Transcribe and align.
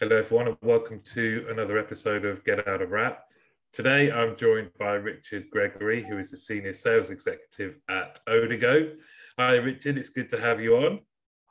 Hello, 0.00 0.16
everyone, 0.16 0.48
and 0.48 0.56
welcome 0.60 1.00
to 1.14 1.46
another 1.48 1.78
episode 1.78 2.24
of 2.24 2.44
Get 2.44 2.66
Out 2.66 2.82
of 2.82 2.90
Wrap. 2.90 3.26
Today, 3.72 4.10
I'm 4.10 4.36
joined 4.36 4.70
by 4.76 4.94
Richard 4.94 5.48
Gregory, 5.50 6.02
who 6.02 6.18
is 6.18 6.32
the 6.32 6.36
Senior 6.36 6.72
Sales 6.72 7.10
Executive 7.10 7.76
at 7.88 8.18
Odigo. 8.26 8.96
Hi, 9.38 9.52
Richard. 9.52 9.96
It's 9.96 10.08
good 10.08 10.28
to 10.30 10.40
have 10.40 10.60
you 10.60 10.78
on. 10.78 10.98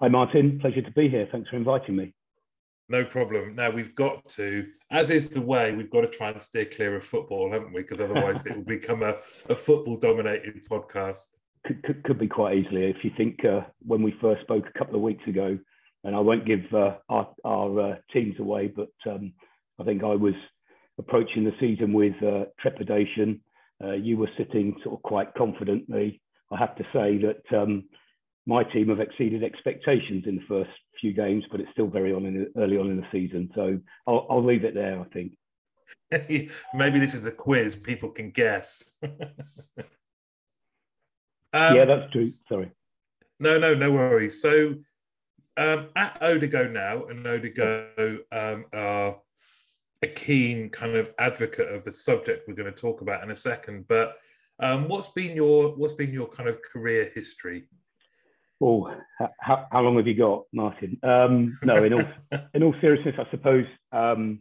Hi, 0.01 0.09
Martin. 0.09 0.59
Pleasure 0.59 0.81
to 0.81 0.91
be 0.91 1.07
here. 1.07 1.25
Thanks 1.31 1.49
for 1.49 1.55
inviting 1.55 1.95
me. 1.95 2.13
No 2.89 3.05
problem. 3.05 3.55
Now, 3.55 3.69
we've 3.69 3.95
got 3.95 4.27
to, 4.31 4.67
as 4.91 5.09
is 5.09 5.29
the 5.29 5.39
way, 5.39 5.71
we've 5.73 5.89
got 5.89 6.01
to 6.01 6.09
try 6.09 6.31
and 6.31 6.41
steer 6.41 6.65
clear 6.65 6.97
of 6.97 7.05
football, 7.05 7.49
haven't 7.49 7.71
we? 7.71 7.83
Because 7.83 8.01
otherwise, 8.01 8.45
it 8.45 8.57
will 8.57 8.65
become 8.65 9.03
a, 9.03 9.15
a 9.47 9.55
football 9.55 9.95
dominated 9.95 10.67
podcast. 10.69 11.27
Could, 11.65 11.81
could, 11.83 12.03
could, 12.03 12.19
be 12.19 12.27
quite 12.27 12.57
easily. 12.57 12.87
If 12.87 13.05
you 13.05 13.11
think 13.15 13.45
uh, 13.45 13.61
when 13.85 14.03
we 14.03 14.13
first 14.19 14.41
spoke 14.41 14.65
a 14.67 14.77
couple 14.77 14.97
of 14.97 15.01
weeks 15.01 15.25
ago, 15.27 15.57
and 16.03 16.15
I 16.15 16.19
won't 16.19 16.45
give 16.45 16.61
uh, 16.73 16.95
our, 17.09 17.29
our 17.45 17.79
uh, 17.79 17.95
teams 18.11 18.39
away, 18.39 18.67
but 18.67 18.91
um, 19.09 19.33
I 19.79 19.83
think 19.83 20.03
I 20.03 20.15
was 20.15 20.35
approaching 20.97 21.43
the 21.43 21.53
season 21.59 21.93
with 21.93 22.15
uh, 22.23 22.45
trepidation. 22.59 23.41
Uh, 23.83 23.93
you 23.93 24.17
were 24.17 24.29
sitting 24.37 24.75
sort 24.83 24.95
of 24.95 25.03
quite 25.03 25.33
confidently 25.35 26.21
I 26.53 26.57
have 26.57 26.75
to 26.75 26.83
say 26.93 27.17
that 27.19 27.57
um, 27.57 27.83
my 28.45 28.63
team 28.63 28.89
have 28.89 28.99
exceeded 28.99 29.43
expectations 29.43 30.25
in 30.27 30.35
the 30.35 30.43
first 30.47 30.69
few 31.01 31.13
games, 31.13 31.43
but 31.51 31.59
it's 31.59 31.71
still 31.71 31.87
very 31.87 32.13
on 32.13 32.25
in 32.25 32.47
early 32.57 32.77
on 32.77 32.91
in 32.91 32.97
the 32.97 33.07
season. 33.11 33.49
So 33.55 33.79
I'll, 34.07 34.27
I'll 34.29 34.45
leave 34.45 34.63
it 34.63 34.75
there. 34.75 34.99
I 34.99 35.05
think. 35.05 35.33
Maybe 36.73 36.99
this 36.99 37.13
is 37.13 37.25
a 37.25 37.31
quiz. 37.31 37.75
People 37.75 38.09
can 38.11 38.31
guess. 38.31 38.83
um, 39.03 39.13
yeah, 41.53 41.85
that's 41.85 42.11
true. 42.11 42.27
Sorry. 42.27 42.71
No, 43.39 43.57
no, 43.57 43.73
no 43.73 43.91
worries. 43.91 44.41
So 44.41 44.75
um, 45.57 45.89
at 45.95 46.19
Odigo 46.21 46.71
now, 46.71 47.05
and 47.05 47.25
Odigo 47.25 48.19
um, 48.31 48.65
are 48.73 49.17
a 50.01 50.07
keen 50.07 50.69
kind 50.69 50.95
of 50.95 51.13
advocate 51.17 51.69
of 51.69 51.83
the 51.83 51.91
subject 51.91 52.47
we're 52.47 52.55
going 52.55 52.71
to 52.71 52.79
talk 52.79 53.01
about 53.01 53.23
in 53.23 53.31
a 53.31 53.35
second. 53.35 53.87
But 53.87 54.17
um, 54.59 54.87
what's 54.87 55.09
been 55.09 55.35
your 55.35 55.69
what's 55.75 55.93
been 55.93 56.11
your 56.11 56.27
kind 56.27 56.49
of 56.49 56.59
career 56.61 57.11
history? 57.13 57.65
Oh, 58.61 58.93
how, 59.39 59.67
how 59.71 59.81
long 59.81 59.97
have 59.97 60.07
you 60.07 60.15
got, 60.15 60.43
Martin? 60.53 60.97
Um, 61.03 61.57
no, 61.63 61.83
in 61.83 61.93
all 61.93 62.05
in 62.53 62.63
all 62.63 62.75
seriousness, 62.81 63.15
I 63.17 63.29
suppose 63.31 63.65
um, 63.91 64.39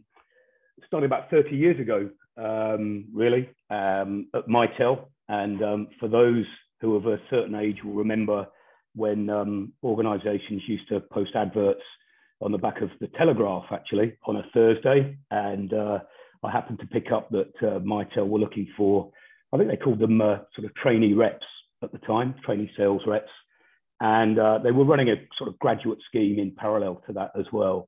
started 0.87 1.05
about 1.05 1.29
thirty 1.29 1.55
years 1.55 1.79
ago, 1.79 2.09
um, 2.37 3.05
really, 3.13 3.49
um, 3.69 4.27
at 4.35 4.47
Mitel. 4.47 5.05
And 5.29 5.63
um, 5.63 5.87
for 5.99 6.09
those 6.09 6.45
who 6.81 6.95
of 6.95 7.07
a 7.07 7.19
certain 7.29 7.55
age 7.55 7.83
will 7.83 7.93
remember 7.93 8.47
when 8.95 9.29
um, 9.29 9.73
organisations 9.83 10.61
used 10.67 10.87
to 10.89 10.99
post 10.99 11.35
adverts 11.35 11.83
on 12.41 12.51
the 12.51 12.57
back 12.57 12.81
of 12.81 12.89
the 12.99 13.07
Telegraph, 13.17 13.65
actually, 13.71 14.17
on 14.25 14.37
a 14.37 14.43
Thursday, 14.53 15.17
and 15.31 15.73
uh, 15.73 15.99
I 16.43 16.51
happened 16.51 16.79
to 16.79 16.87
pick 16.87 17.11
up 17.11 17.29
that 17.29 17.53
uh, 17.61 17.79
Mitel 17.79 18.27
were 18.27 18.39
looking 18.39 18.67
for 18.75 19.11
I 19.53 19.57
think 19.57 19.69
they 19.69 19.77
called 19.77 19.99
them 19.99 20.19
uh, 20.19 20.37
sort 20.55 20.65
of 20.65 20.73
trainee 20.75 21.13
reps 21.13 21.45
at 21.83 21.91
the 21.91 21.99
time, 21.99 22.33
trainee 22.43 22.71
sales 22.75 23.03
reps. 23.05 23.29
And 24.01 24.39
uh, 24.39 24.57
they 24.63 24.71
were 24.71 24.83
running 24.83 25.09
a 25.09 25.15
sort 25.37 25.49
of 25.49 25.59
graduate 25.59 25.99
scheme 26.09 26.39
in 26.39 26.55
parallel 26.57 27.03
to 27.07 27.13
that 27.13 27.31
as 27.39 27.45
well. 27.53 27.87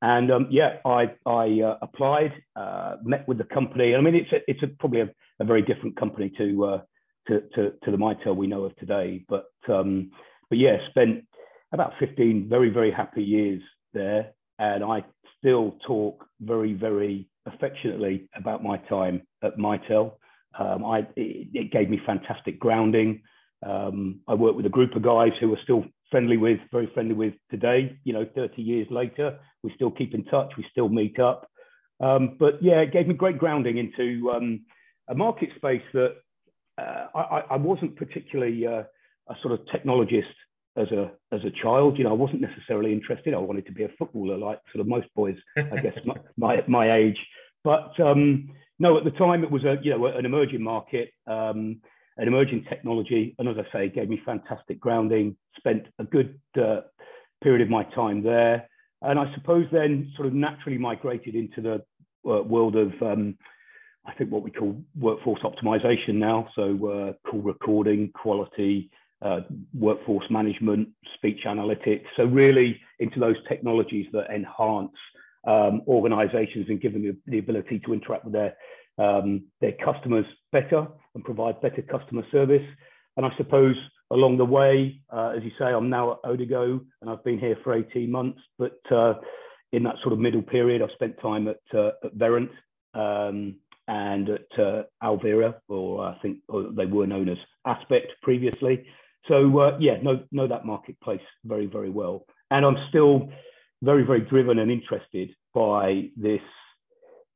And 0.00 0.32
um, 0.32 0.48
yeah, 0.50 0.78
I, 0.84 1.12
I 1.26 1.60
uh, 1.60 1.78
applied, 1.82 2.32
uh, 2.56 2.96
met 3.04 3.28
with 3.28 3.38
the 3.38 3.44
company. 3.44 3.94
I 3.94 4.00
mean, 4.00 4.14
it's 4.14 4.32
a, 4.32 4.38
it's 4.50 4.62
a, 4.62 4.66
probably 4.66 5.02
a, 5.02 5.10
a, 5.38 5.44
very 5.44 5.62
different 5.62 5.96
company 5.96 6.32
to, 6.38 6.80
to, 7.28 7.40
to, 7.54 7.70
to, 7.84 7.90
the 7.90 7.96
Mitel 7.96 8.34
we 8.34 8.48
know 8.48 8.64
of 8.64 8.74
today. 8.76 9.24
But, 9.28 9.52
um, 9.68 10.10
but 10.52 10.58
yeah, 10.58 10.76
spent 10.90 11.24
about 11.72 11.94
15 11.98 12.46
very, 12.46 12.68
very 12.68 12.92
happy 12.92 13.22
years 13.22 13.62
there. 13.94 14.32
And 14.58 14.84
I 14.84 15.02
still 15.38 15.78
talk 15.86 16.26
very, 16.42 16.74
very 16.74 17.26
affectionately 17.46 18.28
about 18.36 18.62
my 18.62 18.76
time 18.76 19.22
at 19.42 19.56
Mitel. 19.56 20.12
Um, 20.58 20.84
I, 20.84 20.98
it, 21.16 21.48
it, 21.54 21.72
gave 21.72 21.88
me 21.88 22.02
fantastic 22.04 22.60
grounding. 22.60 23.22
Um, 23.66 24.20
I 24.28 24.34
worked 24.34 24.56
with 24.56 24.66
a 24.66 24.68
group 24.68 24.94
of 24.94 25.00
guys 25.00 25.30
who 25.40 25.54
are 25.54 25.58
still 25.62 25.86
friendly 26.10 26.36
with, 26.36 26.58
very 26.70 26.90
friendly 26.92 27.14
with 27.14 27.32
today. 27.50 27.98
You 28.04 28.12
know, 28.12 28.26
30 28.34 28.60
years 28.60 28.88
later, 28.90 29.38
we 29.62 29.72
still 29.74 29.90
keep 29.90 30.12
in 30.12 30.22
touch, 30.26 30.52
we 30.58 30.66
still 30.70 30.90
meet 30.90 31.18
up. 31.18 31.48
Um, 31.98 32.36
but 32.38 32.62
yeah, 32.62 32.80
it 32.80 32.92
gave 32.92 33.08
me 33.08 33.14
great 33.14 33.38
grounding 33.38 33.78
into 33.78 34.30
um, 34.32 34.66
a 35.08 35.14
market 35.14 35.48
space 35.56 35.80
that 35.94 36.16
uh, 36.76 37.06
I, 37.14 37.42
I, 37.52 37.56
wasn't 37.56 37.96
particularly 37.96 38.66
uh, 38.66 38.82
a 39.32 39.36
sort 39.42 39.54
of 39.54 39.66
technologist 39.66 40.34
as 40.76 40.90
a 40.90 41.10
as 41.32 41.40
a 41.44 41.50
child. 41.62 41.98
You 41.98 42.04
know, 42.04 42.10
I 42.10 42.14
wasn't 42.14 42.40
necessarily 42.40 42.92
interested. 42.92 43.34
I 43.34 43.38
wanted 43.38 43.66
to 43.66 43.72
be 43.72 43.84
a 43.84 43.90
footballer, 43.98 44.36
like 44.36 44.60
sort 44.72 44.80
of 44.80 44.88
most 44.88 45.08
boys, 45.14 45.36
I 45.56 45.76
guess, 45.80 45.98
my, 46.06 46.16
my, 46.36 46.64
my 46.68 46.96
age. 46.96 47.18
But 47.64 47.98
um, 48.00 48.50
no, 48.78 48.96
at 48.98 49.04
the 49.04 49.10
time 49.12 49.44
it 49.44 49.50
was 49.50 49.64
a 49.64 49.76
you 49.82 49.90
know 49.90 50.06
an 50.06 50.26
emerging 50.26 50.62
market, 50.62 51.12
um, 51.26 51.80
an 52.16 52.28
emerging 52.28 52.64
technology, 52.68 53.34
and 53.38 53.48
as 53.48 53.56
I 53.58 53.72
say, 53.72 53.88
gave 53.88 54.08
me 54.08 54.20
fantastic 54.24 54.80
grounding. 54.80 55.36
Spent 55.56 55.86
a 55.98 56.04
good 56.04 56.38
uh, 56.60 56.80
period 57.42 57.62
of 57.62 57.68
my 57.68 57.84
time 57.94 58.22
there, 58.22 58.68
and 59.02 59.18
I 59.18 59.32
suppose 59.34 59.66
then 59.72 60.12
sort 60.16 60.28
of 60.28 60.34
naturally 60.34 60.78
migrated 60.78 61.34
into 61.34 61.60
the 61.60 61.74
uh, 62.30 62.42
world 62.42 62.76
of 62.76 62.92
um, 63.02 63.36
I 64.06 64.12
think 64.14 64.32
what 64.32 64.42
we 64.42 64.50
call 64.50 64.76
workforce 64.98 65.42
optimization 65.42 66.14
now. 66.14 66.48
So 66.56 66.62
uh, 66.88 67.30
call 67.30 67.40
recording, 67.40 68.10
quality, 68.14 68.90
uh, 69.22 69.40
workforce 69.74 70.24
management, 70.30 70.88
speech 71.14 71.40
analytics. 71.46 72.04
So 72.16 72.24
really 72.24 72.80
into 72.98 73.20
those 73.20 73.36
technologies 73.48 74.06
that 74.12 74.30
enhance 74.34 74.92
um, 75.46 75.82
organizations 75.86 76.66
and 76.68 76.80
give 76.80 76.92
them 76.92 77.02
the, 77.02 77.16
the, 77.26 77.38
ability 77.38 77.80
to 77.86 77.92
interact 77.92 78.24
with 78.24 78.32
their, 78.32 78.54
um, 78.98 79.44
their 79.60 79.72
customers 79.84 80.26
better 80.52 80.86
and 81.14 81.24
provide 81.24 81.60
better 81.60 81.82
customer 81.82 82.22
service. 82.30 82.66
And 83.16 83.26
I 83.26 83.30
suppose 83.36 83.76
along 84.10 84.38
the 84.38 84.44
way, 84.44 85.00
uh, 85.10 85.32
as 85.36 85.42
you 85.42 85.50
say, 85.58 85.66
I'm 85.66 85.90
now 85.90 86.12
at 86.12 86.22
Odigo 86.22 86.80
and 87.00 87.10
I've 87.10 87.24
been 87.24 87.38
here 87.38 87.56
for 87.64 87.74
18 87.74 88.10
months, 88.10 88.40
but 88.58 88.78
uh, 88.90 89.14
in 89.72 89.82
that 89.84 89.96
sort 90.02 90.12
of 90.12 90.18
middle 90.18 90.42
period, 90.42 90.82
I've 90.82 90.90
spent 90.94 91.20
time 91.20 91.48
at, 91.48 91.60
uh, 91.74 91.92
at 92.04 92.16
Verint 92.16 92.50
um, 92.94 93.56
and 93.88 94.28
at 94.28 94.58
uh, 94.58 94.82
Alvaria, 95.02 95.54
or 95.68 96.04
I 96.04 96.18
think 96.20 96.38
or 96.48 96.70
they 96.72 96.86
were 96.86 97.06
known 97.06 97.28
as 97.28 97.38
Aspect 97.66 98.12
previously. 98.22 98.84
So 99.28 99.58
uh, 99.58 99.78
yeah, 99.80 100.00
know, 100.02 100.24
know 100.32 100.48
that 100.48 100.64
marketplace 100.64 101.20
very, 101.44 101.66
very 101.66 101.90
well. 101.90 102.26
And 102.50 102.66
I'm 102.66 102.76
still 102.88 103.30
very, 103.82 104.04
very 104.04 104.20
driven 104.20 104.58
and 104.58 104.70
interested 104.70 105.30
by 105.54 106.10
this 106.16 106.40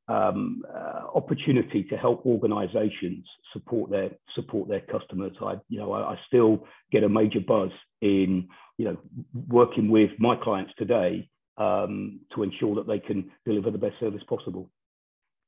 um, 0.07 0.63
uh, 0.73 1.07
opportunity 1.15 1.83
to 1.83 1.97
help 1.97 2.25
organizations 2.25 3.25
support 3.51 3.91
their 3.91 4.11
support 4.35 4.69
their 4.69 4.81
customers. 4.81 5.33
I, 5.41 5.55
you 5.67 5.79
know, 5.79 5.91
I, 5.91 6.13
I, 6.13 6.19
still 6.27 6.65
get 6.91 7.03
a 7.03 7.09
major 7.09 7.41
buzz 7.45 7.71
in, 8.01 8.47
you 8.77 8.85
know, 8.85 8.97
working 9.47 9.89
with 9.89 10.11
my 10.17 10.37
clients 10.37 10.71
today 10.77 11.29
um, 11.57 12.21
to 12.33 12.43
ensure 12.43 12.75
that 12.75 12.87
they 12.87 12.99
can 12.99 13.29
deliver 13.45 13.69
the 13.69 13.77
best 13.77 13.99
service 13.99 14.21
possible. 14.29 14.69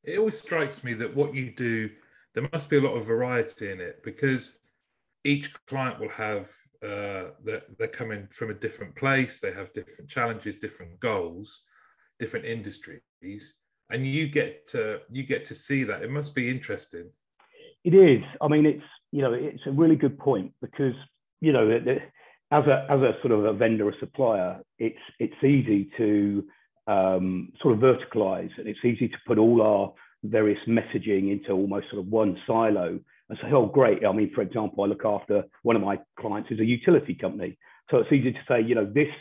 It 0.04 0.18
always 0.18 0.40
strikes 0.40 0.84
me 0.84 0.94
that 0.96 1.16
what 1.16 1.34
you 1.34 1.52
do, 1.52 1.90
there 2.34 2.48
must 2.52 2.70
be 2.70 2.78
a 2.78 2.82
lot 2.82 2.96
of 2.96 3.06
variety 3.06 3.72
in 3.72 3.80
it 3.80 4.02
because 4.04 4.60
each 5.24 5.52
client 5.66 6.00
will 6.00 6.10
have 6.10 6.50
uh, 6.82 7.32
they're, 7.44 7.64
they're 7.78 7.88
coming 7.88 8.28
from 8.32 8.50
a 8.52 8.54
different 8.54 8.96
place 8.96 9.40
they 9.40 9.52
have 9.52 9.74
different 9.74 10.10
challenges 10.10 10.56
different 10.56 11.00
goals 11.00 11.62
different 12.20 12.46
industries 12.46 13.02
and 13.90 14.06
you 14.06 14.28
get 14.28 14.68
to 14.68 15.00
you 15.10 15.24
get 15.24 15.46
to 15.46 15.56
see 15.56 15.84
that. 15.84 16.04
It 16.04 16.12
must 16.12 16.36
be 16.36 16.50
interesting. 16.50 17.10
It 17.84 17.94
is. 17.94 18.24
I 18.42 18.48
mean 18.48 18.66
it's 18.66 18.84
you 19.12 19.22
know 19.22 19.34
it's 19.34 19.66
a 19.66 19.72
really 19.72 19.96
good 19.96 20.18
point 20.20 20.54
because 20.62 20.94
you 21.42 21.52
know 21.52 21.70
as 22.52 22.66
a 22.66 22.86
as 22.90 23.02
a 23.02 23.14
sort 23.22 23.32
of 23.32 23.46
a 23.46 23.54
vendor 23.54 23.88
or 23.88 23.96
supplier 24.00 24.60
it's 24.78 25.00
it's 25.20 25.44
easy 25.44 25.90
to 25.98 26.44
um, 26.88 27.52
sort 27.62 27.76
of 27.76 27.80
verticalize 27.80 28.52
and 28.58 28.68
it's 28.68 28.84
easy 28.84 29.08
to 29.08 29.18
put 29.28 29.38
all 29.38 29.62
our 29.62 29.94
various 30.24 30.60
messaging 30.68 31.32
into 31.32 31.52
almost 31.52 31.90
sort 31.92 32.02
of 32.02 32.08
one 32.08 32.38
silo 32.46 33.00
and 33.30 33.38
say, 33.42 33.50
oh, 33.52 33.66
great. 33.66 34.06
I 34.06 34.12
mean, 34.12 34.32
for 34.34 34.42
example, 34.42 34.84
I 34.84 34.88
look 34.88 35.06
after 35.06 35.44
one 35.64 35.76
of 35.76 35.82
my 35.82 36.00
clients 36.20 36.52
is 36.52 36.60
a 36.60 36.66
utility 36.66 37.16
company. 37.16 37.58
So 37.90 37.98
it's 37.98 38.12
easy 38.12 38.32
to 38.32 38.40
say, 38.48 38.62
you 38.62 38.76
know, 38.76 38.86
this, 38.86 39.14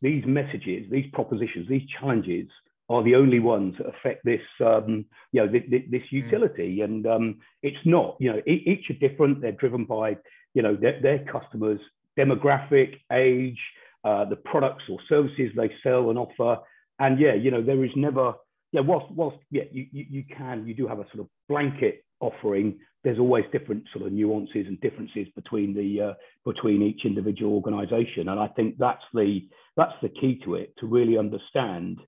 these 0.00 0.24
messages, 0.26 0.90
these 0.90 1.06
propositions, 1.12 1.68
these 1.68 1.88
challenges 1.98 2.48
are 2.88 3.02
the 3.02 3.14
only 3.14 3.38
ones 3.38 3.74
that 3.78 3.86
affect 3.86 4.24
this, 4.24 4.40
um, 4.60 5.04
you 5.32 5.40
know, 5.40 5.50
this, 5.50 5.62
this 5.90 6.02
hmm. 6.10 6.16
utility. 6.16 6.78
Mm. 6.78 6.84
And 6.84 7.06
um, 7.06 7.38
it's 7.62 7.84
not, 7.84 8.16
you 8.20 8.32
know, 8.32 8.42
each 8.46 8.90
are 8.90 9.08
different. 9.08 9.40
They're 9.40 9.52
driven 9.52 9.84
by, 9.84 10.16
you 10.54 10.62
know, 10.62 10.76
their, 10.76 11.00
their 11.00 11.24
customers' 11.24 11.80
demographic, 12.18 13.00
age, 13.12 13.58
uh, 14.04 14.24
the 14.24 14.36
products 14.36 14.84
or 14.90 14.98
services 15.08 15.50
they 15.56 15.70
sell 15.82 16.10
and 16.10 16.18
offer. 16.18 16.60
And 16.98 17.18
yeah, 17.18 17.34
you 17.34 17.50
know, 17.50 17.62
there 17.62 17.84
is 17.84 17.90
never, 17.96 18.34
yeah, 18.72 18.80
whilst, 18.80 19.10
whilst 19.12 19.38
yeah, 19.50 19.64
you, 19.70 19.86
you, 19.92 20.06
you 20.08 20.24
can, 20.36 20.66
you 20.66 20.74
do 20.74 20.86
have 20.86 20.98
a 20.98 21.04
sort 21.14 21.20
of 21.20 21.28
blanket 21.48 22.04
offering. 22.20 22.78
There's 23.04 23.18
always 23.18 23.44
different 23.52 23.84
sort 23.92 24.06
of 24.06 24.12
nuances 24.12 24.66
and 24.66 24.80
differences 24.80 25.26
between 25.34 25.74
the 25.74 26.10
uh, 26.10 26.14
between 26.44 26.82
each 26.82 27.04
individual 27.04 27.54
organization. 27.54 28.28
And 28.28 28.38
i 28.38 28.46
think 28.46 28.76
that's 28.78 29.02
the 29.12 29.40
that's 29.76 29.94
the 30.02 30.08
key 30.08 30.40
to 30.44 30.54
it 30.54 30.72
to 30.78 30.86
really 30.86 31.18
understand 31.18 31.98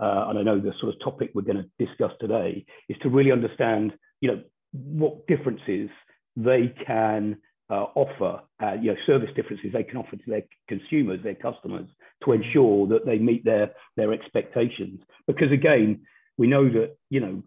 uh, 0.00 0.26
and 0.28 0.38
I 0.38 0.42
know 0.42 0.58
the 0.58 0.72
sort 0.80 0.94
of 0.94 1.00
topic 1.00 1.30
we're 1.34 1.42
going 1.42 1.62
to 1.62 1.84
discuss 1.84 2.12
today, 2.20 2.64
is 2.88 2.96
to 3.02 3.10
really 3.10 3.32
understand, 3.32 3.92
you 4.20 4.28
know, 4.30 4.42
what 4.72 5.26
differences 5.26 5.90
they 6.36 6.74
can 6.86 7.36
uh, 7.70 7.86
offer, 7.94 8.42
uh, 8.62 8.74
you 8.74 8.92
know, 8.92 8.96
service 9.06 9.30
differences 9.34 9.70
they 9.72 9.82
can 9.82 9.96
offer 9.96 10.16
to 10.16 10.22
their 10.26 10.42
consumers, 10.68 11.20
their 11.22 11.34
customers, 11.34 11.88
to 12.24 12.32
ensure 12.32 12.86
that 12.88 13.06
they 13.06 13.18
meet 13.18 13.44
their 13.44 13.72
their 13.96 14.12
expectations. 14.12 15.00
Because 15.26 15.52
again, 15.52 16.02
we 16.36 16.46
know 16.46 16.64
that 16.64 16.96
you 17.10 17.20
know, 17.20 17.42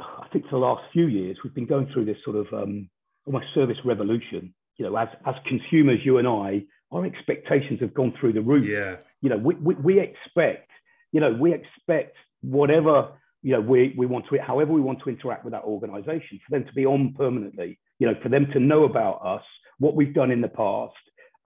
I 0.00 0.28
think 0.32 0.44
for 0.44 0.52
the 0.52 0.58
last 0.58 0.82
few 0.92 1.06
years 1.06 1.38
we've 1.42 1.54
been 1.54 1.66
going 1.66 1.88
through 1.92 2.06
this 2.06 2.16
sort 2.24 2.36
of 2.36 2.46
um, 2.52 2.88
almost 3.26 3.46
service 3.54 3.78
revolution. 3.84 4.54
You 4.78 4.86
know, 4.86 4.96
as 4.96 5.08
as 5.26 5.34
consumers, 5.46 5.98
you 6.04 6.18
and 6.18 6.26
I, 6.26 6.64
our 6.90 7.04
expectations 7.04 7.80
have 7.80 7.94
gone 7.94 8.14
through 8.18 8.32
the 8.34 8.40
roof. 8.40 8.68
Yeah. 8.68 8.96
You 9.20 9.30
know, 9.30 9.38
we, 9.38 9.54
we, 9.56 9.74
we 9.74 10.00
expect, 10.00 10.70
you 11.12 11.20
know, 11.20 11.32
we 11.32 11.54
expect 11.54 12.16
whatever 12.42 13.12
you 13.42 13.52
know 13.52 13.60
we, 13.60 13.94
we 13.96 14.06
want 14.06 14.24
to 14.30 14.38
however 14.38 14.72
we 14.72 14.80
want 14.80 15.00
to 15.02 15.10
interact 15.10 15.44
with 15.44 15.52
that 15.52 15.64
organization 15.64 16.40
for 16.46 16.58
them 16.58 16.64
to 16.64 16.72
be 16.72 16.86
on 16.86 17.14
permanently 17.16 17.78
you 18.02 18.08
know 18.08 18.16
for 18.20 18.28
them 18.28 18.48
to 18.52 18.58
know 18.58 18.82
about 18.82 19.24
us 19.24 19.44
what 19.78 19.94
we've 19.94 20.12
done 20.12 20.32
in 20.32 20.40
the 20.40 20.48
past 20.48 20.92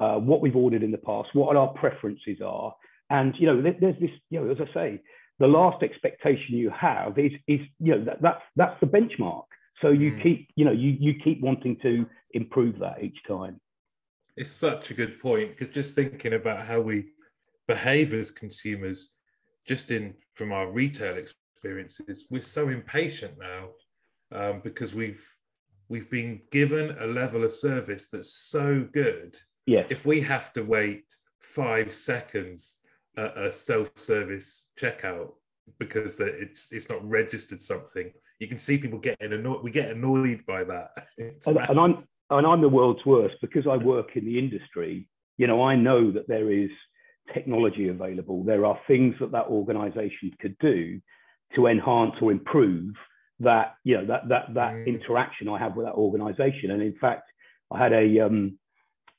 uh, 0.01 0.17
what 0.17 0.41
we've 0.41 0.57
ordered 0.57 0.83
in 0.83 0.91
the 0.91 1.05
past 1.11 1.29
what 1.35 1.55
our 1.55 1.69
preferences 1.69 2.39
are. 2.45 2.75
And 3.11 3.35
you 3.39 3.47
know 3.47 3.61
there's 3.61 4.01
this 4.01 4.11
you 4.31 4.41
know 4.41 4.51
as 4.51 4.59
i 4.59 4.73
say 4.73 5.03
the 5.39 5.47
last 5.47 5.83
expectation 5.83 6.57
you 6.57 6.71
have 6.71 7.19
is 7.19 7.33
is 7.47 7.61
you 7.79 7.95
know 7.95 8.05
that, 8.07 8.23
that's 8.23 8.43
that's 8.57 8.81
the 8.81 8.87
benchmark. 8.87 9.45
So 9.83 9.91
you 9.91 10.13
mm. 10.13 10.23
keep 10.23 10.49
you 10.57 10.65
know 10.65 10.73
you 10.73 10.97
you 10.99 11.13
keep 11.23 11.43
wanting 11.43 11.77
to 11.83 12.07
improve 12.33 12.79
that 12.79 13.03
each 13.03 13.19
time. 13.29 13.61
It's 14.35 14.51
such 14.51 14.91
a 14.91 14.95
good 14.95 15.21
point 15.21 15.51
because 15.51 15.69
just 15.69 15.95
thinking 15.95 16.33
about 16.33 16.67
how 16.67 16.81
we 16.81 17.05
behave 17.69 18.15
as 18.15 18.31
consumers 18.31 19.11
just 19.69 19.91
in 19.91 20.15
from 20.35 20.53
our 20.53 20.71
retail 20.71 21.17
experiences 21.17 22.27
we're 22.31 22.41
so 22.41 22.69
impatient 22.69 23.35
now 23.39 23.69
um, 24.31 24.61
because 24.63 24.95
we've 24.95 25.36
we've 25.89 26.11
been 26.11 26.41
given 26.51 26.97
a 27.01 27.07
level 27.07 27.45
of 27.45 27.53
service 27.53 28.09
that's 28.09 28.33
so 28.33 28.87
good 28.93 29.37
yeah 29.67 29.85
if 29.89 30.07
we 30.07 30.21
have 30.21 30.53
to 30.53 30.63
wait 30.63 31.05
five 31.41 31.93
seconds 31.93 32.79
at 33.17 33.37
a, 33.37 33.51
self-service 33.51 34.73
checkout 34.79 35.33
because 35.79 36.21
it's 36.21 36.73
it's 36.73 36.89
not 36.89 37.07
registered 37.09 37.63
something. 37.63 38.13
You 38.39 38.47
can 38.47 38.59
see 38.59 38.79
people 38.79 38.99
getting 38.99 39.33
annoyed. 39.33 39.63
We 39.63 39.71
get 39.71 39.91
annoyed 39.91 40.45
by 40.47 40.65
that. 40.65 40.91
And, 41.47 41.57
and, 41.57 41.81
I'm 41.81 41.97
and 42.31 42.47
I'm 42.47 42.61
the 42.61 42.69
world's 42.69 43.05
worst 43.07 43.37
because 43.41 43.67
I 43.67 43.77
work 43.77 44.17
in 44.17 44.25
the 44.25 44.39
industry. 44.39 45.09
You 45.39 45.47
know, 45.47 45.63
I 45.63 45.77
know 45.77 46.11
that 46.13 46.29
there 46.29 46.51
is 46.51 46.71
technology 47.33 47.89
available. 47.89 48.45
There 48.45 48.65
are 48.67 48.79
things 48.87 49.15
that 49.21 49.33
that 49.33 49.47
organisation 49.47 50.33
could 50.41 50.57
do 50.59 51.01
to 51.55 51.67
enhance 51.67 52.15
or 52.21 52.33
improve 52.33 52.95
that 53.41 53.75
you 53.85 53.97
know 53.97 54.07
that 54.07 54.29
that 54.29 54.55
that 54.55 54.73
mm. 54.73 54.87
interaction 54.87 55.49
I 55.49 55.59
have 55.59 55.77
with 55.77 55.87
that 55.87 55.95
organisation. 55.95 56.71
And 56.71 56.83
in 56.83 56.95
fact, 57.01 57.29
I 57.71 57.79
had 57.79 57.93
a 57.93 58.21
um, 58.21 58.59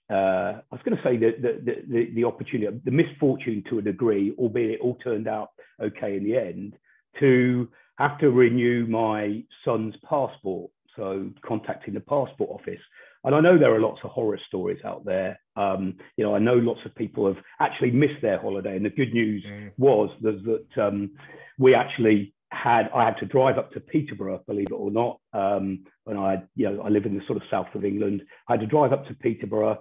uh, 0.09 0.61
I 0.61 0.63
was 0.71 0.81
going 0.85 0.97
to 0.97 1.03
say 1.03 1.17
the, 1.17 1.33
the, 1.41 1.83
the, 1.87 2.11
the, 2.15 2.23
opportunity, 2.23 2.79
the 2.85 2.91
misfortune 2.91 3.61
to 3.69 3.79
a 3.79 3.81
degree, 3.81 4.33
albeit 4.37 4.71
it 4.71 4.79
all 4.79 4.95
turned 5.03 5.27
out 5.27 5.49
okay 5.83 6.15
in 6.15 6.23
the 6.23 6.37
end, 6.37 6.77
to 7.19 7.67
have 7.97 8.17
to 8.19 8.29
renew 8.29 8.87
my 8.87 9.43
son's 9.65 9.95
passport. 10.07 10.71
So 10.95 11.29
contacting 11.45 11.93
the 11.93 11.99
passport 11.99 12.49
office. 12.49 12.79
And 13.23 13.35
I 13.35 13.39
know 13.39 13.57
there 13.59 13.75
are 13.75 13.79
lots 13.79 13.99
of 14.03 14.09
horror 14.09 14.39
stories 14.47 14.79
out 14.83 15.05
there. 15.05 15.39
Um, 15.55 15.95
you 16.15 16.23
know, 16.23 16.33
I 16.33 16.39
know 16.39 16.55
lots 16.55 16.79
of 16.85 16.95
people 16.95 17.27
have 17.27 17.43
actually 17.59 17.91
missed 17.91 18.21
their 18.21 18.39
holiday. 18.39 18.77
And 18.77 18.85
the 18.85 18.89
good 18.89 19.13
news 19.13 19.43
mm. 19.45 19.71
was 19.77 20.09
that, 20.21 20.43
that 20.45 20.87
um, 20.87 21.11
we 21.59 21.75
actually 21.75 22.33
had 22.51 22.89
I 22.93 23.05
had 23.05 23.17
to 23.17 23.25
drive 23.25 23.57
up 23.57 23.71
to 23.73 23.79
Peterborough, 23.79 24.43
believe 24.47 24.67
it 24.69 24.73
or 24.73 24.91
not. 24.91 25.19
Um, 25.33 25.85
when 26.05 26.17
I, 26.17 26.43
you 26.55 26.69
know, 26.69 26.81
I 26.81 26.89
live 26.89 27.05
in 27.05 27.15
the 27.15 27.25
sort 27.27 27.37
of 27.37 27.43
south 27.51 27.67
of 27.75 27.83
England. 27.83 28.21
I 28.47 28.53
had 28.53 28.61
to 28.61 28.67
drive 28.67 28.93
up 28.93 29.05
to 29.07 29.13
Peterborough, 29.13 29.79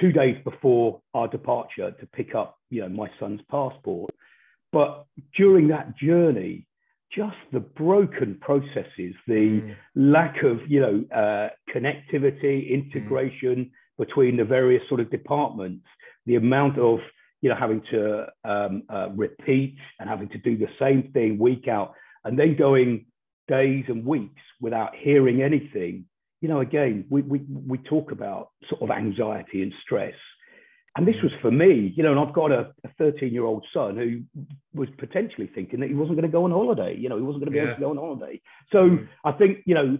two 0.00 0.12
days 0.12 0.36
before 0.44 1.00
our 1.14 1.28
departure 1.28 1.90
to 1.90 2.06
pick 2.06 2.34
up, 2.34 2.58
you 2.70 2.82
know, 2.82 2.88
my 2.88 3.10
son's 3.18 3.40
passport. 3.50 4.10
But 4.72 5.06
during 5.36 5.68
that 5.68 5.96
journey, 5.96 6.66
just 7.12 7.36
the 7.52 7.60
broken 7.60 8.38
processes, 8.40 9.14
the 9.26 9.60
mm. 9.62 9.76
lack 9.96 10.42
of, 10.44 10.58
you 10.68 10.80
know, 10.80 11.04
uh, 11.14 11.48
connectivity, 11.74 12.70
integration 12.70 13.56
mm. 13.56 13.70
between 13.98 14.36
the 14.36 14.44
various 14.44 14.82
sort 14.88 15.00
of 15.00 15.10
departments, 15.10 15.84
the 16.26 16.36
amount 16.36 16.78
of, 16.78 17.00
you 17.40 17.48
know, 17.48 17.56
having 17.56 17.82
to 17.90 18.26
um, 18.44 18.82
uh, 18.88 19.08
repeat 19.14 19.76
and 19.98 20.08
having 20.08 20.28
to 20.30 20.38
do 20.38 20.56
the 20.56 20.68
same 20.78 21.10
thing 21.12 21.38
week 21.38 21.68
out, 21.68 21.94
and 22.24 22.38
then 22.38 22.56
going 22.56 23.06
days 23.48 23.84
and 23.88 24.04
weeks 24.04 24.42
without 24.60 24.94
hearing 24.94 25.42
anything 25.42 26.04
you 26.40 26.48
know, 26.48 26.60
again, 26.60 27.04
we, 27.10 27.22
we, 27.22 27.40
we 27.48 27.78
talk 27.78 28.12
about 28.12 28.50
sort 28.68 28.82
of 28.82 28.90
anxiety 28.90 29.62
and 29.62 29.72
stress. 29.82 30.14
And 30.96 31.06
this 31.06 31.16
was 31.22 31.30
for 31.40 31.50
me, 31.50 31.92
you 31.96 32.02
know, 32.02 32.10
and 32.10 32.20
I've 32.20 32.34
got 32.34 32.50
a 32.50 32.72
13 32.98 33.32
year 33.32 33.44
old 33.44 33.64
son 33.72 33.96
who 33.96 34.22
was 34.74 34.88
potentially 34.98 35.48
thinking 35.54 35.80
that 35.80 35.88
he 35.88 35.94
wasn't 35.94 36.16
going 36.16 36.28
to 36.28 36.32
go 36.32 36.44
on 36.44 36.50
holiday. 36.50 36.96
You 36.96 37.08
know, 37.08 37.16
he 37.16 37.22
wasn't 37.22 37.44
going 37.44 37.52
to 37.52 37.58
be 37.58 37.58
yeah. 37.58 37.64
able 37.64 37.74
to 37.74 37.80
go 37.80 37.90
on 37.90 37.96
holiday. 37.96 38.40
So 38.72 38.78
mm. 38.78 39.08
I 39.24 39.32
think, 39.32 39.58
you 39.66 39.74
know, 39.74 39.98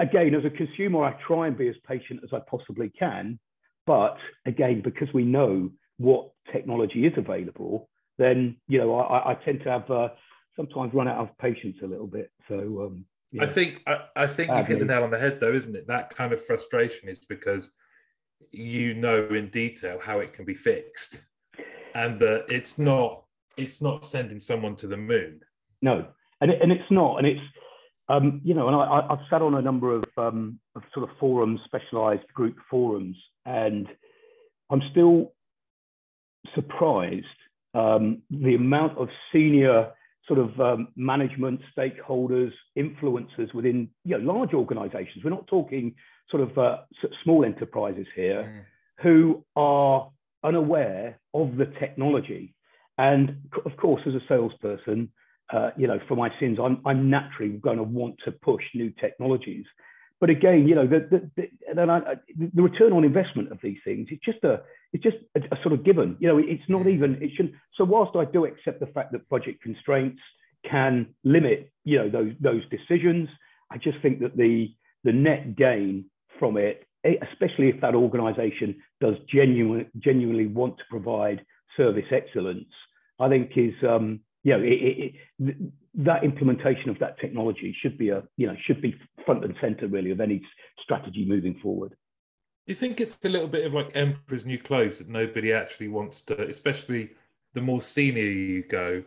again, 0.00 0.34
as 0.34 0.44
a 0.44 0.50
consumer, 0.50 1.04
I 1.04 1.14
try 1.26 1.46
and 1.46 1.58
be 1.58 1.68
as 1.68 1.74
patient 1.86 2.20
as 2.24 2.30
I 2.32 2.38
possibly 2.48 2.90
can. 2.98 3.38
But 3.86 4.16
again, 4.46 4.80
because 4.82 5.08
we 5.12 5.24
know 5.24 5.70
what 5.98 6.30
technology 6.52 7.06
is 7.06 7.12
available, 7.16 7.88
then, 8.18 8.56
you 8.68 8.78
know, 8.78 8.98
I, 8.98 9.32
I 9.32 9.34
tend 9.34 9.60
to 9.64 9.70
have 9.70 9.90
uh, 9.90 10.08
sometimes 10.56 10.94
run 10.94 11.08
out 11.08 11.18
of 11.18 11.36
patience 11.38 11.76
a 11.82 11.86
little 11.86 12.06
bit. 12.06 12.30
So, 12.48 12.86
um, 12.86 13.04
yeah. 13.32 13.42
I 13.42 13.46
think 13.46 13.82
I, 13.86 13.98
I 14.14 14.26
think 14.28 14.52
you've 14.52 14.66
hit 14.68 14.78
the 14.78 14.84
nail 14.84 15.02
on 15.02 15.10
the 15.10 15.18
head, 15.18 15.40
though, 15.40 15.52
isn't 15.52 15.74
it? 15.74 15.88
That 15.88 16.14
kind 16.14 16.32
of 16.32 16.44
frustration 16.44 17.08
is 17.08 17.18
because 17.18 17.74
you 18.52 18.94
know 18.94 19.26
in 19.26 19.48
detail 19.48 19.98
how 20.00 20.20
it 20.20 20.32
can 20.32 20.44
be 20.44 20.54
fixed, 20.54 21.20
and 21.96 22.20
that 22.20 22.44
it's 22.48 22.78
not 22.78 23.24
it's 23.56 23.82
not 23.82 24.04
sending 24.04 24.38
someone 24.38 24.76
to 24.76 24.86
the 24.86 24.96
moon. 24.96 25.40
No, 25.82 26.06
and 26.40 26.52
it, 26.52 26.62
and 26.62 26.70
it's 26.70 26.88
not, 26.92 27.18
and 27.18 27.26
it's 27.26 27.40
um, 28.08 28.40
you 28.44 28.54
know, 28.54 28.68
and 28.68 28.76
I, 28.76 29.06
I've 29.10 29.26
sat 29.30 29.42
on 29.42 29.54
a 29.54 29.62
number 29.62 29.94
of, 29.94 30.04
um, 30.18 30.58
of 30.76 30.82
sort 30.92 31.08
of 31.08 31.16
forums, 31.18 31.60
specialised 31.64 32.26
group 32.34 32.56
forums, 32.70 33.16
and 33.46 33.88
I'm 34.70 34.82
still 34.90 35.32
surprised 36.54 37.26
um, 37.74 38.22
the 38.30 38.54
amount 38.54 38.98
of 38.98 39.08
senior 39.32 39.92
sort 40.26 40.38
of 40.38 40.58
um, 40.60 40.88
management, 40.96 41.60
stakeholders, 41.76 42.52
influencers 42.78 43.52
within 43.54 43.90
you 44.04 44.18
know, 44.18 44.32
large 44.32 44.54
organizations. 44.54 45.22
We're 45.22 45.30
not 45.30 45.46
talking 45.46 45.94
sort 46.30 46.42
of 46.42 46.56
uh, 46.56 46.76
small 47.22 47.44
enterprises 47.44 48.06
here 48.14 48.42
mm. 48.42 49.02
who 49.02 49.44
are 49.56 50.10
unaware 50.42 51.18
of 51.34 51.56
the 51.56 51.66
technology. 51.78 52.54
And 52.96 53.36
of 53.66 53.76
course, 53.76 54.02
as 54.06 54.14
a 54.14 54.20
salesperson, 54.28 55.10
uh, 55.52 55.70
you 55.76 55.86
know, 55.86 55.98
for 56.08 56.16
my 56.16 56.30
sins, 56.40 56.58
I'm, 56.62 56.80
I'm 56.86 57.10
naturally 57.10 57.50
going 57.58 57.76
to 57.76 57.82
want 57.82 58.16
to 58.24 58.32
push 58.32 58.62
new 58.74 58.92
technologies. 59.00 59.66
But 60.20 60.30
again, 60.30 60.66
you 60.68 60.74
know, 60.74 60.86
the, 60.86 61.30
the, 61.36 61.48
the, 61.74 61.80
I, 61.82 62.14
the 62.36 62.62
return 62.62 62.92
on 62.92 63.04
investment 63.04 63.50
of 63.52 63.58
these 63.62 63.78
things, 63.84 64.08
it's 64.10 64.24
just 64.24 64.42
a, 64.44 64.62
it's 64.92 65.02
just 65.02 65.16
a, 65.36 65.40
a, 65.54 65.60
sort 65.62 65.74
of 65.74 65.84
given. 65.84 66.16
You 66.20 66.28
know, 66.28 66.38
it's 66.38 66.62
not 66.68 66.86
even, 66.86 67.18
it 67.20 67.30
shouldn't. 67.36 67.54
So 67.74 67.84
whilst 67.84 68.16
I 68.16 68.24
do 68.24 68.44
accept 68.44 68.80
the 68.80 68.86
fact 68.86 69.12
that 69.12 69.28
budget 69.28 69.60
constraints 69.60 70.20
can 70.68 71.08
limit, 71.24 71.72
you 71.84 71.98
know, 71.98 72.08
those, 72.08 72.32
those 72.40 72.62
decisions, 72.70 73.28
I 73.70 73.78
just 73.78 73.98
think 74.02 74.20
that 74.20 74.36
the, 74.36 74.72
the 75.02 75.12
net 75.12 75.56
gain 75.56 76.06
from 76.38 76.56
it, 76.56 76.86
especially 77.04 77.68
if 77.68 77.80
that 77.82 77.94
organization 77.94 78.76
does 79.00 79.16
genuine, 79.32 79.86
genuinely 79.98 80.46
want 80.46 80.78
to 80.78 80.84
provide 80.88 81.44
service 81.76 82.06
excellence, 82.10 82.68
I 83.20 83.28
think 83.28 83.50
is, 83.56 83.74
um, 83.86 84.20
you 84.44 84.52
know, 84.52 84.62
it, 84.62 85.14
it, 85.38 85.56
that 85.94 86.22
implementation 86.22 86.90
of 86.90 86.98
that 86.98 87.18
technology 87.18 87.74
should 87.80 87.98
be 87.98 88.10
a, 88.10 88.22
you 88.36 88.46
know, 88.46 88.54
should 88.66 88.80
be 88.80 88.94
front 89.24 89.44
and 89.44 89.54
center 89.60 89.88
really 89.88 90.10
of 90.10 90.20
any 90.20 90.42
strategy 90.82 91.24
moving 91.26 91.58
forward. 91.62 91.90
Do 92.66 92.72
you 92.72 92.74
think 92.74 93.00
it's 93.00 93.18
a 93.24 93.28
little 93.28 93.48
bit 93.48 93.66
of 93.66 93.72
like 93.72 93.90
Emperor's 93.94 94.44
New 94.44 94.58
Clothes 94.58 94.98
that 94.98 95.08
nobody 95.08 95.52
actually 95.52 95.88
wants 95.88 96.20
to, 96.22 96.48
especially 96.48 97.10
the 97.54 97.62
more 97.62 97.80
senior 97.80 98.22
you 98.22 98.62
go, 98.64 99.02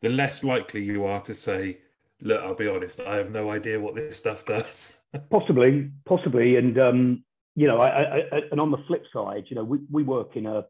the 0.00 0.08
less 0.08 0.42
likely 0.42 0.82
you 0.82 1.04
are 1.04 1.20
to 1.22 1.34
say, 1.34 1.78
look, 2.20 2.42
I'll 2.42 2.54
be 2.54 2.68
honest, 2.68 3.00
I 3.00 3.16
have 3.16 3.30
no 3.30 3.50
idea 3.50 3.80
what 3.80 3.94
this 3.94 4.16
stuff 4.16 4.44
does. 4.44 4.94
possibly, 5.30 5.90
possibly. 6.06 6.56
And, 6.56 6.78
um, 6.78 7.24
you 7.54 7.68
know, 7.68 7.80
I, 7.80 7.88
I, 7.88 8.40
and 8.50 8.60
on 8.60 8.72
the 8.72 8.82
flip 8.88 9.04
side, 9.12 9.44
you 9.48 9.56
know, 9.56 9.64
we, 9.64 9.78
we 9.90 10.02
work 10.02 10.36
in 10.36 10.46
a, 10.46 10.64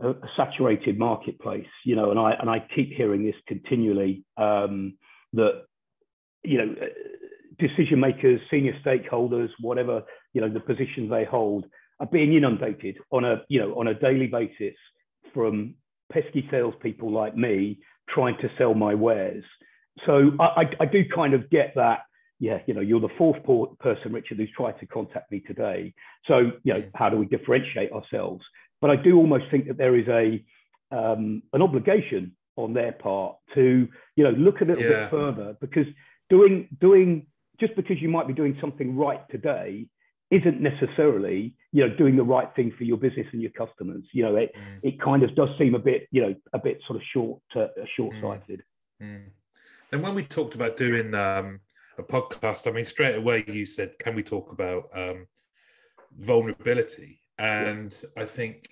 a, 0.00 0.14
saturated 0.36 0.98
marketplace, 0.98 1.66
you 1.84 1.96
know, 1.96 2.10
and 2.10 2.18
I, 2.18 2.32
and 2.32 2.50
I 2.50 2.66
keep 2.74 2.92
hearing 2.92 3.24
this 3.24 3.36
continually 3.46 4.24
um, 4.36 4.96
that, 5.32 5.64
you 6.42 6.58
know, 6.58 6.74
decision 7.58 8.00
makers, 8.00 8.40
senior 8.50 8.74
stakeholders, 8.84 9.48
whatever 9.60 10.02
you 10.32 10.40
know 10.40 10.48
the 10.48 10.60
positions 10.60 11.10
they 11.10 11.24
hold, 11.24 11.64
are 12.00 12.06
being 12.06 12.34
inundated 12.34 12.98
on 13.10 13.24
a 13.24 13.42
you 13.48 13.58
know 13.58 13.72
on 13.78 13.88
a 13.88 13.94
daily 13.94 14.26
basis 14.26 14.76
from 15.32 15.74
pesky 16.12 16.46
salespeople 16.50 17.10
like 17.10 17.36
me 17.36 17.78
trying 18.08 18.36
to 18.38 18.48
sell 18.58 18.74
my 18.74 18.94
wares. 18.94 19.44
So 20.04 20.30
I, 20.38 20.44
I, 20.44 20.64
I 20.80 20.86
do 20.86 21.04
kind 21.14 21.34
of 21.34 21.48
get 21.50 21.72
that. 21.76 22.00
Yeah, 22.38 22.58
you 22.66 22.74
know, 22.74 22.82
you're 22.82 23.00
the 23.00 23.08
fourth 23.16 23.42
person, 23.78 24.12
Richard, 24.12 24.36
who's 24.36 24.50
tried 24.54 24.78
to 24.80 24.86
contact 24.86 25.32
me 25.32 25.40
today. 25.40 25.94
So, 26.26 26.52
you 26.64 26.74
know, 26.74 26.82
how 26.94 27.08
do 27.08 27.16
we 27.16 27.24
differentiate 27.24 27.90
ourselves? 27.92 28.44
But 28.80 28.90
I 28.90 28.96
do 28.96 29.16
almost 29.16 29.44
think 29.50 29.68
that 29.68 29.78
there 29.78 29.96
is 29.96 30.06
a 30.08 30.44
um, 30.90 31.42
an 31.52 31.62
obligation 31.62 32.36
on 32.56 32.72
their 32.72 32.92
part 32.92 33.36
to, 33.54 33.88
you 34.16 34.24
know, 34.24 34.30
look 34.30 34.60
a 34.60 34.64
little 34.64 34.82
yeah. 34.82 35.02
bit 35.02 35.10
further 35.10 35.56
because 35.60 35.86
doing 36.30 36.68
doing 36.80 37.26
just 37.60 37.74
because 37.76 38.00
you 38.00 38.08
might 38.08 38.26
be 38.26 38.34
doing 38.34 38.56
something 38.60 38.96
right 38.96 39.20
today 39.30 39.86
isn't 40.30 40.60
necessarily 40.60 41.54
you 41.72 41.86
know 41.86 41.94
doing 41.96 42.16
the 42.16 42.22
right 42.22 42.48
thing 42.56 42.72
for 42.76 42.84
your 42.84 42.96
business 42.96 43.26
and 43.32 43.40
your 43.40 43.50
customers 43.52 44.02
you 44.12 44.22
know 44.24 44.34
it 44.34 44.52
mm. 44.56 44.78
it 44.82 45.00
kind 45.00 45.22
of 45.22 45.34
does 45.36 45.48
seem 45.56 45.74
a 45.74 45.78
bit 45.78 46.08
you 46.10 46.20
know 46.20 46.34
a 46.52 46.58
bit 46.58 46.80
sort 46.86 46.96
of 46.96 47.02
short 47.12 47.40
uh, 47.54 47.68
short 47.96 48.14
sighted 48.20 48.62
mm. 49.00 49.06
mm. 49.06 49.22
and 49.92 50.02
when 50.02 50.14
we 50.14 50.24
talked 50.24 50.56
about 50.56 50.76
doing 50.76 51.14
um, 51.14 51.60
a 51.96 52.02
podcast 52.02 52.66
i 52.66 52.72
mean 52.72 52.84
straight 52.84 53.14
away 53.14 53.44
you 53.46 53.64
said 53.64 53.96
can 54.00 54.16
we 54.16 54.22
talk 54.22 54.50
about 54.50 54.88
um, 54.94 55.26
vulnerability 56.18 57.20
and 57.38 57.96
yeah. 58.02 58.22
i 58.22 58.26
think 58.26 58.68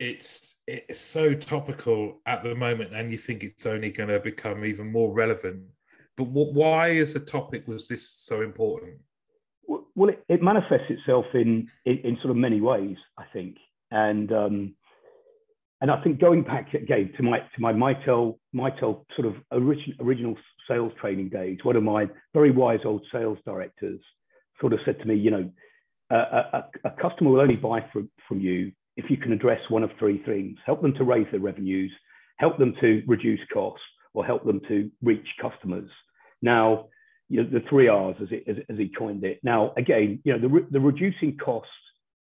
it's 0.00 0.56
it's 0.66 1.00
so 1.00 1.34
topical 1.34 2.20
at 2.26 2.42
the 2.42 2.54
moment 2.54 2.94
and 2.94 3.12
you 3.12 3.18
think 3.18 3.42
it's 3.44 3.66
only 3.66 3.90
going 3.90 4.08
to 4.08 4.20
become 4.20 4.64
even 4.64 4.90
more 4.90 5.12
relevant. 5.12 5.62
But 6.16 6.24
what, 6.24 6.52
why 6.52 6.96
as 6.96 7.16
a 7.16 7.20
topic 7.20 7.66
was 7.66 7.88
this 7.88 8.08
so 8.08 8.42
important? 8.42 8.94
Well, 9.66 10.10
it, 10.10 10.24
it 10.28 10.42
manifests 10.42 10.90
itself 10.90 11.26
in, 11.34 11.68
in, 11.84 11.98
in 11.98 12.16
sort 12.16 12.30
of 12.30 12.36
many 12.36 12.60
ways, 12.60 12.96
I 13.18 13.24
think, 13.32 13.56
and 13.90 14.30
um, 14.32 14.74
and 15.80 15.90
I 15.90 16.02
think 16.02 16.20
going 16.20 16.42
back 16.42 16.74
again 16.74 17.12
to 17.16 17.22
my 17.22 17.38
to 17.38 17.60
my 17.60 17.72
Mitel 17.72 18.38
Mitel 18.54 19.04
sort 19.16 19.26
of 19.26 19.34
original 19.52 19.96
original 20.00 20.36
sales 20.68 20.92
training 21.00 21.30
days, 21.30 21.58
one 21.62 21.76
of 21.76 21.82
my 21.82 22.08
very 22.34 22.50
wise 22.50 22.80
old 22.84 23.06
sales 23.12 23.38
directors 23.46 24.00
sort 24.60 24.72
of 24.72 24.80
said 24.84 24.98
to 25.00 25.04
me, 25.06 25.14
you 25.14 25.30
know, 25.30 25.50
a, 26.10 26.16
a, 26.16 26.64
a 26.84 26.90
customer 27.02 27.30
will 27.30 27.40
only 27.40 27.56
buy 27.56 27.84
from, 27.92 28.10
from 28.28 28.40
you 28.40 28.72
if 28.96 29.10
you 29.10 29.16
can 29.16 29.32
address 29.32 29.60
one 29.68 29.82
of 29.82 29.90
three 29.98 30.22
things: 30.24 30.56
help 30.64 30.82
them 30.82 30.94
to 30.94 31.04
raise 31.04 31.26
their 31.30 31.40
revenues, 31.40 31.92
help 32.38 32.58
them 32.58 32.74
to 32.80 33.02
reduce 33.06 33.40
costs, 33.52 33.84
or 34.14 34.24
help 34.24 34.44
them 34.44 34.60
to 34.68 34.90
reach 35.02 35.26
customers. 35.40 35.90
Now, 36.42 36.86
you 37.28 37.42
know, 37.42 37.50
the 37.50 37.64
three 37.68 37.88
R's 37.88 38.16
as, 38.20 38.28
it, 38.30 38.44
as, 38.46 38.56
as, 38.68 38.78
he 38.78 38.88
coined 38.88 39.24
it. 39.24 39.40
Now, 39.42 39.72
again, 39.76 40.20
you 40.24 40.32
know, 40.32 40.38
the, 40.38 40.48
re- 40.48 40.66
the 40.70 40.80
reducing 40.80 41.36
costs 41.36 41.70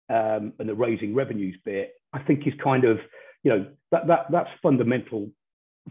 um, 0.08 0.52
and 0.58 0.68
the 0.68 0.74
raising 0.74 1.14
revenues 1.14 1.56
bit, 1.64 1.92
I 2.12 2.20
think 2.20 2.46
is 2.46 2.54
kind 2.62 2.84
of, 2.84 2.98
you 3.42 3.50
know, 3.50 3.66
that, 3.90 4.06
that 4.06 4.26
that's 4.30 4.48
fundamental, 4.62 5.30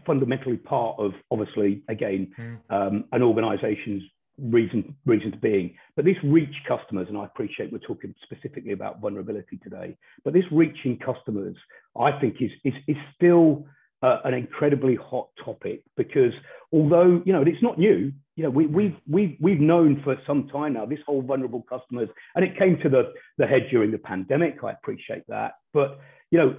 fundamentally 0.06 0.56
part 0.56 0.98
of 0.98 1.12
obviously, 1.30 1.82
again, 1.88 2.32
mm. 2.38 2.58
um, 2.70 3.04
an 3.12 3.22
organization's 3.22 4.02
reason 4.38 4.96
reasons 5.06 5.34
being. 5.40 5.74
But 5.96 6.04
this 6.04 6.16
reach 6.24 6.54
customers, 6.66 7.08
and 7.08 7.18
I 7.18 7.24
appreciate 7.24 7.72
we're 7.72 7.78
talking 7.78 8.14
specifically 8.22 8.72
about 8.72 9.00
vulnerability 9.00 9.58
today, 9.62 9.96
but 10.24 10.32
this 10.32 10.44
reaching 10.50 10.98
customers, 10.98 11.56
I 11.98 12.12
think 12.20 12.36
is 12.40 12.50
is, 12.64 12.74
is 12.88 12.96
still 13.14 13.66
uh, 14.02 14.18
an 14.24 14.34
incredibly 14.34 14.96
hot 14.96 15.28
topic 15.44 15.82
because 15.96 16.32
although 16.72 17.22
you 17.24 17.32
know 17.32 17.42
it's 17.42 17.62
not 17.62 17.78
new 17.78 18.12
you 18.34 18.42
know 18.42 18.50
we, 18.50 18.66
we've 18.66 18.96
we've 19.08 19.36
we've 19.40 19.60
known 19.60 20.00
for 20.02 20.16
some 20.26 20.48
time 20.48 20.72
now 20.72 20.84
this 20.84 20.98
whole 21.06 21.22
vulnerable 21.22 21.64
customers 21.68 22.08
and 22.34 22.44
it 22.44 22.58
came 22.58 22.76
to 22.82 22.88
the 22.88 23.12
the 23.38 23.46
head 23.46 23.66
during 23.70 23.92
the 23.92 23.98
pandemic 23.98 24.56
i 24.64 24.72
appreciate 24.72 25.22
that 25.28 25.52
but 25.72 26.00
you 26.30 26.38
know 26.38 26.56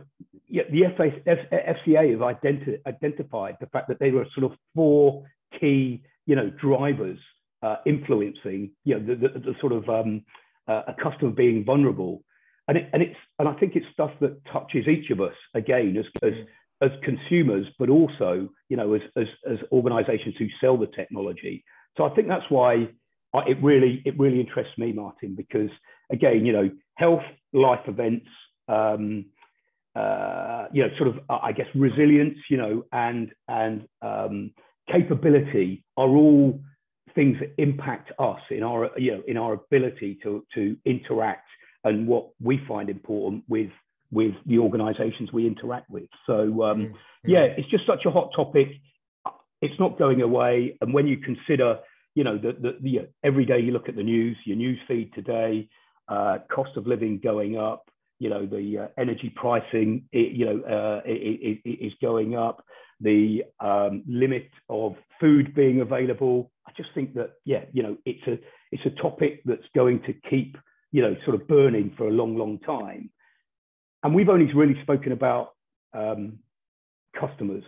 the 0.49 0.81
fca 0.81 1.21
have 1.27 2.19
identi- 2.19 2.79
identified 2.87 3.57
the 3.59 3.67
fact 3.67 3.89
that 3.89 3.99
they 3.99 4.11
were 4.11 4.25
sort 4.33 4.49
of 4.49 4.57
four 4.73 5.25
key 5.59 6.01
you 6.25 6.35
know 6.35 6.49
drivers 6.61 7.19
uh, 7.63 7.77
influencing 7.85 8.71
you 8.83 8.99
know 8.99 9.05
the, 9.05 9.15
the, 9.15 9.39
the 9.39 9.55
sort 9.59 9.73
of 9.73 9.87
um, 9.89 10.23
uh, 10.67 10.83
a 10.87 10.95
customer 11.01 11.31
being 11.31 11.63
vulnerable 11.65 12.23
and 12.67 12.77
it, 12.77 12.89
and 12.93 13.01
it's 13.01 13.15
and 13.39 13.47
i 13.47 13.53
think 13.53 13.75
it's 13.75 13.85
stuff 13.91 14.11
that 14.21 14.39
touches 14.51 14.87
each 14.87 15.09
of 15.09 15.19
us 15.19 15.35
again 15.55 15.95
as, 15.97 16.05
as 16.21 16.33
as 16.83 16.91
consumers, 17.03 17.65
but 17.79 17.89
also, 17.89 18.49
you 18.67 18.75
know, 18.75 18.93
as, 18.93 19.01
as, 19.15 19.27
as 19.49 19.57
organizations 19.71 20.35
who 20.37 20.47
sell 20.59 20.77
the 20.77 20.87
technology. 20.87 21.63
So 21.97 22.03
I 22.03 22.09
think 22.13 22.27
that's 22.27 22.49
why 22.49 22.89
I, 23.33 23.39
it 23.47 23.57
really, 23.61 24.01
it 24.05 24.19
really 24.19 24.39
interests 24.41 24.77
me, 24.77 24.91
Martin, 24.91 25.35
because 25.35 25.69
again, 26.11 26.45
you 26.45 26.51
know, 26.51 26.69
health, 26.95 27.23
life 27.53 27.87
events, 27.87 28.27
um, 28.67 29.25
uh, 29.95 30.65
you 30.73 30.83
know, 30.83 30.89
sort 30.97 31.09
of, 31.09 31.19
I 31.29 31.53
guess, 31.53 31.67
resilience, 31.73 32.37
you 32.49 32.57
know, 32.57 32.83
and, 32.91 33.31
and 33.47 33.87
um, 34.01 34.51
capability 34.91 35.85
are 35.95 36.09
all 36.09 36.59
things 37.15 37.37
that 37.39 37.53
impact 37.61 38.11
us 38.19 38.39
in 38.49 38.63
our, 38.63 38.89
you 38.97 39.11
know, 39.11 39.23
in 39.27 39.37
our 39.37 39.53
ability 39.53 40.19
to, 40.23 40.45
to 40.55 40.75
interact 40.85 41.47
and 41.83 42.07
what 42.07 42.29
we 42.41 42.59
find 42.67 42.89
important 42.89 43.43
with 43.47 43.69
with 44.11 44.33
the 44.45 44.59
organizations 44.59 45.33
we 45.33 45.47
interact 45.47 45.89
with. 45.89 46.07
So, 46.27 46.63
um, 46.63 46.79
mm-hmm. 46.81 46.95
yeah, 47.25 47.45
it's 47.57 47.69
just 47.69 47.85
such 47.87 48.05
a 48.05 48.11
hot 48.11 48.29
topic. 48.35 48.67
It's 49.61 49.79
not 49.79 49.97
going 49.97 50.21
away. 50.21 50.77
And 50.81 50.93
when 50.93 51.07
you 51.07 51.17
consider, 51.17 51.79
you 52.13 52.23
know, 52.23 52.37
the, 52.37 52.51
the, 52.51 52.77
the 52.79 53.09
every 53.23 53.45
day 53.45 53.59
you 53.59 53.71
look 53.71 53.89
at 53.89 53.95
the 53.95 54.03
news, 54.03 54.37
your 54.45 54.57
news 54.57 54.77
feed 54.87 55.11
today, 55.15 55.67
uh, 56.07 56.37
cost 56.53 56.77
of 56.77 56.85
living 56.85 57.19
going 57.23 57.57
up, 57.57 57.89
you 58.19 58.29
know, 58.29 58.45
the 58.45 58.83
uh, 58.83 58.87
energy 59.01 59.33
pricing, 59.35 60.03
it, 60.11 60.33
you 60.33 60.45
know, 60.45 60.61
uh, 60.61 61.01
it, 61.05 61.59
it, 61.63 61.69
it 61.69 61.85
is 61.87 61.93
going 62.01 62.35
up, 62.35 62.63
the 63.01 63.43
um, 63.59 64.03
limit 64.07 64.49
of 64.69 64.95
food 65.19 65.55
being 65.55 65.81
available. 65.81 66.51
I 66.73 66.81
just 66.81 66.93
think 66.95 67.13
that, 67.15 67.33
yeah, 67.45 67.65
you 67.71 67.83
know, 67.83 67.97
it's 68.05 68.25
a, 68.27 68.37
it's 68.71 68.85
a 68.85 69.01
topic 69.01 69.41
that's 69.45 69.61
going 69.75 70.01
to 70.03 70.13
keep, 70.29 70.57
you 70.91 71.01
know, 71.01 71.15
sort 71.25 71.39
of 71.39 71.47
burning 71.47 71.93
for 71.97 72.07
a 72.07 72.11
long, 72.11 72.35
long 72.37 72.59
time. 72.59 73.09
And 74.03 74.15
we've 74.15 74.29
only 74.29 74.51
really 74.53 74.81
spoken 74.81 75.11
about 75.11 75.49
um, 75.93 76.39
customers. 77.19 77.63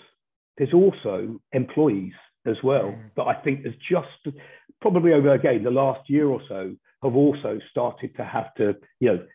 There's 0.57 0.73
also 0.73 1.39
employees 1.53 2.13
as 2.45 2.55
well 2.63 2.85
mm. 2.85 3.09
that 3.15 3.23
I 3.23 3.35
think 3.35 3.65
has 3.65 3.73
just 3.89 4.35
probably 4.81 5.13
over 5.13 5.33
again 5.33 5.63
the 5.63 5.71
last 5.71 6.09
year 6.09 6.27
or 6.27 6.41
so 6.47 6.75
have 7.03 7.15
also 7.15 7.59
started 7.69 8.15
to 8.17 8.23
have 8.23 8.53
to, 8.55 8.75
you 8.99 9.09
know, 9.09 9.25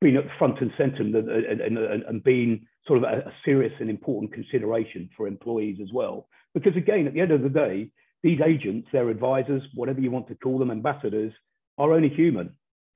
been 0.00 0.16
at 0.16 0.24
the 0.24 0.30
front 0.38 0.60
and 0.60 0.70
center 0.78 1.02
and, 1.02 1.14
and, 1.14 1.60
and, 1.60 2.02
and 2.02 2.24
been 2.24 2.66
sort 2.86 2.98
of 2.98 3.04
a, 3.04 3.28
a 3.28 3.32
serious 3.44 3.72
and 3.80 3.90
important 3.90 4.32
consideration 4.32 5.08
for 5.16 5.26
employees 5.26 5.78
as 5.82 5.88
well. 5.92 6.28
Because 6.54 6.76
again, 6.76 7.06
at 7.06 7.14
the 7.14 7.20
end 7.20 7.32
of 7.32 7.42
the 7.42 7.48
day, 7.48 7.90
these 8.22 8.40
agents, 8.44 8.88
their 8.92 9.08
advisors, 9.08 9.62
whatever 9.74 10.00
you 10.00 10.10
want 10.10 10.28
to 10.28 10.34
call 10.34 10.58
them, 10.58 10.70
ambassadors, 10.70 11.32
are 11.76 11.92
only 11.92 12.08
human. 12.08 12.54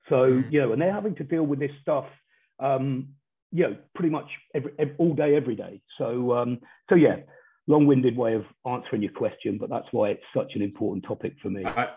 So, 0.09 0.15
mm. 0.15 0.51
you 0.51 0.61
know, 0.61 0.73
and 0.73 0.81
they're 0.81 0.93
having 0.93 1.15
to 1.15 1.23
deal 1.23 1.43
with 1.43 1.59
this 1.59 1.71
stuff 1.81 2.05
um, 2.59 3.09
you 3.51 3.63
know, 3.63 3.77
pretty 3.93 4.09
much 4.09 4.25
every, 4.55 4.73
every, 4.79 4.95
all 4.97 5.13
day, 5.13 5.35
every 5.35 5.55
day. 5.55 5.81
So, 5.97 6.33
um, 6.33 6.59
so 6.89 6.95
yeah, 6.95 7.17
long-winded 7.67 8.17
way 8.17 8.33
of 8.33 8.45
answering 8.65 9.03
your 9.03 9.11
question, 9.11 9.57
but 9.59 9.69
that's 9.69 9.87
why 9.91 10.09
it's 10.09 10.23
such 10.35 10.53
an 10.55 10.61
important 10.61 11.05
topic 11.05 11.33
for 11.41 11.49
me. 11.49 11.63
I, 11.65 11.89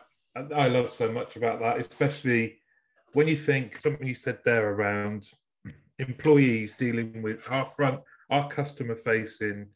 I 0.55 0.69
love 0.69 0.91
so 0.91 1.11
much 1.11 1.37
about 1.37 1.61
that, 1.61 1.79
especially 1.79 2.59
when 3.15 3.27
you 3.27 3.37
think 3.37 3.79
something 3.79 4.07
you 4.07 4.15
said 4.15 4.39
there 4.45 4.71
around 4.71 5.31
employees 5.99 6.75
dealing 6.75 7.23
with 7.23 7.39
our 7.49 7.65
front, 7.65 8.01
our 8.29 8.49
customer-facing 8.49 9.69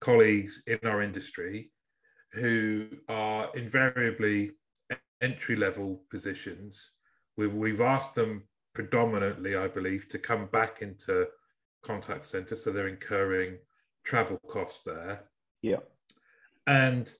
colleagues 0.00 0.62
in 0.66 0.78
our 0.84 1.02
industry 1.02 1.70
who 2.34 2.88
are 3.08 3.50
invariably 3.56 4.52
entry-level 5.20 6.02
positions. 6.10 6.90
We've, 7.36 7.54
we've 7.54 7.80
asked 7.80 8.14
them 8.14 8.42
predominantly, 8.74 9.56
I 9.56 9.68
believe, 9.68 10.08
to 10.08 10.18
come 10.18 10.46
back 10.46 10.82
into 10.82 11.28
contact 11.82 12.26
center. 12.26 12.56
So 12.56 12.70
they're 12.70 12.88
incurring 12.88 13.58
travel 14.04 14.38
costs 14.48 14.82
there. 14.82 15.24
Yeah. 15.62 15.78
And 16.66 17.10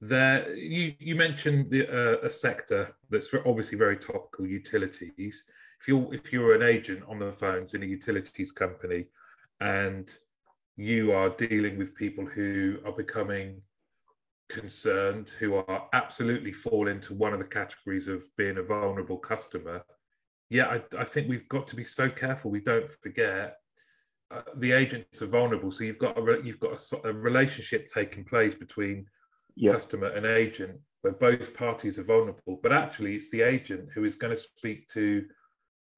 there, 0.00 0.54
you, 0.54 0.94
you 0.98 1.16
mentioned 1.16 1.70
the, 1.70 1.88
uh, 1.88 2.26
a 2.26 2.30
sector 2.30 2.94
that's 3.10 3.34
obviously 3.44 3.76
very 3.76 3.96
topical, 3.96 4.46
utilities. 4.46 5.44
If 5.80 5.88
you're, 5.88 6.14
if 6.14 6.32
you're 6.32 6.54
an 6.54 6.62
agent 6.62 7.02
on 7.08 7.18
the 7.18 7.32
phones 7.32 7.74
in 7.74 7.82
a 7.82 7.86
utilities 7.86 8.52
company 8.52 9.06
and 9.60 10.10
you 10.76 11.12
are 11.12 11.30
dealing 11.30 11.76
with 11.76 11.94
people 11.94 12.24
who 12.24 12.78
are 12.86 12.92
becoming 12.92 13.60
concerned, 14.50 15.30
who 15.38 15.54
are 15.54 15.88
absolutely 15.92 16.52
fall 16.52 16.88
into 16.88 17.14
one 17.14 17.32
of 17.32 17.38
the 17.38 17.44
categories 17.44 18.08
of 18.08 18.24
being 18.36 18.58
a 18.58 18.62
vulnerable 18.62 19.18
customer, 19.18 19.82
yeah, 20.50 20.66
I, 20.66 20.82
I, 20.98 21.04
think 21.04 21.28
we've 21.28 21.48
got 21.48 21.68
to 21.68 21.76
be 21.76 21.84
so 21.84 22.10
careful 22.10 22.50
we 22.50 22.60
don't 22.60 22.90
forget 22.90 23.56
uh, 24.32 24.42
the 24.56 24.72
agents 24.72 25.22
are 25.22 25.26
vulnerable. 25.26 25.70
So 25.70 25.84
you've 25.84 25.98
got 25.98 26.18
a 26.18 26.40
you've 26.44 26.60
got 26.60 26.78
a, 26.92 27.08
a 27.08 27.12
relationship 27.12 27.88
taking 27.88 28.24
place 28.24 28.54
between 28.54 29.06
yeah. 29.56 29.72
customer 29.72 30.08
and 30.08 30.26
agent 30.26 30.78
where 31.02 31.12
both 31.12 31.54
parties 31.54 31.98
are 31.98 32.04
vulnerable. 32.04 32.60
But 32.62 32.72
actually, 32.72 33.14
it's 33.14 33.30
the 33.30 33.42
agent 33.42 33.88
who 33.94 34.04
is 34.04 34.16
going 34.16 34.34
to 34.34 34.42
speak 34.42 34.88
to 34.88 35.24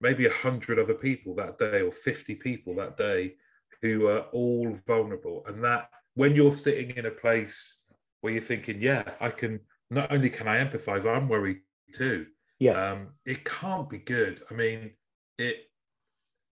maybe 0.00 0.26
a 0.26 0.32
hundred 0.32 0.78
other 0.78 0.94
people 0.94 1.34
that 1.36 1.58
day 1.58 1.80
or 1.80 1.92
fifty 1.92 2.34
people 2.34 2.74
that 2.76 2.96
day 2.96 3.34
who 3.80 4.06
are 4.08 4.26
all 4.32 4.76
vulnerable, 4.86 5.44
and 5.46 5.64
that 5.64 5.88
when 6.14 6.34
you're 6.34 6.52
sitting 6.52 6.90
in 6.90 7.06
a 7.06 7.10
place 7.10 7.78
where 8.22 8.32
you're 8.32 8.42
thinking, 8.42 8.80
yeah, 8.80 9.02
I 9.20 9.28
can 9.28 9.60
not 9.90 10.10
only 10.10 10.30
can 10.30 10.48
I 10.48 10.64
empathize, 10.64 11.04
I'm 11.04 11.28
worried 11.28 11.58
too. 11.92 12.26
Yeah. 12.58 12.92
Um, 12.92 13.08
it 13.26 13.44
can't 13.44 13.90
be 13.90 13.98
good. 13.98 14.42
I 14.50 14.54
mean, 14.54 14.92
it, 15.38 15.56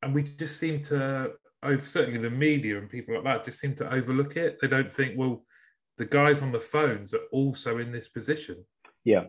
and 0.02 0.14
we 0.14 0.24
just 0.24 0.58
seem 0.58 0.82
to, 0.84 1.32
over 1.64 1.86
certainly 1.86 2.20
the 2.20 2.30
media 2.30 2.78
and 2.78 2.90
people 2.90 3.16
like 3.16 3.24
that, 3.24 3.46
just 3.46 3.62
seem 3.62 3.76
to 3.76 3.94
overlook 3.94 4.36
it. 4.36 4.58
They 4.62 4.68
don't 4.68 4.92
think, 4.92 5.18
well, 5.18 5.44
the 5.98 6.06
guys 6.06 6.42
on 6.42 6.52
the 6.52 6.60
phones 6.60 7.14
are 7.14 7.26
also 7.32 7.78
in 7.78 7.92
this 7.92 8.08
position. 8.08 8.66
Yeah, 9.04 9.26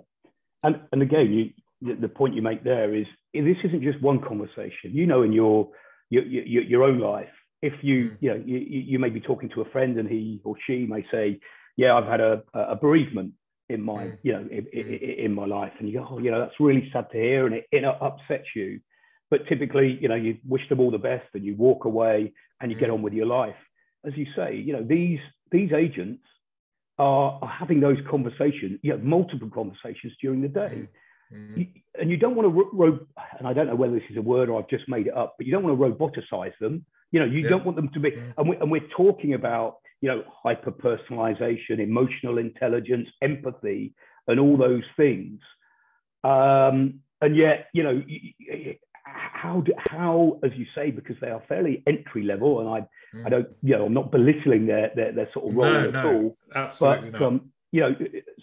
and 0.63 0.81
and 0.93 1.03
again, 1.03 1.33
you, 1.81 1.97
the 1.97 2.09
point 2.09 2.35
you 2.35 2.43
make 2.43 2.65
there 2.65 2.95
is 2.95 3.07
this 3.35 3.57
isn't 3.65 3.83
just 3.83 4.01
one 4.01 4.21
conversation. 4.21 4.93
You 4.93 5.07
know, 5.07 5.23
in 5.23 5.33
your 5.33 5.69
your 6.09 6.25
your, 6.25 6.63
your 6.63 6.83
own 6.85 7.01
life, 7.01 7.29
if 7.61 7.75
you 7.83 8.11
mm. 8.11 8.17
you 8.21 8.31
know 8.31 8.43
you, 8.47 8.59
you 8.59 8.99
may 8.99 9.11
be 9.11 9.21
talking 9.21 9.49
to 9.51 9.63
a 9.63 9.71
friend 9.71 9.99
and 9.99 10.09
he 10.09 10.41
or 10.45 10.55
she 10.67 10.87
may 10.87 11.05
say, 11.11 11.41
"Yeah, 11.83 11.95
I've 11.97 12.11
had 12.15 12.21
a, 12.21 12.43
a 12.55 12.77
bereavement 12.77 13.33
in 13.69 13.81
my 13.83 14.05
mm. 14.05 14.19
you 14.23 14.33
know 14.33 14.41
in, 14.41 14.67
in, 14.73 14.87
mm. 14.87 15.25
in, 15.27 15.35
my 15.35 15.47
life," 15.47 15.73
and 15.79 15.89
you 15.89 15.99
go, 15.99 16.07
"Oh, 16.11 16.19
you 16.19 16.31
know, 16.31 16.41
that's 16.41 16.59
really 16.61 16.89
sad 16.93 17.07
to 17.13 17.19
hear," 17.19 17.47
and 17.47 17.55
it, 17.57 17.67
it 17.73 17.85
upsets 17.85 18.49
you. 18.55 18.81
But 19.31 19.47
typically, 19.49 19.99
you 20.01 20.09
know, 20.09 20.17
you 20.17 20.39
wish 20.47 20.69
them 20.69 20.81
all 20.81 20.91
the 20.91 20.99
best 20.99 21.29
and 21.35 21.45
you 21.45 21.55
walk 21.55 21.85
away 21.85 22.33
and 22.61 22.71
you 22.71 22.77
mm. 22.77 22.81
get 22.81 22.91
on 22.91 23.03
with 23.03 23.13
your 23.13 23.27
life. 23.27 23.61
As 24.05 24.13
you 24.17 24.27
say, 24.37 24.57
you 24.57 24.73
know, 24.73 24.85
these 24.85 25.21
these 25.53 25.73
agents 25.73 26.23
are, 27.01 27.39
are 27.41 27.49
having 27.49 27.81
those 27.81 27.97
conversations, 28.09 28.79
you 28.83 28.93
know, 28.93 28.99
multiple 28.99 29.51
conversations 29.53 30.13
during 30.21 30.43
the 30.43 30.49
day. 30.49 30.89
Mm-hmm. 31.33 31.61
You, 31.61 31.67
and 31.99 32.11
you 32.11 32.17
don't 32.17 32.37
want 32.37 32.47
to, 32.47 32.69
ro- 32.73 32.99
and 33.39 33.49
I 33.49 33.53
don't 33.53 33.67
know 33.67 33.75
whether 33.75 33.95
this 33.95 34.11
is 34.11 34.17
a 34.17 34.23
word 34.23 34.49
or 34.49 34.61
I've 34.61 34.69
just 34.69 34.89
made 34.89 35.07
it 35.07 35.17
up, 35.17 35.35
but 35.39 35.47
you 35.47 35.53
don't 35.53 35.65
want 35.65 35.79
to 35.79 35.85
roboticize 35.85 36.53
them. 36.61 36.85
You 37.11 37.21
know, 37.21 37.27
you 37.27 37.41
yeah. 37.41 37.49
don't 37.49 37.65
want 37.65 37.77
them 37.77 37.91
to 37.95 38.01
be, 38.01 38.11
mm-hmm. 38.11 38.39
and, 38.39 38.49
we, 38.49 38.57
and 38.57 38.71
we're 38.71 38.87
talking 38.97 39.35
about, 39.35 39.77
you 40.01 40.09
know, 40.09 40.25
hyper 40.43 40.73
personalization, 40.73 41.79
emotional 41.79 42.39
intelligence, 42.39 43.09
empathy, 43.21 43.95
and 44.27 44.41
all 44.41 44.57
those 44.57 44.85
things. 44.97 45.41
Um, 46.25 47.01
and 47.21 47.37
yet, 47.37 47.69
you 47.75 47.83
know, 47.83 48.03
how 49.05 49.61
do, 49.61 49.73
how 49.91 50.39
as 50.45 50.53
you 50.57 50.67
say 50.75 50.91
because 50.91 51.17
they 51.21 51.29
are 51.29 51.43
fairly 51.49 51.83
entry 51.87 52.23
level 52.23 52.61
and 52.61 52.69
I 52.69 53.17
mm. 53.17 53.27
I 53.27 53.29
don't 53.29 53.49
you 53.63 53.77
know 53.77 53.87
I'm 53.87 53.95
not 53.95 54.11
belittling 54.11 54.67
their 54.67 54.91
their, 54.95 55.13
their 55.13 55.29
sort 55.33 55.49
of 55.49 55.57
role 55.57 55.73
no, 55.73 55.89
at 55.89 55.93
no, 55.93 56.13
all 56.13 56.37
absolutely 56.55 57.11
but 57.11 57.23
um, 57.23 57.51
you 57.73 57.81
know 57.81 57.97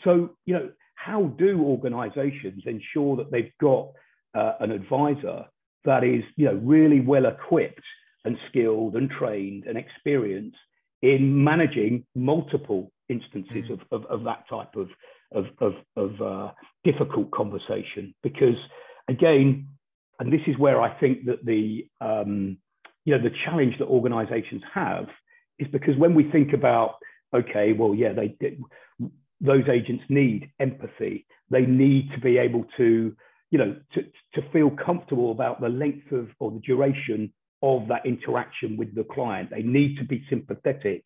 so 0.04 0.32
you 0.46 0.54
know 0.56 0.70
how 0.96 1.24
do 1.38 1.62
organizations 1.62 2.64
ensure 2.66 3.18
that 3.18 3.32
they've 3.32 3.52
got 3.62 3.92
uh, 4.36 4.54
an 4.60 4.72
advisor 4.72 5.46
that 5.86 6.04
is 6.04 6.24
you 6.36 6.46
know 6.46 6.56
really 6.56 7.00
well 7.00 7.26
equipped 7.26 7.86
and 8.26 8.38
skilled 8.50 8.96
and 8.96 9.10
trained 9.10 9.66
and 9.66 9.78
experienced 9.78 10.58
in 11.02 11.44
managing 11.44 12.06
multiple 12.16 12.92
instances 13.10 13.66
mm. 13.70 13.74
of, 13.74 13.80
of, 13.92 14.06
of, 14.10 14.24
that 14.24 14.44
type 14.50 14.76
of 14.76 14.90
of, 15.32 15.46
of, 15.60 15.74
of 15.96 16.22
uh, 16.22 16.52
difficult 16.84 17.30
conversation 17.32 18.14
because 18.24 18.56
again 19.10 19.68
and 20.20 20.32
this 20.34 20.42
is 20.48 20.58
where 20.58 20.82
I 20.82 20.98
think 21.00 21.26
that 21.26 21.46
the 21.46 21.88
um, 22.02 22.58
you 23.06 23.16
know 23.16 23.22
the 23.22 23.36
challenge 23.46 23.76
that 23.80 23.86
organisations 23.86 24.62
have 24.74 25.08
is 25.60 25.68
because 25.72 25.96
when 25.98 26.16
we 26.16 26.30
think 26.32 26.54
about 26.54 26.96
okay, 27.34 27.74
well, 27.74 27.94
yeah, 27.94 28.14
they 28.14 28.36
those 29.40 29.64
agents 29.70 30.04
need 30.10 30.52
empathy. 30.60 31.26
They 31.52 31.62
need 31.62 32.10
to 32.14 32.20
be 32.20 32.38
able 32.38 32.66
to 32.78 33.16
you 33.52 33.58
know 33.58 33.76
to, 33.94 34.02
to 34.34 34.50
feel 34.52 34.72
comfortable 34.72 35.32
about 35.32 35.62
the 35.62 35.70
length 35.70 36.12
of 36.12 36.30
or 36.40 36.52
the 36.52 36.60
duration 36.60 37.32
of 37.62 37.88
that 37.88 38.06
interaction 38.06 38.78
with 38.78 38.94
the 38.96 39.04
client. 39.04 39.50
They 39.50 39.64
need 39.64 39.98
to 39.98 40.04
be 40.04 40.24
sympathetic. 40.30 41.04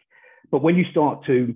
But 0.51 0.62
when 0.62 0.75
you 0.75 0.86
start 0.91 1.25
to 1.27 1.55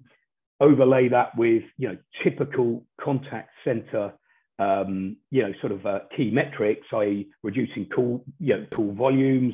overlay 0.62 1.10
that 1.10 1.38
with 1.38 1.64
you 1.78 1.90
know 1.90 1.98
typical 2.24 2.86
contact 3.00 3.50
center 3.64 4.14
um, 4.60 5.18
you 5.32 5.42
know, 5.42 5.54
sort 5.60 5.72
of 5.74 5.86
uh, 5.86 6.00
key 6.16 6.32
metrics, 6.32 6.88
i.e. 6.94 7.28
reducing 7.44 7.88
call, 7.88 8.24
you 8.40 8.56
know, 8.58 8.66
call 8.74 8.94
volumes, 8.94 9.54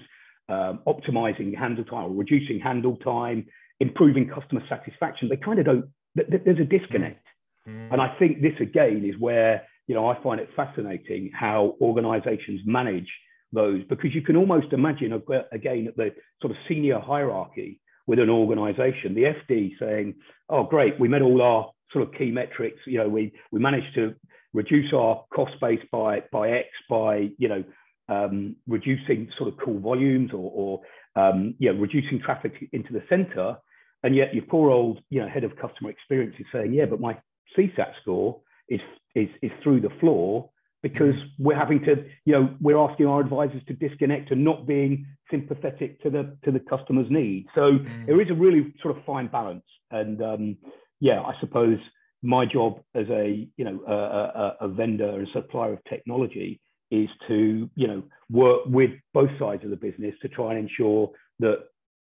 um, 0.49 0.79
optimizing 0.87 1.57
handle 1.57 1.83
time 1.85 2.05
or 2.05 2.09
reducing 2.11 2.59
handle 2.59 2.97
time, 2.97 3.47
improving 3.79 4.29
customer 4.29 4.61
satisfaction. 4.69 5.29
They 5.29 5.37
kind 5.37 5.59
of 5.59 5.65
don't, 5.65 5.85
th- 6.15 6.41
there's 6.45 6.59
a 6.59 6.65
disconnect. 6.65 7.25
Mm. 7.67 7.93
And 7.93 8.01
I 8.01 8.15
think 8.19 8.41
this 8.41 8.53
again 8.59 9.03
is 9.05 9.19
where, 9.19 9.63
you 9.87 9.95
know, 9.95 10.07
I 10.07 10.21
find 10.21 10.39
it 10.39 10.49
fascinating 10.55 11.31
how 11.33 11.75
organizations 11.81 12.61
manage 12.65 13.09
those 13.53 13.83
because 13.89 14.13
you 14.13 14.21
can 14.21 14.35
almost 14.35 14.73
imagine 14.73 15.13
again 15.51 15.87
at 15.87 15.97
the 15.97 16.13
sort 16.41 16.51
of 16.51 16.57
senior 16.67 16.99
hierarchy 16.99 17.79
with 18.07 18.19
an 18.19 18.29
organization, 18.29 19.13
the 19.13 19.33
FD 19.49 19.71
saying, 19.79 20.15
oh, 20.49 20.63
great, 20.63 20.99
we 20.99 21.07
met 21.07 21.21
all 21.21 21.41
our 21.41 21.71
sort 21.93 22.07
of 22.07 22.13
key 22.13 22.31
metrics. 22.31 22.79
You 22.85 22.99
know, 22.99 23.09
we, 23.09 23.31
we 23.51 23.59
managed 23.59 23.93
to 23.95 24.15
reduce 24.53 24.91
our 24.93 25.23
cost 25.33 25.53
base 25.61 25.79
by 25.91 26.23
by 26.31 26.51
X 26.51 26.67
by 26.89 27.29
you 27.37 27.47
know 27.47 27.63
um, 28.09 28.55
reducing 28.67 29.29
sort 29.37 29.53
of 29.53 29.57
call 29.57 29.79
volumes 29.79 30.31
or, 30.33 30.51
or 30.53 30.81
um, 31.15 31.55
you 31.59 31.71
know, 31.71 31.79
reducing 31.79 32.19
traffic 32.19 32.53
into 32.73 32.91
the 32.91 33.03
center, 33.07 33.57
and 34.03 34.15
yet 34.15 34.33
your 34.33 34.43
poor 34.45 34.71
old 34.71 34.99
you 35.09 35.21
know 35.21 35.29
head 35.29 35.43
of 35.43 35.55
customer 35.55 35.89
experience 35.89 36.35
is 36.39 36.45
saying, 36.51 36.73
yeah, 36.73 36.85
but 36.85 36.99
my 36.99 37.17
CSAT 37.57 37.93
score 38.01 38.41
is 38.67 38.81
is 39.15 39.29
is 39.41 39.51
through 39.63 39.81
the 39.81 39.91
floor 39.99 40.49
because 40.83 41.15
we're 41.37 41.57
having 41.57 41.79
to 41.85 42.05
you 42.25 42.33
know 42.33 42.55
we're 42.59 42.77
asking 42.77 43.05
our 43.05 43.21
advisors 43.21 43.61
to 43.67 43.73
disconnect 43.73 44.31
and 44.31 44.43
not 44.43 44.65
being 44.65 45.05
sympathetic 45.29 46.01
to 46.01 46.09
the 46.09 46.35
to 46.43 46.51
the 46.51 46.59
customer's 46.59 47.09
needs. 47.09 47.47
So 47.55 47.73
mm. 47.73 48.05
there 48.05 48.21
is 48.21 48.29
a 48.29 48.33
really 48.33 48.73
sort 48.81 48.97
of 48.97 49.03
fine 49.05 49.27
balance, 49.27 49.65
and 49.91 50.21
um, 50.21 50.57
yeah, 50.99 51.21
I 51.21 51.33
suppose 51.39 51.77
my 52.23 52.45
job 52.45 52.79
as 52.95 53.07
a 53.09 53.47
you 53.57 53.65
know 53.65 53.81
a, 53.87 53.93
a, 53.93 54.55
a 54.61 54.67
vendor 54.67 55.09
and 55.09 55.27
supplier 55.33 55.73
of 55.73 55.79
technology 55.89 56.59
is 56.89 57.09
to 57.27 57.69
you 57.75 57.87
know 57.87 58.03
work 58.29 58.61
with 58.65 58.91
both 59.13 59.31
sides 59.39 59.63
of 59.63 59.69
the 59.69 59.75
business 59.75 60.15
to 60.21 60.29
try 60.29 60.53
and 60.53 60.69
ensure 60.69 61.11
that 61.39 61.59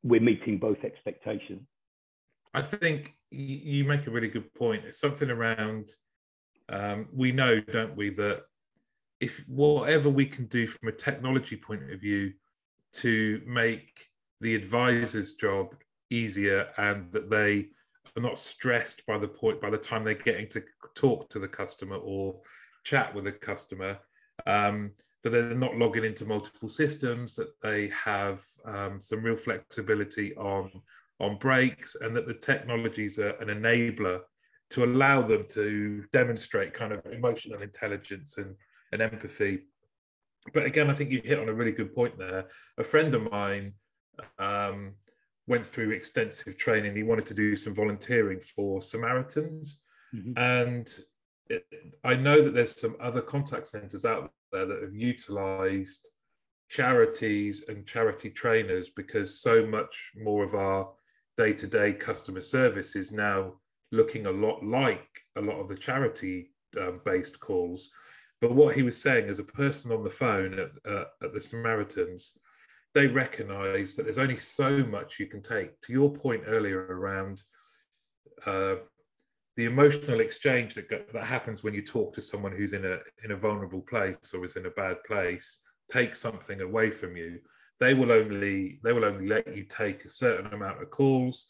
we're 0.03 0.21
meeting 0.21 0.59
both 0.59 0.79
expectations. 0.85 1.63
I 2.53 2.63
think 2.63 3.15
you 3.31 3.85
make 3.85 4.07
a 4.07 4.11
really 4.11 4.29
good 4.29 4.53
point. 4.55 4.85
It's 4.85 4.99
something 4.99 5.31
around 5.31 5.91
um, 6.69 7.09
we 7.13 7.33
know, 7.33 7.61
don't 7.61 7.97
we, 7.97 8.11
that 8.11 8.45
if 9.21 9.45
whatever 9.47 10.09
we 10.09 10.27
can 10.27 10.47
do 10.47 10.67
from 10.67 10.89
a 10.89 10.93
technology 10.93 11.57
point 11.57 11.91
of 11.93 12.01
view 12.01 12.33
to 12.93 13.41
make 13.47 14.09
the 14.41 14.55
advisor's 14.55 15.33
job 15.33 15.75
easier 16.11 16.69
and 16.79 17.11
that 17.13 17.31
they 17.31 17.69
are 18.17 18.23
not 18.23 18.39
stressed 18.39 19.05
by 19.07 19.19
the 19.19 19.29
point 19.29 19.61
by 19.61 19.71
the 19.71 19.79
time 19.79 20.03
they're 20.03 20.15
getting 20.15 20.49
to 20.49 20.63
talk 20.95 21.29
to 21.29 21.39
the 21.39 21.47
customer 21.47 21.97
or 21.97 22.41
chat 22.83 23.15
with 23.15 23.25
the 23.25 23.33
customer 23.33 23.99
um, 24.47 24.91
that 25.23 25.31
they're 25.31 25.55
not 25.55 25.77
logging 25.77 26.05
into 26.05 26.25
multiple 26.25 26.69
systems 26.69 27.37
that 27.37 27.53
they 27.63 27.89
have 27.89 28.45
um, 28.65 29.01
some 29.01 29.23
real 29.23 29.37
flexibility 29.37 30.35
on 30.37 30.71
on 31.21 31.37
breaks 31.37 31.97
and 32.01 32.17
that 32.17 32.27
the 32.27 32.35
technologies 32.35 33.19
are 33.19 33.37
an 33.43 33.49
enabler 33.49 34.21
to 34.71 34.85
allow 34.85 35.21
them 35.21 35.45
to 35.51 36.03
demonstrate 36.13 36.73
kind 36.73 36.93
of 36.93 37.05
emotional 37.13 37.61
intelligence 37.61 38.39
and, 38.39 38.57
and 38.93 39.03
empathy 39.03 39.61
but 40.53 40.65
again 40.65 40.91
i 40.91 40.95
think 40.95 41.11
you 41.11 41.21
hit 41.23 41.39
on 41.39 41.49
a 41.49 41.55
really 41.55 41.73
good 41.73 41.95
point 41.95 42.17
there 42.19 42.47
a 42.79 42.85
friend 42.85 43.15
of 43.15 43.31
mine 43.31 43.73
um, 44.39 44.95
went 45.51 45.67
through 45.67 45.91
extensive 45.91 46.57
training. 46.57 46.95
He 46.95 47.03
wanted 47.03 47.27
to 47.27 47.35
do 47.35 47.57
some 47.57 47.75
volunteering 47.75 48.41
for 48.41 48.81
Samaritans. 48.81 49.83
Mm-hmm. 50.15 50.39
And 50.39 50.89
it, 51.49 51.65
I 52.05 52.15
know 52.15 52.43
that 52.43 52.55
there's 52.55 52.81
some 52.81 52.97
other 53.01 53.21
contact 53.21 53.67
centers 53.67 54.05
out 54.05 54.33
there 54.53 54.67
that 54.67 54.83
have 54.83 54.95
utilized 54.95 56.09
charities 56.69 57.65
and 57.69 57.85
charity 57.85 58.31
trainers 58.31 58.91
because 58.91 59.43
so 59.43 59.67
much 59.67 60.13
more 60.17 60.45
of 60.45 60.55
our 60.55 60.89
day 61.37 61.53
to 61.53 61.67
day 61.67 61.93
customer 61.93 62.41
service 62.41 62.95
is 62.95 63.11
now 63.11 63.55
looking 63.91 64.27
a 64.27 64.31
lot 64.31 64.65
like 64.65 65.09
a 65.37 65.41
lot 65.41 65.59
of 65.59 65.69
the 65.69 65.75
charity 65.75 66.53
um, 66.81 67.01
based 67.05 67.41
calls. 67.41 67.91
But 68.41 68.55
what 68.55 68.75
he 68.75 68.83
was 68.83 69.01
saying 69.01 69.29
as 69.29 69.39
a 69.39 69.45
person 69.45 69.93
on 69.93 70.03
the 70.03 70.11
phone 70.11 70.59
at, 70.59 70.71
uh, 70.91 71.05
at 71.23 71.35
the 71.35 71.41
Samaritans, 71.41 72.35
they 72.95 73.07
recognize 73.07 73.95
that 73.95 74.05
there's 74.05 74.19
only 74.19 74.39
so 74.39 74.79
much 74.79 75.19
you 75.19 75.27
can 75.27 75.43
take. 75.43 75.81
To 75.83 75.93
your 75.93 76.11
point 76.11 76.43
earlier 76.47 76.87
around 76.87 77.43
uh, 78.47 78.77
the 79.57 79.67
emotional 79.67 80.21
exchange 80.21 80.75
that, 80.75 80.89
that 81.13 81.25
happens 81.25 81.63
when 81.63 81.75
you 81.75 81.83
talk 81.83 82.15
to 82.15 82.23
someone 82.23 82.53
who's 82.53 82.73
in 82.73 82.85
a 82.85 82.99
in 83.25 83.33
a 83.33 83.37
vulnerable 83.37 83.83
place 83.83 84.33
or 84.33 84.45
is 84.45 84.57
in 84.57 84.67
a 84.67 84.71
bad 84.71 84.97
place, 85.05 85.61
take 85.91 86.15
something 86.15 86.63
away 86.63 86.91
from 86.91 87.17
you. 87.17 87.39
They 87.79 87.95
will 87.95 88.13
only 88.13 88.81
they 88.83 88.93
will 88.93 89.05
only 89.05 89.29
let 89.29 89.55
you 89.55 89.65
take 89.65 90.05
a 90.05 90.09
certain 90.09 90.53
amount 90.53 90.83
of 90.83 90.91
calls, 90.91 91.47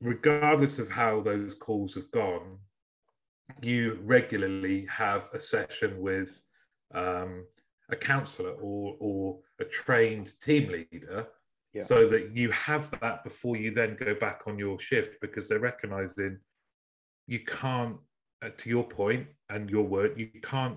regardless 0.00 0.78
of 0.78 0.88
how 0.88 1.20
those 1.20 1.54
calls 1.54 1.94
have 1.94 2.10
gone. 2.12 2.58
You 3.60 3.98
regularly 4.02 4.86
have 4.86 5.28
a 5.32 5.38
session 5.38 6.00
with 6.00 6.40
um, 6.94 7.44
a 7.90 7.96
counsellor 7.96 8.52
or, 8.52 8.96
or 8.98 9.38
a 9.60 9.64
trained 9.64 10.32
team 10.40 10.70
leader 10.70 11.26
yeah. 11.72 11.82
so 11.82 12.08
that 12.08 12.34
you 12.34 12.50
have 12.50 12.90
that 13.00 13.24
before 13.24 13.56
you 13.56 13.70
then 13.70 13.96
go 13.98 14.14
back 14.14 14.42
on 14.46 14.58
your 14.58 14.78
shift 14.80 15.20
because 15.20 15.48
they're 15.48 15.58
recognizing 15.58 16.38
you 17.26 17.40
can't 17.40 17.96
uh, 18.42 18.50
to 18.58 18.68
your 18.68 18.84
point 18.84 19.26
and 19.50 19.70
your 19.70 19.84
word 19.84 20.14
you 20.16 20.28
can't 20.42 20.76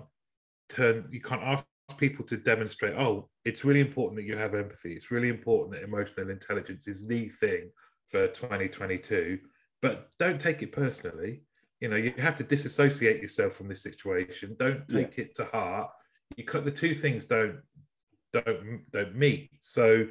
turn 0.68 1.06
you 1.10 1.20
can't 1.20 1.42
ask 1.42 1.64
people 1.98 2.24
to 2.24 2.36
demonstrate 2.36 2.94
oh 2.96 3.28
it's 3.44 3.64
really 3.64 3.80
important 3.80 4.16
that 4.16 4.26
you 4.26 4.36
have 4.36 4.54
empathy. 4.54 4.92
It's 4.92 5.12
really 5.12 5.28
important 5.28 5.72
that 5.72 5.84
emotional 5.84 6.30
intelligence 6.30 6.88
is 6.88 7.06
the 7.06 7.28
thing 7.28 7.70
for 8.08 8.28
2022 8.28 9.38
but 9.82 10.10
don't 10.18 10.40
take 10.40 10.62
it 10.62 10.72
personally 10.72 11.42
you 11.80 11.88
know 11.88 11.96
you 11.96 12.12
have 12.18 12.36
to 12.36 12.44
disassociate 12.44 13.20
yourself 13.20 13.52
from 13.52 13.68
this 13.68 13.82
situation 13.82 14.56
don't 14.58 14.86
take 14.88 15.16
yeah. 15.16 15.24
it 15.24 15.34
to 15.34 15.44
heart 15.46 15.90
you 16.36 16.44
cut 16.44 16.64
the 16.64 16.70
two 16.70 16.94
things 16.94 17.24
don't 17.24 17.60
don't 18.32 18.80
don't 18.92 19.14
meet 19.14 19.50
so 19.60 20.06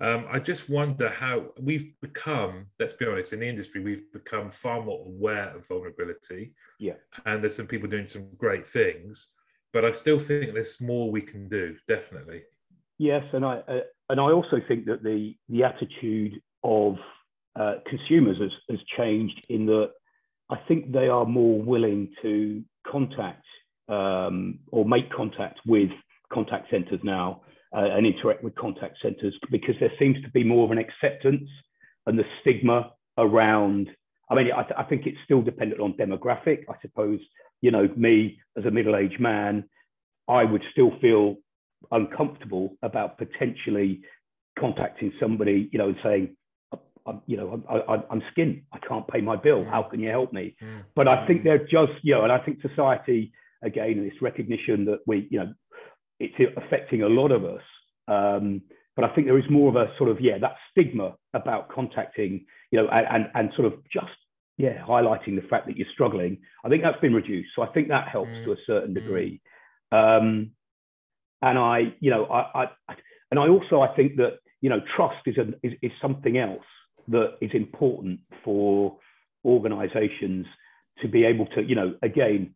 um, 0.00 0.24
I 0.30 0.38
just 0.38 0.70
wonder 0.70 1.10
how 1.10 1.52
we've 1.60 1.92
become, 2.00 2.66
let's 2.80 2.94
be 2.94 3.06
honest, 3.06 3.32
in 3.32 3.40
the 3.40 3.48
industry, 3.48 3.82
we've 3.82 4.10
become 4.12 4.50
far 4.50 4.82
more 4.82 5.04
aware 5.04 5.54
of 5.54 5.68
vulnerability. 5.68 6.54
Yeah. 6.78 6.94
And 7.26 7.42
there's 7.42 7.56
some 7.56 7.66
people 7.66 7.88
doing 7.88 8.08
some 8.08 8.28
great 8.38 8.66
things, 8.66 9.28
but 9.72 9.84
I 9.84 9.90
still 9.90 10.18
think 10.18 10.54
there's 10.54 10.80
more 10.80 11.10
we 11.10 11.20
can 11.20 11.48
do, 11.48 11.76
definitely. 11.88 12.42
Yes. 12.98 13.24
And 13.32 13.44
I, 13.44 13.58
uh, 13.68 13.80
and 14.08 14.18
I 14.18 14.30
also 14.32 14.60
think 14.66 14.86
that 14.86 15.02
the, 15.02 15.34
the 15.48 15.62
attitude 15.62 16.40
of 16.64 16.96
uh, 17.54 17.74
consumers 17.86 18.38
has, 18.40 18.50
has 18.70 18.80
changed 18.96 19.44
in 19.50 19.66
that 19.66 19.90
I 20.52 20.60
think 20.68 20.92
they 20.92 21.08
are 21.08 21.24
more 21.24 21.62
willing 21.62 22.10
to 22.20 22.62
contact 22.86 23.46
um, 23.88 24.58
or 24.70 24.84
make 24.84 25.10
contact 25.10 25.60
with 25.66 25.88
contact 26.30 26.70
centers 26.70 27.00
now 27.02 27.40
uh, 27.74 27.88
and 27.96 28.06
interact 28.06 28.44
with 28.44 28.54
contact 28.54 28.98
centers 29.00 29.34
because 29.50 29.74
there 29.80 29.92
seems 29.98 30.22
to 30.22 30.30
be 30.30 30.44
more 30.44 30.64
of 30.64 30.70
an 30.70 30.76
acceptance 30.76 31.48
and 32.06 32.18
the 32.18 32.24
stigma 32.42 32.90
around. 33.16 33.88
I 34.30 34.34
mean, 34.34 34.50
I, 34.54 34.62
th- 34.62 34.74
I 34.76 34.82
think 34.82 35.06
it's 35.06 35.16
still 35.24 35.40
dependent 35.40 35.80
on 35.80 35.94
demographic. 35.94 36.64
I 36.68 36.74
suppose, 36.82 37.18
you 37.62 37.70
know, 37.70 37.88
me 37.96 38.38
as 38.58 38.66
a 38.66 38.70
middle 38.70 38.94
aged 38.94 39.20
man, 39.20 39.64
I 40.28 40.44
would 40.44 40.62
still 40.72 40.92
feel 41.00 41.36
uncomfortable 41.90 42.76
about 42.82 43.16
potentially 43.16 44.02
contacting 44.58 45.14
somebody, 45.18 45.70
you 45.72 45.78
know, 45.78 45.88
and 45.88 45.96
saying, 46.02 46.36
I'm, 47.06 47.20
you 47.26 47.36
know, 47.36 47.62
I, 47.68 48.12
am 48.12 48.22
skin. 48.30 48.62
I 48.72 48.78
can't 48.78 49.06
pay 49.08 49.20
my 49.20 49.36
bill. 49.36 49.64
How 49.64 49.82
can 49.82 50.00
you 50.00 50.10
help 50.10 50.32
me? 50.32 50.56
Mm. 50.62 50.82
But 50.94 51.08
I 51.08 51.26
think 51.26 51.44
they're 51.44 51.58
just, 51.58 51.92
you 52.02 52.14
know, 52.14 52.22
and 52.22 52.32
I 52.32 52.38
think 52.38 52.60
society, 52.62 53.32
again, 53.62 54.04
this 54.04 54.20
recognition 54.20 54.84
that 54.86 55.00
we, 55.06 55.28
you 55.30 55.40
know, 55.40 55.54
it's 56.20 56.34
affecting 56.56 57.02
a 57.02 57.08
lot 57.08 57.32
of 57.32 57.44
us. 57.44 57.62
Um, 58.08 58.62
but 58.94 59.04
I 59.04 59.14
think 59.14 59.26
there 59.26 59.38
is 59.38 59.44
more 59.50 59.68
of 59.68 59.76
a 59.76 59.92
sort 59.96 60.10
of 60.10 60.20
yeah 60.20 60.38
that 60.38 60.56
stigma 60.70 61.14
about 61.34 61.68
contacting 61.70 62.44
you 62.70 62.80
know 62.80 62.88
and 62.88 63.26
and, 63.34 63.50
sort 63.56 63.66
of 63.66 63.74
just 63.92 64.12
yeah 64.58 64.84
highlighting 64.86 65.36
the 65.36 65.46
fact 65.48 65.66
that 65.66 65.76
you're 65.76 65.88
struggling. 65.92 66.38
I 66.64 66.68
think 66.68 66.82
that's 66.82 67.00
been 67.00 67.14
reduced, 67.14 67.50
so 67.56 67.62
I 67.62 67.68
think 67.68 67.88
that 67.88 68.08
helps 68.08 68.30
mm. 68.30 68.44
to 68.44 68.52
a 68.52 68.56
certain 68.66 68.90
mm. 68.90 68.94
degree. 68.94 69.40
Mm. 69.92 70.18
Um, 70.18 70.50
and 71.40 71.58
I 71.58 71.94
you 72.00 72.10
know 72.10 72.24
I, 72.26 72.64
I 72.88 72.94
and 73.30 73.40
I 73.40 73.48
also 73.48 73.80
I 73.80 73.94
think 73.96 74.16
that 74.16 74.38
you 74.60 74.70
know 74.70 74.80
trust 74.94 75.26
is 75.26 75.36
a, 75.38 75.48
is, 75.66 75.72
is 75.82 75.92
something 76.00 76.36
else 76.38 76.64
that 77.08 77.36
is 77.40 77.50
important 77.54 78.20
for 78.44 78.96
organizations 79.44 80.46
to 81.00 81.08
be 81.08 81.24
able 81.24 81.46
to 81.46 81.62
you 81.62 81.74
know 81.74 81.94
again 82.02 82.54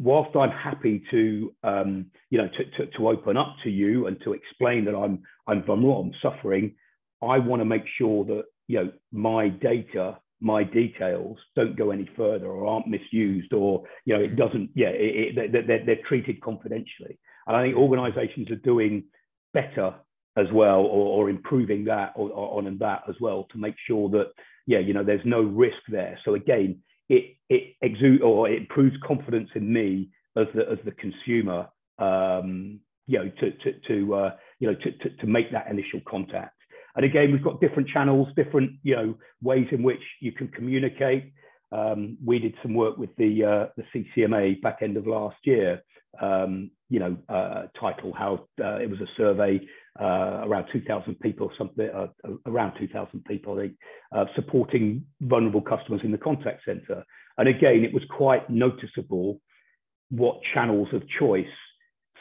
whilst 0.00 0.34
I'm 0.34 0.50
happy 0.50 1.04
to, 1.10 1.54
um, 1.62 2.06
you 2.30 2.38
know, 2.38 2.48
to, 2.48 2.86
to, 2.86 2.90
to, 2.96 3.08
open 3.08 3.36
up 3.36 3.54
to 3.64 3.70
you 3.70 4.06
and 4.06 4.18
to 4.24 4.32
explain 4.32 4.86
that 4.86 4.94
I'm, 4.96 5.22
I'm 5.46 5.62
vulnerable, 5.62 6.00
I'm 6.00 6.14
suffering, 6.22 6.74
I 7.22 7.38
want 7.38 7.60
to 7.60 7.66
make 7.66 7.84
sure 7.98 8.24
that, 8.24 8.44
you 8.66 8.82
know, 8.82 8.92
my 9.12 9.48
data, 9.48 10.18
my 10.40 10.64
details 10.64 11.36
don't 11.54 11.76
go 11.76 11.90
any 11.90 12.08
further 12.16 12.46
or 12.46 12.66
aren't 12.66 12.88
misused 12.88 13.52
or, 13.52 13.84
you 14.06 14.14
know, 14.16 14.24
it 14.24 14.36
doesn't, 14.36 14.70
yeah, 14.74 14.88
it, 14.88 15.36
it, 15.36 15.52
they're, 15.52 15.84
they're 15.84 16.08
treated 16.08 16.40
confidentially. 16.40 17.18
And 17.46 17.54
I 17.54 17.62
think 17.62 17.76
organizations 17.76 18.50
are 18.50 18.56
doing 18.56 19.04
better 19.52 19.94
as 20.36 20.46
well 20.52 20.80
or, 20.80 21.24
or 21.24 21.30
improving 21.30 21.84
that 21.84 22.12
or, 22.16 22.30
or 22.30 22.58
on 22.58 22.66
and 22.66 22.78
that 22.78 23.02
as 23.08 23.16
well 23.20 23.46
to 23.50 23.58
make 23.58 23.74
sure 23.86 24.08
that, 24.10 24.30
yeah, 24.66 24.78
you 24.78 24.94
know, 24.94 25.04
there's 25.04 25.24
no 25.24 25.40
risk 25.40 25.78
there. 25.88 26.18
So 26.24 26.34
again, 26.34 26.80
it 27.10 27.36
it 27.50 27.74
exude 27.82 28.22
or 28.22 28.48
it 28.48 28.56
improves 28.56 28.96
confidence 29.06 29.50
in 29.54 29.70
me 29.70 30.08
as 30.36 30.46
the 30.54 30.62
as 30.70 30.78
the 30.84 30.92
consumer 30.92 31.68
um, 31.98 32.80
you 33.06 33.18
know 33.18 33.30
to 33.40 33.50
to, 33.50 33.72
to 33.88 34.14
uh, 34.14 34.30
you 34.60 34.68
know 34.68 34.74
to, 34.76 34.92
to, 34.92 35.16
to 35.16 35.26
make 35.26 35.52
that 35.52 35.66
initial 35.68 36.00
contact. 36.08 36.56
And 36.96 37.04
again 37.04 37.32
we've 37.32 37.44
got 37.44 37.60
different 37.60 37.88
channels 37.88 38.28
different 38.36 38.72
you 38.82 38.96
know 38.96 39.14
ways 39.42 39.66
in 39.72 39.82
which 39.82 40.02
you 40.20 40.32
can 40.32 40.48
communicate. 40.48 41.32
Um, 41.72 42.16
we 42.24 42.38
did 42.38 42.54
some 42.62 42.74
work 42.74 42.96
with 42.96 43.14
the 43.16 43.44
uh, 43.44 43.66
the 43.76 43.84
CCMA 43.92 44.62
back 44.62 44.78
end 44.80 44.96
of 44.96 45.06
last 45.06 45.36
year. 45.44 45.82
Um, 46.20 46.72
you 46.88 46.98
know, 46.98 47.16
uh, 47.28 47.66
title, 47.80 48.12
how 48.12 48.46
uh, 48.62 48.78
it 48.78 48.90
was 48.90 49.00
a 49.00 49.06
survey 49.16 49.60
uh, 49.98 50.42
around 50.44 50.66
2,000 50.72 51.18
people, 51.20 51.50
something 51.58 51.88
uh, 51.88 52.06
around 52.46 52.78
2,000 52.78 53.24
people, 53.24 53.58
I 53.58 53.62
think, 53.62 53.76
uh, 54.14 54.24
supporting 54.34 55.04
vulnerable 55.20 55.62
customers 55.62 56.00
in 56.04 56.12
the 56.12 56.18
contact 56.18 56.62
center. 56.64 57.04
And 57.38 57.48
again, 57.48 57.84
it 57.84 57.92
was 57.92 58.02
quite 58.10 58.48
noticeable 58.50 59.40
what 60.10 60.40
channels 60.54 60.88
of 60.92 61.02
choice 61.18 61.46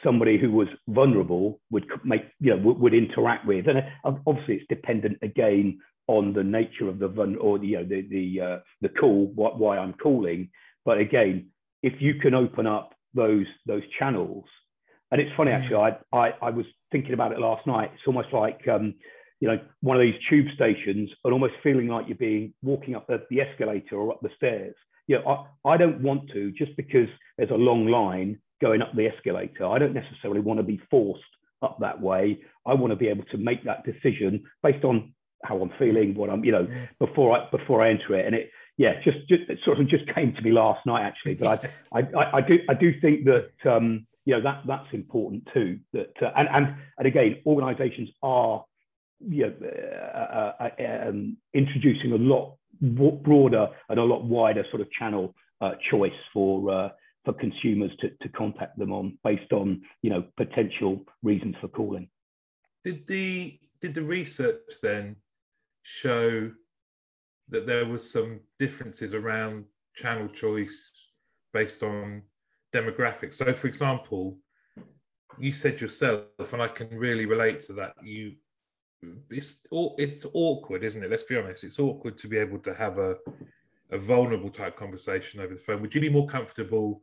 somebody 0.03 0.39
who 0.39 0.51
was 0.51 0.67
vulnerable 0.87 1.59
would 1.71 1.85
make, 2.05 2.21
you 2.39 2.55
know, 2.55 2.61
would, 2.63 2.79
would 2.79 2.93
interact 2.93 3.45
with. 3.45 3.67
And 3.67 3.79
uh, 3.79 4.11
obviously, 4.25 4.55
it's 4.55 4.67
dependent 4.69 5.17
again 5.21 5.79
on 6.07 6.33
the 6.33 6.43
nature 6.43 6.87
of 6.87 6.99
the 6.99 7.07
vul 7.07 7.35
or 7.39 7.59
the, 7.59 7.67
you 7.67 7.77
know, 7.77 7.83
the 7.83 8.01
the 8.09 8.61
the 8.81 8.89
call, 8.89 9.27
what 9.35 9.59
why 9.59 9.77
I'm 9.77 9.93
calling. 9.93 10.49
But 10.85 10.97
again, 10.97 11.49
if 11.83 12.01
you 12.01 12.15
can 12.15 12.33
open 12.33 12.65
up 12.65 12.93
those 13.13 13.45
those 13.65 13.83
channels. 13.97 14.45
And 15.11 15.19
it's 15.19 15.31
funny 15.35 15.51
mm. 15.51 15.61
actually. 15.61 15.75
I, 15.75 16.17
I 16.17 16.33
I 16.41 16.49
was 16.51 16.65
thinking 16.91 17.13
about 17.13 17.31
it 17.31 17.39
last 17.39 17.65
night. 17.67 17.91
It's 17.93 18.07
almost 18.07 18.29
like 18.33 18.67
um, 18.67 18.93
you 19.39 19.47
know 19.47 19.59
one 19.81 19.97
of 19.97 20.01
these 20.01 20.19
tube 20.29 20.47
stations, 20.55 21.09
and 21.23 21.33
almost 21.33 21.53
feeling 21.63 21.87
like 21.87 22.07
you're 22.07 22.17
being 22.17 22.53
walking 22.61 22.95
up 22.95 23.07
the, 23.07 23.23
the 23.29 23.41
escalator 23.41 23.95
or 23.95 24.11
up 24.11 24.21
the 24.21 24.29
stairs. 24.35 24.75
Yeah, 25.07 25.19
I, 25.27 25.71
I 25.73 25.77
don't 25.77 26.01
want 26.01 26.29
to 26.33 26.51
just 26.51 26.75
because 26.77 27.07
there's 27.37 27.51
a 27.51 27.55
long 27.55 27.87
line 27.87 28.39
going 28.61 28.81
up 28.81 28.93
the 28.95 29.07
escalator. 29.07 29.65
I 29.65 29.79
don't 29.79 29.93
necessarily 29.93 30.41
want 30.41 30.59
to 30.59 30.63
be 30.63 30.81
forced 30.89 31.23
up 31.61 31.77
that 31.79 31.99
way. 31.99 32.39
I 32.65 32.73
want 32.73 32.91
to 32.91 32.95
be 32.95 33.07
able 33.07 33.23
to 33.31 33.37
make 33.37 33.63
that 33.65 33.85
decision 33.85 34.43
based 34.63 34.83
on 34.83 35.13
how 35.43 35.61
I'm 35.61 35.71
feeling, 35.79 36.15
what 36.15 36.29
I'm, 36.29 36.43
you 36.43 36.51
know, 36.51 36.67
yeah. 36.69 36.87
before 36.99 37.37
I 37.37 37.49
before 37.49 37.81
I 37.81 37.89
enter 37.89 38.15
it. 38.15 38.25
And 38.25 38.35
it 38.35 38.51
yeah, 38.77 39.01
just, 39.03 39.27
just 39.27 39.49
it 39.49 39.59
sort 39.65 39.79
of 39.79 39.89
just 39.89 40.07
came 40.13 40.33
to 40.33 40.41
me 40.41 40.51
last 40.51 40.85
night 40.85 41.03
actually. 41.03 41.35
But 41.35 41.69
I, 41.91 41.99
I, 41.99 42.37
I 42.37 42.41
do 42.41 42.59
I 42.69 42.73
do 42.73 42.99
think 43.01 43.25
that 43.25 43.51
um, 43.69 44.07
you 44.25 44.35
know 44.35 44.41
that 44.41 44.63
that's 44.67 44.87
important 44.93 45.47
too. 45.53 45.79
That 45.93 46.13
uh, 46.21 46.31
and 46.35 46.47
and 46.49 46.75
and 46.97 47.07
again, 47.07 47.41
organisations 47.45 48.09
are 48.21 48.63
you 49.19 49.47
know 49.47 49.53
uh, 49.63 50.63
uh, 50.63 50.69
uh, 50.79 51.09
um, 51.09 51.37
introducing 51.53 52.11
a 52.11 52.17
lot 52.17 52.55
broader 52.81 53.67
and 53.89 53.99
a 53.99 54.03
lot 54.03 54.23
wider 54.23 54.63
sort 54.69 54.81
of 54.81 54.91
channel 54.91 55.33
uh, 55.61 55.71
choice 55.89 56.11
for 56.33 56.71
uh, 56.71 56.89
for 57.25 57.33
consumers 57.33 57.91
to, 57.99 58.09
to 58.21 58.29
contact 58.29 58.77
them 58.77 58.91
on 58.91 59.17
based 59.23 59.51
on 59.51 59.81
you 60.01 60.09
know 60.09 60.23
potential 60.37 61.01
reasons 61.23 61.55
for 61.61 61.67
calling. 61.67 62.09
Did 62.83 63.05
the 63.07 63.59
did 63.81 63.93
the 63.93 64.03
research 64.03 64.61
then 64.81 65.15
show 65.83 66.51
that 67.49 67.65
there 67.65 67.85
was 67.85 68.09
some 68.09 68.41
differences 68.59 69.13
around 69.13 69.65
channel 69.95 70.27
choice 70.27 70.91
based 71.53 71.83
on 71.83 72.21
demographics. 72.73 73.35
So, 73.35 73.53
for 73.53 73.67
example, 73.67 74.37
you 75.39 75.51
said 75.51 75.79
yourself, 75.79 76.53
and 76.53 76.61
I 76.61 76.67
can 76.67 76.89
really 76.89 77.25
relate 77.25 77.61
to 77.61 77.73
that. 77.73 77.93
You, 78.03 78.33
it's 79.29 79.59
it's 79.97 80.25
awkward, 80.33 80.83
isn't 80.83 81.03
it? 81.03 81.09
Let's 81.09 81.23
be 81.23 81.37
honest. 81.37 81.63
It's 81.63 81.79
awkward 81.79 82.17
to 82.17 82.27
be 82.27 82.37
able 82.37 82.59
to 82.59 82.73
have 82.73 82.97
a 82.97 83.15
a 83.91 83.97
vulnerable 83.97 84.49
type 84.49 84.75
conversation 84.77 85.39
over 85.39 85.53
the 85.53 85.59
phone. 85.59 85.81
Would 85.81 85.95
you 85.95 86.01
be 86.01 86.09
more 86.09 86.27
comfortable 86.27 87.01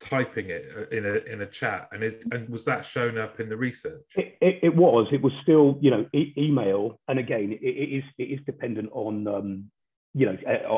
typing 0.00 0.50
it 0.50 0.66
uh, 0.76 0.96
in 0.96 1.06
a 1.06 1.14
in 1.32 1.42
a 1.42 1.46
chat? 1.46 1.88
And 1.92 2.02
is, 2.02 2.24
and 2.32 2.48
was 2.48 2.64
that 2.64 2.84
shown 2.84 3.18
up 3.18 3.40
in 3.40 3.48
the 3.48 3.56
research? 3.56 4.04
It, 4.16 4.36
it, 4.40 4.58
it 4.62 4.76
was. 4.76 5.06
It 5.12 5.22
was 5.22 5.32
still, 5.42 5.78
you 5.80 5.90
know, 5.90 6.06
e- 6.12 6.32
email. 6.36 6.98
And 7.08 7.18
again, 7.18 7.52
it, 7.52 7.62
it 7.62 7.98
is 7.98 8.04
it 8.18 8.24
is 8.24 8.40
dependent 8.46 8.88
on 8.92 9.26
um, 9.28 9.70
you 10.16 10.24
know, 10.24 10.36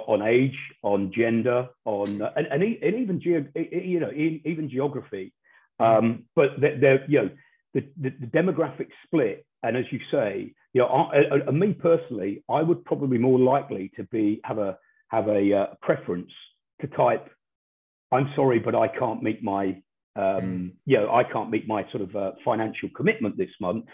on 0.09 0.20
age, 0.20 0.57
on 0.83 1.12
gender, 1.16 1.68
on 1.85 2.20
and, 2.35 2.46
and, 2.51 2.61
and 2.61 2.94
even 2.96 3.20
geo, 3.20 3.46
you 3.55 4.01
know, 4.01 4.11
even 4.11 4.68
geography. 4.68 5.33
Um, 5.79 6.24
but 6.35 6.61
they're, 6.61 7.09
you 7.09 7.22
know, 7.22 7.31
the, 7.72 7.87
the, 8.01 8.11
the, 8.18 8.27
demographic 8.27 8.88
split, 9.07 9.46
and 9.62 9.77
as 9.77 9.85
you 9.92 10.01
say, 10.11 10.53
you 10.72 10.81
know, 10.81 10.88
I, 10.88 11.46
I, 11.46 11.51
me 11.53 11.72
personally, 11.72 12.42
I 12.51 12.62
would 12.62 12.85
probably 12.85 13.16
be 13.16 13.22
more 13.22 13.38
likely 13.38 13.92
to 13.94 14.03
be 14.05 14.40
have 14.42 14.59
a 14.59 14.77
have 15.09 15.29
a 15.29 15.55
uh, 15.55 15.66
preference 15.83 16.33
to 16.81 16.88
type, 16.88 17.31
"I'm 18.11 18.33
sorry, 18.35 18.59
but 18.59 18.74
I 18.74 18.88
can't 18.88 19.22
meet 19.22 19.40
my 19.40 19.81
um, 20.16 20.24
mm. 20.42 20.70
you 20.85 20.96
know, 20.96 21.14
I 21.14 21.22
can't 21.22 21.51
meet 21.51 21.68
my 21.68 21.88
sort 21.92 22.03
of 22.03 22.16
uh, 22.16 22.33
financial 22.44 22.88
commitment 22.96 23.37
this 23.37 23.51
month, 23.61 23.85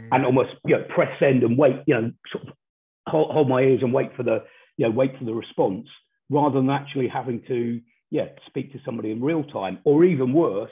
mm. 0.00 0.08
and 0.12 0.24
almost 0.24 0.50
you 0.64 0.76
know 0.76 0.84
press 0.94 1.10
send 1.18 1.42
and 1.42 1.58
wait, 1.58 1.80
you 1.86 1.94
know, 1.94 2.12
sort 2.30 2.46
of 2.46 2.54
hold, 3.08 3.32
hold, 3.32 3.48
my 3.48 3.60
ears 3.62 3.80
and 3.82 3.92
wait 3.92 4.14
for 4.16 4.22
the 4.22 4.44
you 4.76 4.86
know 4.86 4.92
wait 4.92 5.16
for 5.18 5.24
the 5.24 5.34
response 5.34 5.86
rather 6.30 6.60
than 6.60 6.70
actually 6.70 7.08
having 7.08 7.42
to 7.48 7.80
yeah 8.10 8.26
speak 8.46 8.72
to 8.72 8.78
somebody 8.84 9.10
in 9.10 9.22
real 9.22 9.44
time 9.44 9.78
or 9.84 10.04
even 10.04 10.32
worse, 10.32 10.70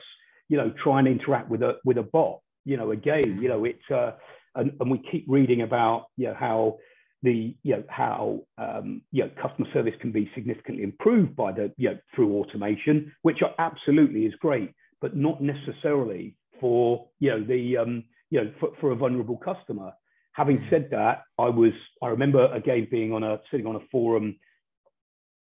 you 0.48 0.56
know, 0.56 0.72
try 0.82 0.98
and 0.98 1.08
interact 1.08 1.48
with 1.48 1.62
a 1.62 1.74
with 1.84 1.98
a 1.98 2.02
bot. 2.02 2.40
You 2.64 2.76
know, 2.76 2.92
again, 2.92 3.38
you 3.40 3.48
know, 3.48 3.64
it's 3.64 3.90
uh, 3.90 4.12
and, 4.54 4.72
and 4.80 4.90
we 4.90 5.02
keep 5.10 5.24
reading 5.28 5.62
about 5.62 6.06
you 6.16 6.28
know 6.28 6.36
how 6.38 6.78
the 7.22 7.54
you 7.62 7.76
know 7.76 7.84
how 7.88 8.40
um, 8.58 9.02
you 9.10 9.24
know 9.24 9.30
customer 9.40 9.68
service 9.72 9.94
can 10.00 10.12
be 10.12 10.30
significantly 10.34 10.84
improved 10.84 11.34
by 11.36 11.52
the 11.52 11.72
you 11.76 11.90
know 11.90 11.98
through 12.14 12.36
automation, 12.36 13.12
which 13.22 13.38
absolutely 13.58 14.26
is 14.26 14.34
great, 14.40 14.70
but 15.00 15.16
not 15.16 15.40
necessarily 15.42 16.36
for 16.60 17.08
you 17.18 17.30
know 17.30 17.44
the 17.44 17.76
um, 17.76 18.04
you 18.30 18.42
know 18.42 18.52
for, 18.60 18.70
for 18.80 18.90
a 18.92 18.96
vulnerable 18.96 19.36
customer. 19.38 19.92
Having 20.32 20.66
said 20.70 20.88
that, 20.90 21.22
I 21.38 21.48
was 21.48 21.72
I 22.02 22.08
remember 22.08 22.52
again 22.52 22.88
being 22.90 23.12
on 23.12 23.22
a 23.22 23.40
sitting 23.50 23.66
on 23.66 23.76
a 23.76 23.86
forum 23.90 24.36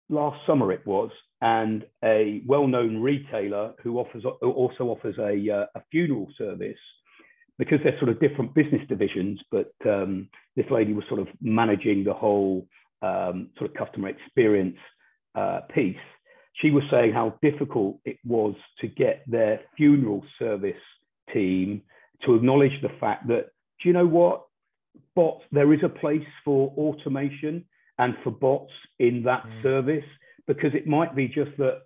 last 0.10 0.46
summer 0.46 0.72
it 0.72 0.86
was, 0.86 1.10
and 1.42 1.86
a 2.04 2.42
well-known 2.46 3.02
retailer 3.02 3.74
who 3.82 3.98
offers 3.98 4.24
also 4.26 4.86
offers 4.86 5.16
a, 5.18 5.52
uh, 5.52 5.66
a 5.76 5.84
funeral 5.92 6.28
service 6.38 6.78
because 7.58 7.80
they're 7.84 7.98
sort 8.00 8.10
of 8.10 8.20
different 8.20 8.54
business 8.54 8.82
divisions, 8.90 9.40
but 9.52 9.74
um, 9.86 10.28
this 10.56 10.66
lady 10.70 10.94
was 10.94 11.06
sort 11.08 11.22
of 11.22 11.28
managing 11.42 12.04
the 12.04 12.14
whole 12.14 12.68
um, 13.02 13.50
sort 13.58 13.70
of 13.70 13.76
customer 13.76 14.10
experience 14.10 14.78
uh, 15.36 15.62
piece. 15.74 15.96
She 16.62 16.72
was 16.72 16.84
saying 16.92 17.14
how 17.14 17.38
difficult 17.42 18.00
it 18.06 18.18
was 18.26 18.56
to 18.80 18.88
get 18.88 19.24
their 19.28 19.62
funeral 19.78 20.24
service 20.40 20.74
team 21.34 21.82
to 22.26 22.36
acknowledge 22.36 22.82
the 22.82 22.90
fact 23.00 23.28
that, 23.28 23.48
do 23.82 23.90
you 23.90 23.94
know 23.94 24.08
what? 24.08 24.45
Bots, 25.16 25.44
there 25.52 25.74
is 25.74 25.80
a 25.84 25.90
place 25.90 26.28
for 26.44 26.74
automation 26.78 27.66
and 27.98 28.16
for 28.24 28.32
bots 28.32 28.72
in 29.00 29.24
that 29.24 29.44
mm. 29.46 29.64
service 29.64 30.06
because 30.48 30.74
it 30.74 30.88
might 30.88 31.16
be 31.16 31.28
just 31.28 31.52
that 31.58 31.82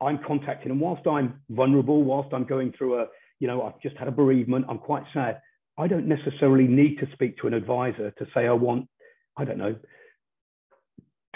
I'm 0.00 0.18
contacting, 0.26 0.70
and 0.70 0.80
whilst 0.80 1.06
I'm 1.06 1.40
vulnerable, 1.50 2.02
whilst 2.02 2.32
I'm 2.32 2.44
going 2.44 2.72
through 2.76 3.00
a 3.00 3.06
you 3.40 3.46
know, 3.46 3.62
I've 3.62 3.80
just 3.80 3.96
had 3.96 4.06
a 4.06 4.12
bereavement, 4.12 4.66
I'm 4.68 4.78
quite 4.78 5.04
sad. 5.12 5.40
I 5.78 5.88
don't 5.88 6.06
necessarily 6.06 6.66
need 6.66 6.98
to 6.98 7.08
speak 7.14 7.38
to 7.38 7.46
an 7.46 7.54
advisor 7.54 8.10
to 8.12 8.26
say 8.34 8.46
I 8.46 8.52
want, 8.52 8.86
I 9.36 9.46
don't 9.46 9.56
know, 9.56 9.76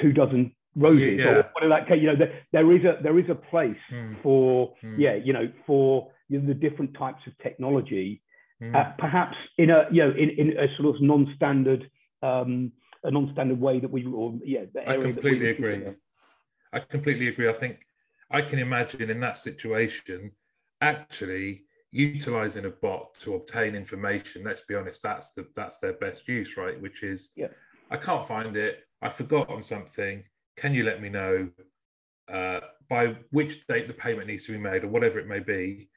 two 0.01 0.13
dozen 0.13 0.55
roses 0.77 1.19
yeah. 1.19 1.25
or 1.25 1.51
whatever 1.55 1.71
that 1.71 1.89
case. 1.89 2.03
You 2.03 2.09
know, 2.09 2.17
there, 2.17 2.43
there 2.53 2.73
is 2.73 2.85
a 2.85 3.03
there 3.03 3.19
is 3.19 3.31
a 3.31 3.35
place 3.35 3.77
mm. 3.91 4.23
for 4.23 4.75
mm. 4.85 4.99
yeah, 4.99 5.15
you 5.15 5.33
know, 5.33 5.51
for 5.67 6.11
you 6.29 6.41
know, 6.41 6.47
the 6.47 6.55
different 6.55 6.95
types 6.95 7.23
of 7.27 7.33
technology, 7.39 8.23
mm. 8.63 8.75
uh, 8.75 8.93
perhaps 8.99 9.37
in 9.59 9.71
a 9.71 9.87
you 9.91 10.03
know 10.03 10.11
in, 10.11 10.31
in 10.31 10.59
a 10.59 10.67
sort 10.77 10.95
of 10.95 11.03
non-standard 11.03 11.91
um, 12.23 12.73
a 13.05 13.11
non-standard 13.11 13.61
way 13.61 13.81
that 13.81 13.91
we 13.91 14.05
or 14.07 14.39
yeah. 14.45 14.65
I 14.87 14.97
completely 14.97 15.51
agree. 15.51 15.73
Consider. 15.75 15.99
I 16.73 16.81
completely 16.81 17.29
agree. 17.29 17.49
I 17.49 17.53
think 17.53 17.87
I 18.31 18.41
can 18.41 18.59
imagine 18.59 19.11
in 19.11 19.21
that 19.21 19.39
situation 19.39 20.33
actually 20.81 21.65
utilizing 21.95 22.65
a 22.65 22.71
bot 22.71 23.15
to 23.21 23.37
obtain 23.37 23.77
information 23.77 24.43
let's 24.43 24.63
be 24.63 24.75
honest 24.75 25.01
that's 25.01 25.31
the 25.31 25.47
that's 25.55 25.79
their 25.79 25.93
best 25.93 26.27
use 26.27 26.57
right 26.57 26.81
which 26.83 27.05
is 27.05 27.31
yeah. 27.37 27.47
i 27.93 27.97
can't 27.97 28.27
find 28.27 28.57
it 28.57 28.81
i 29.01 29.09
forgot 29.09 29.49
on 29.49 29.63
something 29.63 30.25
can 30.57 30.75
you 30.75 30.83
let 30.83 31.01
me 31.01 31.09
know 31.09 31.49
uh, 32.33 32.59
by 32.89 33.15
which 33.31 33.65
date 33.69 33.87
the 33.87 33.95
payment 33.95 34.27
needs 34.27 34.45
to 34.45 34.53
be 34.53 34.59
made 34.59 34.83
or 34.83 34.89
whatever 34.89 35.21
it 35.21 35.29
may 35.29 35.39
be 35.39 35.89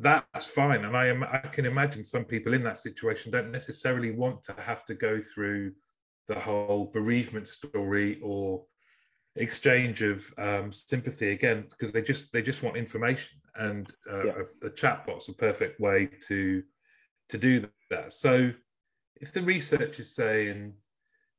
that's 0.00 0.46
fine 0.46 0.84
and 0.84 0.96
i 0.96 1.06
am 1.06 1.22
i 1.24 1.38
can 1.38 1.64
imagine 1.64 2.04
some 2.04 2.24
people 2.24 2.52
in 2.52 2.62
that 2.62 2.78
situation 2.78 3.30
don't 3.30 3.52
necessarily 3.52 4.10
want 4.10 4.42
to 4.42 4.52
have 4.58 4.84
to 4.84 4.94
go 4.94 5.20
through 5.20 5.72
the 6.28 6.34
whole 6.34 6.90
bereavement 6.92 7.48
story 7.48 8.18
or 8.22 8.64
exchange 9.36 10.00
of 10.00 10.32
um, 10.38 10.72
sympathy 10.72 11.32
again 11.32 11.66
because 11.70 11.92
they 11.92 12.02
just 12.02 12.32
they 12.32 12.40
just 12.40 12.62
want 12.62 12.76
information 12.76 13.38
and 13.56 13.92
uh, 14.10 14.24
yeah. 14.24 14.32
the 14.60 14.70
chatbot's 14.70 15.28
a 15.28 15.32
perfect 15.32 15.80
way 15.80 16.08
to 16.28 16.62
to 17.28 17.38
do 17.38 17.66
that 17.90 18.12
so 18.12 18.52
if 19.20 19.32
the 19.32 19.42
research 19.42 19.98
is 19.98 20.14
saying 20.14 20.72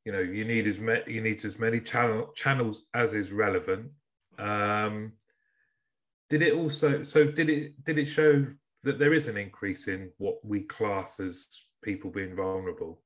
you 0.04 0.12
know 0.12 0.20
you 0.20 0.44
need 0.44 0.68
as 0.68 0.80
many 0.80 1.02
you 1.08 1.22
need 1.22 1.44
as 1.46 1.58
many 1.58 1.80
channel 1.80 2.32
channels 2.36 2.88
as 2.94 3.14
is 3.14 3.32
relevant 3.32 3.90
um 4.40 5.14
did 6.30 6.42
it 6.42 6.54
also 6.54 7.04
so 7.04 7.26
did 7.26 7.50
it 7.50 7.84
did 7.84 7.98
it 7.98 8.06
show 8.06 8.46
that 8.84 9.00
there 9.00 9.14
is 9.14 9.28
an 9.28 9.38
increase 9.38 9.88
in 9.88 10.12
what 10.18 10.44
we 10.44 10.62
class 10.62 11.20
as 11.20 11.48
people 11.84 12.10
being 12.12 12.36
vulnerable 12.36 13.02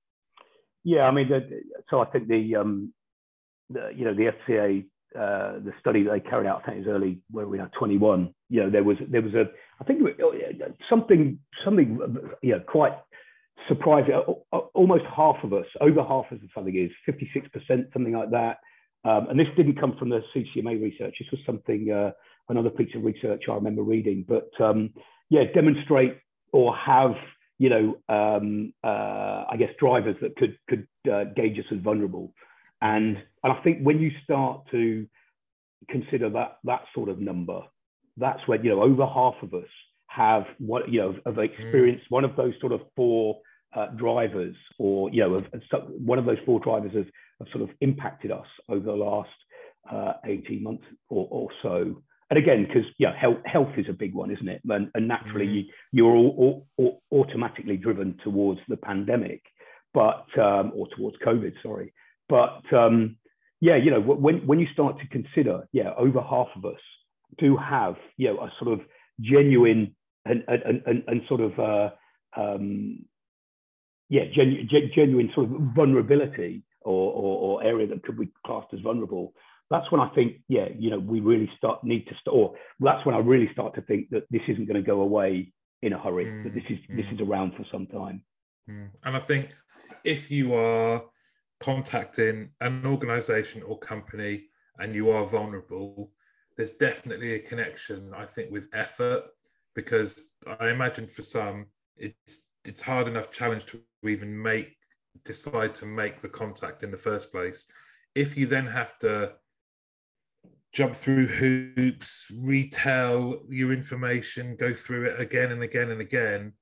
yeah 0.84 1.04
i 1.04 1.12
mean 1.12 1.30
so 1.90 2.02
i 2.02 2.06
think 2.06 2.28
the 2.28 2.56
um 2.56 2.94
the, 3.70 3.92
you 3.96 4.06
know, 4.06 4.14
the 4.14 4.32
FCA, 4.32 4.86
uh, 5.16 5.60
the 5.64 5.74
study 5.80 6.04
that 6.04 6.12
they 6.12 6.20
carried 6.20 6.48
out, 6.48 6.62
I 6.64 6.66
think 6.66 6.78
it 6.78 6.88
was 6.88 6.96
early, 6.96 7.22
where 7.32 7.48
we 7.48 7.60
are 7.60 7.70
21, 7.78 8.34
you 8.50 8.64
know, 8.64 8.70
there 8.70 8.84
was, 8.84 8.98
there 9.10 9.22
was 9.22 9.34
a, 9.34 9.46
I 9.80 9.84
think 9.84 10.02
oh, 10.22 10.34
something, 10.90 11.40
something, 11.64 12.00
you 12.42 12.52
know, 12.52 12.62
quite 12.68 12.94
surprising. 13.68 14.14
Almost 14.74 15.06
half 15.16 15.38
of 15.44 15.54
us, 15.54 15.66
over 15.82 16.04
half 16.04 16.26
of 16.32 16.40
something 16.54 16.76
is 16.76 16.92
56%, 17.08 17.94
something 17.94 18.14
like 18.14 18.32
that. 18.32 18.58
Um, 19.06 19.28
and 19.30 19.40
this 19.40 19.48
didn't 19.56 19.80
come 19.80 19.96
from 19.98 20.10
the 20.10 20.22
CCMA 20.36 20.82
research. 20.82 21.16
This 21.20 21.32
was 21.32 21.40
something, 21.46 21.92
uh, 21.92 22.12
another 22.50 22.70
piece 22.70 22.94
of 22.96 23.04
research 23.04 23.44
I 23.50 23.54
remember 23.54 23.84
reading. 23.84 24.26
But 24.28 24.50
um, 24.64 24.94
yeah, 25.30 25.44
demonstrate 25.54 26.18
or 26.52 26.76
have 26.76 27.16
you 27.60 27.70
know, 27.70 27.98
um, 28.08 28.74
uh, 28.84 29.44
I 29.50 29.56
guess 29.60 29.70
drivers 29.80 30.16
that 30.22 30.36
could 30.38 30.58
could 30.70 30.88
uh, 31.12 31.26
gauge 31.36 31.60
us 31.60 31.66
as 31.72 31.80
vulnerable. 31.80 32.34
And, 32.82 33.18
and 33.44 33.54
I 33.54 33.62
think 33.62 33.82
when 33.82 34.00
you 34.00 34.12
start 34.24 34.62
to 34.72 35.06
consider 35.90 36.30
that, 36.32 36.60
that 36.64 36.84
sort 36.96 37.10
of 37.10 37.20
number, 37.20 37.62
that's 38.18 38.40
when, 38.48 38.64
you 38.64 38.70
know, 38.72 38.82
over 38.82 39.06
half 39.06 39.36
of 39.42 39.54
us 39.54 39.70
have 40.08 40.44
what, 40.58 40.90
you 40.90 41.00
know, 41.02 41.16
have 41.26 41.38
experienced 41.38 42.06
mm. 42.06 42.12
one 42.12 42.24
of 42.24 42.36
those 42.36 42.54
sort 42.62 42.72
of 42.72 42.82
four 42.96 43.40
uh, 43.76 43.88
drivers 43.88 44.56
or, 44.78 45.10
you 45.12 45.22
know, 45.22 45.36
of, 45.36 45.46
of, 45.54 45.84
one 45.90 46.18
of 46.18 46.26
those 46.26 46.38
four 46.46 46.60
drivers 46.60 46.94
have, 46.94 47.08
have 47.40 47.48
sort 47.52 47.70
of 47.70 47.76
impacted 47.82 48.32
us 48.32 48.48
over 48.70 48.86
the 48.86 48.92
last 48.94 49.30
uh, 49.92 50.14
18 50.26 50.64
months 50.64 50.84
or, 51.10 51.28
or 51.30 51.50
so 51.62 52.02
and 52.30 52.38
again, 52.38 52.66
because 52.68 52.90
yeah, 52.98 53.16
health, 53.20 53.38
health 53.46 53.70
is 53.78 53.88
a 53.90 53.94
big 53.94 54.14
one, 54.14 54.32
isn't 54.32 54.48
it? 54.48 54.62
And, 54.70 54.90
and 54.94 55.08
naturally, 55.08 55.48
mm. 55.48 55.54
you, 55.56 55.64
you're 55.92 56.16
all, 56.16 56.66
all, 56.78 57.02
all, 57.12 57.22
automatically 57.22 57.78
driven 57.78 58.18
towards 58.24 58.60
the 58.68 58.78
pandemic, 58.78 59.42
but 59.94 60.26
um, 60.40 60.72
or 60.76 60.88
towards 60.96 61.18
COVID, 61.26 61.54
sorry. 61.64 61.94
But 62.28 62.62
um, 62.72 63.18
yeah, 63.62 63.76
you 63.76 63.92
know, 63.92 64.00
when, 64.00 64.46
when 64.48 64.60
you 64.60 64.68
start 64.72 65.00
to 65.00 65.08
consider, 65.08 65.68
yeah, 65.72 65.92
over 65.98 66.22
half 66.22 66.48
of 66.56 66.66
us 66.66 66.80
do 67.38 67.58
have, 67.58 67.96
you 68.18 68.28
know, 68.28 68.40
a 68.40 68.52
sort 68.64 68.74
of 68.74 68.86
genuine 69.20 69.96
and, 70.26 70.44
and, 70.48 70.82
and, 70.86 71.04
and 71.08 71.22
sort 71.28 71.42
of, 71.42 71.60
uh, 71.60 71.90
um, 72.40 73.06
yeah, 74.10 74.24
genu- 74.34 74.66
genuine 74.96 75.32
sort 75.36 75.52
of 75.52 75.58
vulnerability 75.76 76.64
or, 76.82 77.12
or, 77.12 77.62
or, 77.62 77.64
area 77.64 77.88
that 77.88 78.04
could 78.04 78.18
be 78.18 78.30
classed 78.46 78.74
as 78.74 78.80
vulnerable. 78.80 79.34
That's 79.70 79.92
when 79.92 80.02
I 80.02 80.10
think, 80.10 80.42
yeah, 80.48 80.68
you 80.78 80.90
know, 80.90 81.00
we 81.00 81.20
really 81.20 81.50
start 81.58 81.84
need 81.84 82.08
to 82.08 82.16
start, 82.16 82.36
or 82.36 82.56
that's 82.80 83.06
when 83.06 83.16
I 83.16 83.20
really 83.20 83.50
start 83.54 83.76
to 83.76 83.82
think 83.82 84.10
that 84.10 84.24
this 84.32 84.42
isn't 84.48 84.66
going 84.66 84.82
to 84.84 84.88
go 84.88 85.02
away 85.02 85.54
in 85.82 85.94
a 85.94 86.00
hurry. 86.00 86.26
Mm, 86.26 86.44
that 86.44 86.54
this 86.54 86.64
is 86.70 86.80
mm. 86.90 86.96
this 86.96 87.06
is 87.14 87.22
around 87.22 87.56
for 87.56 87.66
some 87.72 87.86
time. 87.88 88.24
Mm. 88.70 88.90
And 89.06 89.16
I 89.16 89.20
think 89.20 89.50
if 90.04 90.32
you 90.32 90.54
are 90.54 91.04
contacting 91.60 92.50
an 92.62 92.86
organization 92.86 93.62
or 93.64 93.78
company 93.78 94.46
and 94.80 94.96
you 94.96 95.12
are 95.12 95.26
vulnerable, 95.26 96.12
there's 96.58 96.72
definitely 96.72 97.34
a 97.34 97.40
connection, 97.40 98.14
I 98.16 98.26
think, 98.26 98.52
with 98.52 98.68
effort 98.74 99.26
because 99.76 100.20
I 100.60 100.70
imagine 100.70 101.08
for 101.08 101.22
some 101.22 101.68
it's 101.96 102.50
it's 102.66 102.82
hard 102.82 103.08
enough 103.08 103.32
challenge 103.32 103.66
to 103.68 103.82
even 104.04 104.42
make 104.42 104.76
decide 105.26 105.76
to 105.76 105.86
make 105.86 106.22
the 106.22 106.30
contact 106.30 106.84
in 106.84 106.92
the 106.92 106.98
first 106.98 107.32
place. 107.32 107.66
If 108.16 108.38
you 108.38 108.46
then 108.46 108.68
have 108.68 108.98
to 109.00 109.34
jump 110.74 110.94
through 110.94 111.28
hoops, 111.28 112.28
retell 112.36 113.40
your 113.50 113.74
information, 113.74 114.56
go 114.60 114.74
through 114.74 115.10
it 115.10 115.20
again 115.20 115.52
and 115.52 115.64
again 115.64 115.92
and 115.92 116.02
again, 116.02 116.54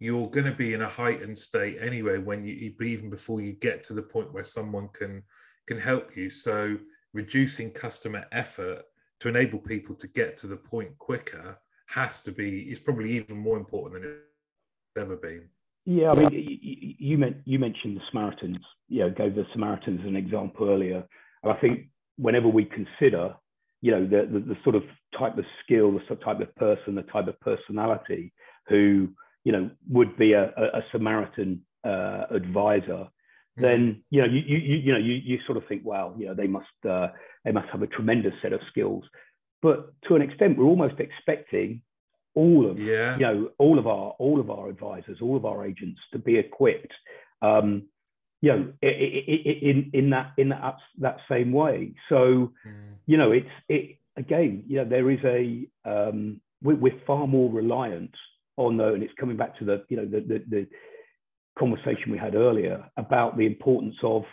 you're 0.00 0.28
going 0.30 0.46
to 0.46 0.52
be 0.52 0.74
in 0.74 0.82
a 0.82 0.88
heightened 0.88 1.38
state 1.38 1.78
anyway 1.80 2.18
when 2.18 2.44
you 2.44 2.72
even 2.82 3.08
before 3.08 3.40
you 3.40 3.52
get 3.52 3.84
to 3.84 3.92
the 3.92 4.02
point 4.02 4.32
where 4.32 4.44
someone 4.44 4.88
can 4.92 5.22
can 5.68 5.78
help 5.78 6.16
you. 6.16 6.28
So 6.28 6.76
reducing 7.14 7.70
customer 7.70 8.26
effort 8.32 8.82
to 9.20 9.28
enable 9.28 9.60
people 9.60 9.94
to 9.94 10.08
get 10.08 10.36
to 10.38 10.48
the 10.48 10.56
point 10.56 10.98
quicker 10.98 11.56
has 11.86 12.20
to 12.22 12.32
be 12.32 12.62
is 12.62 12.80
probably 12.80 13.12
even 13.12 13.36
more 13.36 13.56
important 13.56 14.02
than 14.02 14.10
it's 14.10 14.98
ever 14.98 15.16
been. 15.16 15.48
Yeah 15.84 16.10
i 16.10 16.14
mean 16.14 16.32
you, 16.32 16.96
you, 16.98 17.34
you 17.44 17.58
mentioned 17.60 17.96
the 17.96 18.02
samaritans. 18.10 18.58
You 18.88 19.08
gave 19.10 19.36
the 19.36 19.46
samaritans 19.52 20.00
an 20.04 20.16
example 20.16 20.68
earlier. 20.68 21.06
And 21.44 21.52
i 21.52 21.56
think 21.60 21.90
whenever 22.16 22.48
we 22.48 22.64
consider 22.64 23.36
you 23.82 23.90
know, 23.90 24.06
the, 24.06 24.28
the, 24.32 24.38
the 24.40 24.56
sort 24.62 24.76
of 24.76 24.84
type 25.18 25.36
of 25.36 25.44
skill, 25.62 25.92
the 25.92 26.16
type 26.16 26.40
of 26.40 26.54
person, 26.56 26.94
the 26.94 27.02
type 27.02 27.26
of 27.26 27.38
personality 27.40 28.32
who, 28.68 29.08
you 29.44 29.52
know, 29.52 29.70
would 29.90 30.16
be 30.16 30.32
a, 30.32 30.44
a, 30.56 30.78
a 30.78 30.84
Samaritan 30.92 31.60
uh, 31.84 32.24
advisor, 32.30 32.86
mm-hmm. 32.86 33.62
then 33.62 34.02
you 34.10 34.20
know 34.22 34.28
you, 34.28 34.40
you 34.40 34.76
you 34.76 34.92
know 34.92 34.98
you 34.98 35.14
you 35.14 35.38
sort 35.46 35.58
of 35.58 35.66
think, 35.66 35.82
well, 35.84 36.14
you 36.16 36.26
know, 36.26 36.34
they 36.34 36.46
must 36.46 36.66
uh, 36.88 37.08
they 37.44 37.50
must 37.50 37.68
have 37.70 37.82
a 37.82 37.88
tremendous 37.88 38.34
set 38.40 38.52
of 38.52 38.60
skills. 38.70 39.04
But 39.60 39.92
to 40.08 40.14
an 40.16 40.22
extent, 40.22 40.56
we're 40.56 40.64
almost 40.64 41.00
expecting 41.00 41.82
all 42.34 42.70
of 42.70 42.78
yeah. 42.78 43.16
you 43.16 43.22
know 43.22 43.50
all 43.58 43.78
of 43.78 43.86
our 43.86 44.14
all 44.18 44.38
of 44.40 44.48
our 44.48 44.68
advisors, 44.68 45.18
all 45.20 45.36
of 45.36 45.44
our 45.44 45.66
agents 45.66 46.00
to 46.12 46.18
be 46.18 46.36
equipped. 46.38 46.92
Um, 47.42 47.88
you 48.42 48.50
know, 48.50 48.72
in 48.82 49.90
in 49.94 50.10
that 50.10 50.32
in 50.36 50.50
that 50.50 50.76
that 50.98 51.16
same 51.30 51.52
way. 51.52 51.94
So, 52.08 52.52
mm. 52.66 52.94
you 53.06 53.16
know, 53.16 53.30
it's 53.30 53.48
it 53.68 53.98
again. 54.16 54.64
You 54.66 54.78
know, 54.78 54.84
there 54.84 55.10
is 55.10 55.20
a 55.24 55.66
um, 55.88 56.40
we're, 56.62 56.74
we're 56.74 57.00
far 57.06 57.26
more 57.26 57.50
reliant 57.50 58.14
on 58.56 58.76
the, 58.76 58.92
and 58.92 59.02
it's 59.02 59.14
coming 59.18 59.36
back 59.36 59.56
to 59.60 59.64
the 59.64 59.84
you 59.88 59.96
know 59.96 60.04
the 60.04 60.20
the, 60.20 60.44
the 60.50 60.66
conversation 61.56 62.10
we 62.10 62.18
had 62.18 62.34
earlier 62.34 62.84
about 62.96 63.38
the 63.38 63.46
importance 63.46 63.96
of 64.02 64.24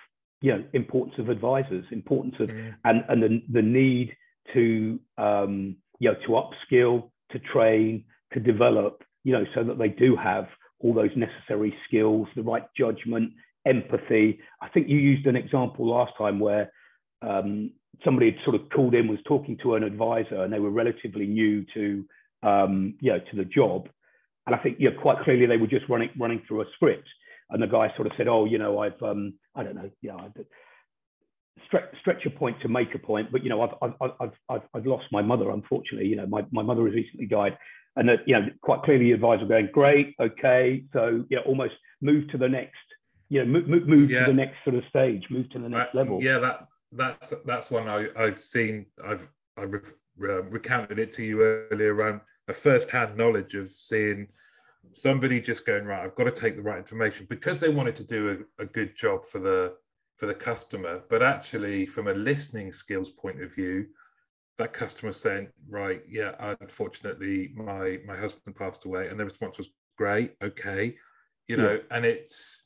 you 0.41 0.53
know 0.53 0.63
importance 0.73 1.15
of 1.19 1.29
advisors, 1.29 1.85
importance 1.91 2.35
of 2.39 2.49
mm. 2.49 2.73
and 2.85 3.03
and 3.09 3.21
the 3.21 3.43
the 3.53 3.61
need 3.61 4.11
to 4.55 4.99
um, 5.19 5.75
you 5.99 6.11
know 6.11 6.17
to 6.25 6.29
upskill, 6.31 7.11
to 7.31 7.37
train, 7.37 8.03
to 8.33 8.39
develop, 8.39 9.03
you 9.23 9.33
know, 9.33 9.45
so 9.53 9.63
that 9.63 9.77
they 9.77 9.89
do 9.89 10.15
have 10.15 10.47
all 10.79 10.95
those 10.95 11.11
necessary 11.15 11.75
skills, 11.87 12.27
the 12.35 12.41
right 12.41 12.63
judgment, 12.75 13.33
empathy. 13.69 14.39
I 14.61 14.69
think 14.69 14.89
you 14.89 14.97
used 14.97 15.27
an 15.27 15.35
example 15.35 15.87
last 15.87 16.13
time 16.17 16.39
where 16.39 16.71
um, 17.21 17.71
somebody 18.03 18.31
had 18.31 18.43
sort 18.43 18.55
of 18.55 18.69
called 18.69 18.95
in, 18.95 19.07
was 19.07 19.19
talking 19.25 19.57
to 19.63 19.75
an 19.75 19.83
advisor, 19.83 20.43
and 20.43 20.51
they 20.51 20.59
were 20.59 20.71
relatively 20.71 21.27
new 21.27 21.65
to 21.73 22.05
um, 22.43 22.95
you 23.01 23.11
know 23.11 23.19
to 23.19 23.35
the 23.35 23.45
job, 23.45 23.87
and 24.47 24.55
I 24.55 24.59
think 24.59 24.77
you 24.79 24.89
know, 24.89 25.01
quite 25.01 25.23
clearly 25.23 25.45
they 25.45 25.57
were 25.57 25.67
just 25.67 25.87
running 25.89 26.09
running 26.17 26.41
through 26.47 26.61
a 26.61 26.65
script, 26.75 27.07
and 27.49 27.61
the 27.61 27.67
guy 27.67 27.93
sort 27.95 28.07
of 28.07 28.13
said, 28.17 28.27
"Oh, 28.27 28.45
you 28.45 28.57
know, 28.57 28.79
I've 28.79 29.01
um, 29.01 29.33
I 29.55 29.63
don't 29.63 29.75
know, 29.75 29.89
yeah." 30.01 30.15
Know, 30.15 30.31
stretch, 31.65 31.89
stretch 31.99 32.25
a 32.25 32.29
point 32.29 32.59
to 32.61 32.67
make 32.67 32.93
a 32.95 32.99
point, 32.99 33.31
but 33.31 33.43
you 33.43 33.49
know, 33.49 33.61
I've, 33.61 33.73
I've, 33.81 34.11
I've, 34.21 34.31
I've, 34.49 34.61
I've 34.73 34.85
lost 34.85 35.05
my 35.11 35.21
mother, 35.21 35.51
unfortunately. 35.51 36.07
You 36.07 36.15
know, 36.15 36.25
my, 36.25 36.45
my 36.51 36.63
mother 36.63 36.85
has 36.85 36.93
recently 36.93 37.27
died, 37.27 37.57
and 37.95 38.09
that 38.09 38.19
you 38.25 38.33
know, 38.33 38.47
quite 38.61 38.81
clearly, 38.83 39.05
the 39.05 39.11
advisor 39.11 39.45
going, 39.45 39.69
great, 39.71 40.15
okay, 40.19 40.83
so 40.93 41.25
yeah, 41.29 41.39
almost 41.45 41.73
move 42.01 42.29
to 42.31 42.37
the 42.37 42.47
next, 42.47 42.77
you 43.29 43.45
know, 43.45 43.61
move, 43.61 43.87
move 43.87 44.09
yeah. 44.09 44.21
to 44.21 44.25
the 44.27 44.33
next 44.33 44.57
sort 44.63 44.75
of 44.75 44.83
stage, 44.89 45.25
move 45.29 45.49
to 45.51 45.59
the 45.59 45.69
next 45.69 45.93
uh, 45.95 45.97
level. 45.97 46.21
Yeah, 46.21 46.39
that 46.39 46.67
that's 46.91 47.33
that's 47.45 47.69
one 47.69 47.87
I, 47.87 48.07
I've 48.17 48.41
seen. 48.41 48.87
I've 49.03 49.27
I 49.57 49.63
re, 49.63 49.79
uh, 50.23 50.43
recounted 50.43 50.99
it 50.99 51.11
to 51.13 51.23
you 51.23 51.41
earlier 51.41 51.93
around 51.93 52.21
a 52.47 52.53
first-hand 52.53 53.15
knowledge 53.15 53.53
of 53.55 53.71
seeing 53.71 54.27
somebody 54.91 55.39
just 55.39 55.65
going 55.65 55.85
right. 55.85 56.03
I've 56.03 56.15
got 56.15 56.23
to 56.23 56.31
take 56.31 56.55
the 56.55 56.61
right 56.63 56.79
information 56.79 57.27
because 57.29 57.59
they 57.59 57.69
wanted 57.69 57.95
to 57.97 58.03
do 58.03 58.45
a, 58.59 58.63
a 58.63 58.65
good 58.65 58.95
job 58.95 59.25
for 59.25 59.39
the 59.39 59.73
for 60.17 60.25
the 60.25 60.33
customer, 60.33 61.01
but 61.09 61.23
actually 61.23 61.85
from 61.85 62.07
a 62.07 62.13
listening 62.13 62.73
skills 62.73 63.09
point 63.09 63.41
of 63.41 63.53
view, 63.53 63.85
that 64.57 64.73
customer 64.73 65.13
saying, 65.13 65.47
right, 65.69 66.01
yeah, 66.09 66.55
unfortunately 66.61 67.51
my 67.55 67.99
my 68.05 68.17
husband 68.17 68.55
passed 68.55 68.85
away, 68.85 69.07
and 69.07 69.19
the 69.19 69.25
response 69.25 69.57
was 69.57 69.69
great, 69.97 70.35
okay, 70.41 70.95
you 71.47 71.55
know, 71.55 71.73
yeah. 71.73 71.95
and 71.95 72.05
it's 72.05 72.65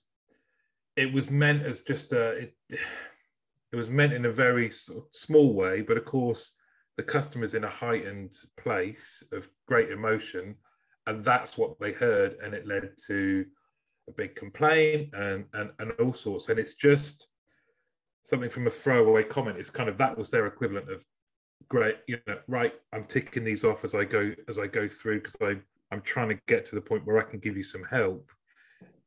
it 0.96 1.12
was 1.12 1.30
meant 1.30 1.64
as 1.64 1.82
just 1.82 2.12
a 2.14 2.30
it, 2.32 2.54
it 2.70 3.76
was 3.76 3.90
meant 3.90 4.14
in 4.14 4.26
a 4.26 4.32
very 4.32 4.70
sort 4.70 5.00
of 5.00 5.06
small 5.12 5.54
way, 5.54 5.82
but 5.82 5.98
of 5.98 6.06
course 6.06 6.54
the 6.98 7.04
customer's 7.04 7.56
in 7.56 7.64
a 7.64 7.70
heightened 7.70 8.36
place 8.58 9.24
of 9.32 9.50
great 9.68 9.90
emotion, 9.90 10.56
and 11.08 11.24
that's 11.24 11.58
what 11.58 11.80
they 11.80 11.92
heard, 11.92 12.38
and 12.44 12.54
it 12.54 12.68
led 12.68 12.92
to 13.08 13.46
a 14.08 14.12
big 14.12 14.36
complaint 14.36 15.10
and 15.14 15.46
and 15.54 15.72
and 15.80 15.92
all 16.00 16.14
sorts, 16.14 16.50
and 16.50 16.60
it's 16.60 16.76
just 16.76 17.28
something 18.26 18.50
from 18.50 18.68
a 18.68 18.72
throwaway 18.72 19.24
comment. 19.24 19.58
Is 19.58 19.70
kind 19.70 19.90
of 19.90 19.98
that 19.98 20.18
was 20.18 20.30
their 20.30 20.46
equivalent 20.46 20.92
of 20.92 21.04
great 21.70 21.98
you 22.08 22.18
know 22.28 22.38
right 22.48 22.74
i'm 22.92 23.06
ticking 23.06 23.44
these 23.44 23.64
off 23.64 23.84
as 23.84 23.96
i 23.96 24.04
go 24.04 24.32
as 24.48 24.60
i 24.60 24.68
go 24.68 24.88
through 24.88 25.20
because 25.20 25.36
i 25.42 25.56
i'm 25.92 26.02
trying 26.02 26.30
to 26.30 26.40
get 26.48 26.66
to 26.66 26.76
the 26.76 26.82
point 26.82 27.06
where 27.06 27.18
i 27.18 27.24
can 27.24 27.40
give 27.40 27.56
you 27.56 27.64
some 27.64 27.84
help 27.90 28.30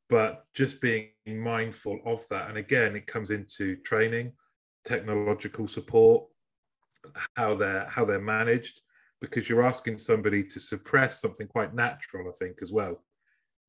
but 0.08 0.44
just 0.54 0.80
being 0.80 1.08
mindful 1.26 1.98
of 2.04 2.24
that 2.28 2.48
and 2.48 2.58
again 2.58 2.96
it 2.96 3.06
comes 3.06 3.30
into 3.30 3.76
training 3.76 4.32
technological 4.84 5.66
support 5.66 6.24
how 7.36 7.54
they're 7.54 7.86
how 7.86 8.04
they're 8.04 8.20
managed 8.20 8.80
because 9.20 9.48
you're 9.48 9.66
asking 9.66 9.98
somebody 9.98 10.42
to 10.42 10.60
suppress 10.60 11.20
something 11.20 11.46
quite 11.46 11.74
natural 11.74 12.28
i 12.28 12.32
think 12.38 12.58
as 12.62 12.72
well 12.72 13.02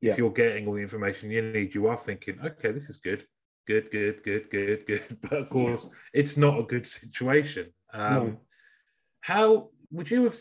yeah. 0.02 0.12
if 0.12 0.18
you're 0.18 0.32
getting 0.32 0.68
all 0.68 0.74
the 0.76 0.82
information 0.82 1.32
you 1.32 1.42
need 1.42 1.74
you 1.74 1.88
are 1.88 1.98
thinking 1.98 2.38
okay 2.44 2.72
this 2.72 2.90
is 2.90 2.98
good 2.98 3.26
good, 3.68 3.92
good, 3.92 4.24
good, 4.24 4.50
good, 4.50 4.86
good. 4.88 5.18
But 5.22 5.34
of 5.34 5.50
course, 5.50 5.90
it's 6.14 6.38
not 6.38 6.60
a 6.60 6.64
good 6.64 6.88
situation. 6.88 7.68
Um, 7.94 8.14
no. 8.14 8.38
How 9.22 9.70
would 9.92 10.10
you 10.10 10.24
have? 10.24 10.38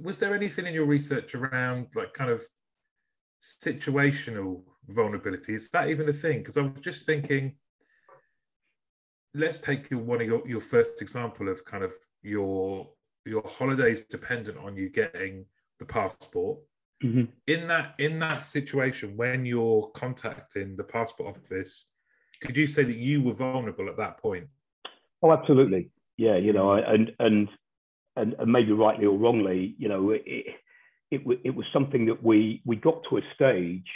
Was 0.00 0.20
there 0.20 0.34
anything 0.34 0.66
in 0.66 0.74
your 0.74 0.84
research 0.84 1.34
around 1.34 1.86
like 1.94 2.12
kind 2.12 2.30
of 2.30 2.44
situational 3.42 4.62
vulnerability? 4.88 5.54
Is 5.54 5.68
that 5.70 5.88
even 5.88 6.08
a 6.08 6.12
thing? 6.12 6.38
Because 6.38 6.56
I 6.56 6.62
was 6.62 6.80
just 6.80 7.06
thinking. 7.06 7.56
Let's 9.34 9.58
take 9.58 9.90
your 9.90 10.00
one 10.00 10.20
of 10.20 10.26
your, 10.26 10.46
your 10.46 10.60
first 10.60 11.00
example 11.00 11.48
of 11.48 11.64
kind 11.64 11.82
of 11.82 11.92
your 12.22 12.90
your 13.24 13.42
holidays 13.46 14.02
dependent 14.02 14.58
on 14.58 14.76
you 14.76 14.90
getting 14.90 15.46
the 15.78 15.86
passport. 15.86 16.58
Mm-hmm. 17.02 17.24
In 17.46 17.66
that 17.68 17.94
in 17.98 18.18
that 18.18 18.42
situation, 18.42 19.16
when 19.16 19.46
you're 19.46 19.90
contacting 19.94 20.76
the 20.76 20.84
passport 20.84 21.34
office 21.34 21.92
could 22.42 22.56
you 22.56 22.66
say 22.66 22.82
that 22.82 22.96
you 22.96 23.22
were 23.22 23.32
vulnerable 23.32 23.88
at 23.88 23.96
that 23.96 24.18
point? 24.18 24.48
Oh, 25.22 25.32
absolutely. 25.32 25.90
Yeah, 26.16 26.36
you 26.36 26.52
know, 26.52 26.72
and 26.72 27.12
and 27.18 27.48
and, 28.16 28.34
and 28.38 28.52
maybe 28.52 28.72
rightly 28.72 29.06
or 29.06 29.16
wrongly, 29.16 29.74
you 29.78 29.88
know, 29.88 30.10
it, 30.10 30.22
it 31.12 31.22
it, 31.26 31.40
it 31.44 31.54
was 31.54 31.66
something 31.72 32.06
that 32.06 32.22
we 32.22 32.62
we 32.64 32.76
got 32.76 33.02
to 33.10 33.18
a 33.18 33.20
stage 33.34 33.88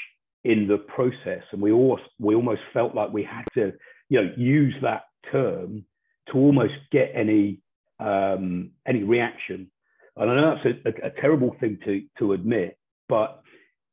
in 0.44 0.68
the 0.68 0.78
process, 0.78 1.42
and 1.50 1.60
we 1.60 1.72
all 1.72 1.98
we 2.20 2.34
almost 2.34 2.60
felt 2.72 2.94
like 2.94 3.12
we 3.12 3.24
had 3.24 3.46
to, 3.54 3.72
you 4.08 4.22
know, 4.22 4.30
use 4.36 4.74
that 4.82 5.04
term 5.32 5.84
to 6.28 6.38
almost 6.38 6.74
get 6.92 7.10
any 7.14 7.60
um, 7.98 8.70
any 8.86 9.02
reaction. 9.02 9.70
And 10.16 10.30
I 10.30 10.34
know 10.34 10.54
that's 10.54 10.76
a, 10.86 11.06
a, 11.06 11.08
a 11.08 11.20
terrible 11.20 11.56
thing 11.58 11.78
to 11.84 12.02
to 12.18 12.32
admit, 12.32 12.78
but 13.08 13.42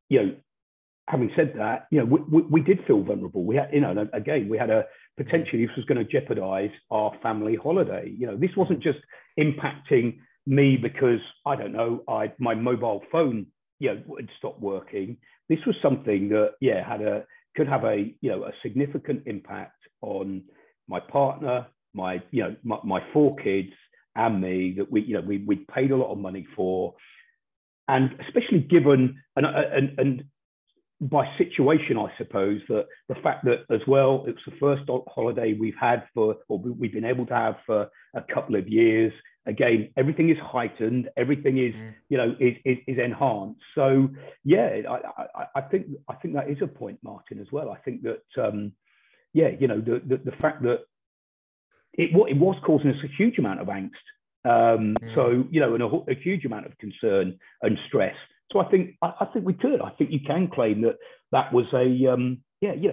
you 0.10 0.22
know, 0.22 0.36
having 1.08 1.32
said 1.36 1.54
that, 1.58 1.88
you 1.92 2.00
know, 2.00 2.06
we, 2.06 2.20
we, 2.32 2.42
we, 2.44 2.62
did 2.62 2.80
feel 2.86 3.02
vulnerable. 3.02 3.44
We 3.44 3.56
had, 3.56 3.70
you 3.74 3.82
know, 3.82 4.08
again, 4.14 4.48
we 4.48 4.58
had 4.58 4.70
a 4.70 4.86
potentially 5.18 5.66
this 5.66 5.76
was 5.76 5.86
going 5.86 5.98
to 5.98 6.12
jeopardize 6.12 6.72
our 6.92 7.14
family 7.24 7.56
holiday. 7.56 8.14
You 8.16 8.28
know, 8.28 8.38
this 8.38 8.52
wasn't 8.56 8.84
just 8.84 9.00
impacting 9.40 10.20
me 10.45 10.77
because 10.77 11.19
I 11.45 11.56
don't 11.56 11.73
know, 11.73 12.03
I 12.08 12.32
my 12.39 12.56
mobile 12.56 13.01
phone, 13.12 13.47
you 13.79 13.93
know, 13.93 14.15
had 14.17 14.29
stopped 14.38 14.62
working. 14.62 15.17
This 15.49 15.60
was 15.65 15.75
something 15.82 16.29
that, 16.29 16.53
yeah, 16.62 16.88
had 16.88 17.01
a 17.01 17.25
could 17.56 17.67
have 17.67 17.84
a 17.84 18.13
you 18.21 18.29
know 18.29 18.43
a 18.43 18.51
significant 18.62 19.23
impact 19.25 19.79
on 20.01 20.43
my 20.88 20.99
partner, 20.99 21.67
my 21.93 22.21
you 22.32 22.43
know 22.43 22.56
my, 22.63 22.77
my 22.84 22.99
four 23.13 23.36
kids 23.38 23.71
and 24.15 24.41
me 24.41 24.75
that 24.77 24.91
we 24.91 25.01
you 25.01 25.15
know 25.15 25.21
we 25.21 25.39
we 25.39 25.65
paid 25.73 25.91
a 25.91 25.95
lot 25.95 26.12
of 26.12 26.17
money 26.17 26.47
for 26.56 26.93
and 27.88 28.12
especially 28.27 28.60
given 28.60 29.21
and 29.36 29.45
and, 29.45 29.99
and 29.99 30.23
by 31.10 31.27
situation, 31.38 31.97
I 31.97 32.08
suppose 32.17 32.62
that 32.69 32.86
the 33.10 33.15
fact 33.15 33.45
that 33.45 33.65
as 33.69 33.82
well, 33.88 34.23
it's 34.27 34.39
the 34.45 34.56
first 34.60 34.84
holiday 35.08 35.53
we've 35.53 35.75
had 35.79 36.03
for, 36.13 36.36
or 36.47 36.60
we've 36.60 36.93
been 36.93 37.03
able 37.03 37.25
to 37.25 37.34
have 37.34 37.56
for 37.65 37.89
a 38.15 38.21
couple 38.34 38.56
of 38.56 38.69
years. 38.69 39.12
Again, 39.45 39.89
everything 39.97 40.29
is 40.29 40.38
heightened, 40.41 41.10
everything 41.17 41.58
is, 41.58 41.73
mm. 41.73 41.93
you 42.08 42.17
know, 42.17 42.36
is, 42.39 42.56
is, 42.63 42.77
is, 42.88 42.97
enhanced. 42.97 43.60
So 43.75 44.10
yeah, 44.45 44.69
I, 44.89 45.23
I, 45.41 45.46
I, 45.56 45.62
think 45.62 45.87
I 46.08 46.13
think 46.15 46.35
that 46.35 46.50
is 46.50 46.60
a 46.62 46.67
point, 46.67 47.00
Martin, 47.04 47.39
as 47.39 47.48
well. 47.52 47.69
I 47.69 47.77
think 47.79 48.04
that 48.04 48.23
um, 48.41 48.71
yeah, 49.33 49.50
you 49.60 49.67
know, 49.67 49.81
the, 49.81 50.02
the, 50.06 50.17
the 50.17 50.37
fact 50.37 50.63
that 50.63 50.81
it, 51.94 52.13
what 52.13 52.31
it 52.31 52.37
was 52.37 52.56
causing 52.65 52.89
us 52.89 52.96
a 53.04 53.08
huge 53.17 53.37
amount 53.37 53.60
of 53.60 53.67
angst. 53.67 53.89
Um, 54.46 54.96
mm. 55.02 55.15
So 55.15 55.46
you 55.52 55.60
know, 55.60 55.73
and 55.73 55.83
a, 55.83 55.87
a 56.12 56.15
huge 56.15 56.46
amount 56.46 56.65
of 56.65 56.77
concern 56.77 57.37
and 57.62 57.77
stress. 57.87 58.15
So 58.52 58.60
I 58.60 58.69
think 58.69 58.96
I, 59.02 59.13
I, 59.21 59.25
think 59.25 59.46
we 59.46 59.54
could. 59.54 59.81
I 59.81 59.89
think 59.91 60.12
you 60.12 60.19
can 60.25 60.48
claim 60.48 60.81
that 60.81 60.98
that 61.31 61.52
was 61.52 61.65
a 61.73 62.13
um, 62.13 62.39
yeah 62.62 62.73
yeah. 62.79 62.91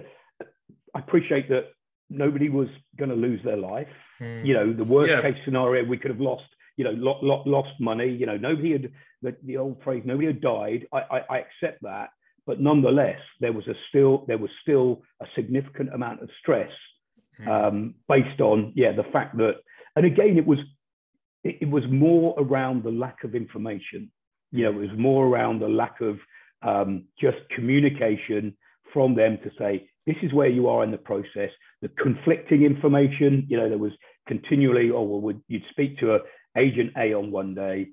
I 0.93 0.99
appreciate 0.99 1.47
that 1.49 1.67
nobody 2.11 2.49
was 2.49 2.67
going 2.97 3.09
to 3.09 3.15
lose 3.15 3.41
their 3.43 3.57
life. 3.57 3.87
Mm. 4.19 4.45
You 4.45 4.53
know, 4.53 4.73
the 4.73 4.83
worst 4.83 5.11
yeah. 5.11 5.21
case 5.21 5.37
scenario 5.45 5.85
we 5.85 5.97
could 5.97 6.11
have 6.11 6.21
lost. 6.21 6.43
You 6.77 6.85
know, 6.85 6.91
lot, 6.91 7.23
lot, 7.23 7.47
lost 7.47 7.79
money. 7.79 8.09
You 8.09 8.25
know, 8.25 8.37
nobody 8.37 8.71
had 8.73 8.91
the, 9.21 9.35
the 9.43 9.57
old 9.57 9.81
phrase. 9.83 10.03
Nobody 10.05 10.27
had 10.27 10.41
died. 10.41 10.87
I, 10.93 10.99
I, 10.99 11.19
I 11.29 11.37
accept 11.39 11.81
that, 11.83 12.09
but 12.45 12.59
nonetheless, 12.59 13.19
there 13.39 13.53
was 13.53 13.67
a 13.67 13.75
still 13.89 14.25
there 14.27 14.37
was 14.37 14.49
still 14.61 15.01
a 15.21 15.25
significant 15.35 15.93
amount 15.93 16.21
of 16.21 16.29
stress 16.39 16.71
mm. 17.39 17.47
um, 17.47 17.95
based 18.07 18.41
on 18.41 18.73
yeah 18.75 18.91
the 18.91 19.03
fact 19.11 19.37
that 19.37 19.55
and 19.95 20.05
again 20.05 20.37
it 20.37 20.45
was 20.45 20.59
it, 21.43 21.57
it, 21.61 21.69
was 21.69 21.83
more 21.89 22.35
around 22.37 22.83
the 22.83 22.91
lack 22.91 23.23
of 23.23 23.35
information. 23.35 24.11
You 24.51 24.65
know, 24.65 24.79
it 24.81 24.89
was 24.89 24.97
more 24.97 25.25
around 25.25 25.59
the 25.59 25.69
lack 25.69 26.01
of 26.01 26.19
um, 26.61 27.05
just 27.19 27.37
communication 27.55 28.55
from 28.93 29.15
them 29.15 29.39
to 29.43 29.51
say, 29.57 29.89
this 30.05 30.17
is 30.23 30.33
where 30.33 30.49
you 30.49 30.67
are 30.67 30.83
in 30.83 30.91
the 30.91 30.97
process. 30.97 31.49
The 31.81 31.89
conflicting 31.89 32.63
information, 32.63 33.45
you 33.49 33.57
know, 33.57 33.69
there 33.69 33.77
was 33.77 33.91
continually, 34.27 34.91
oh, 34.93 35.03
well, 35.03 35.35
you'd 35.47 35.63
speak 35.69 35.97
to 35.99 36.15
a 36.15 36.19
agent 36.57 36.91
A 36.97 37.13
on 37.13 37.31
one 37.31 37.53
day, 37.55 37.87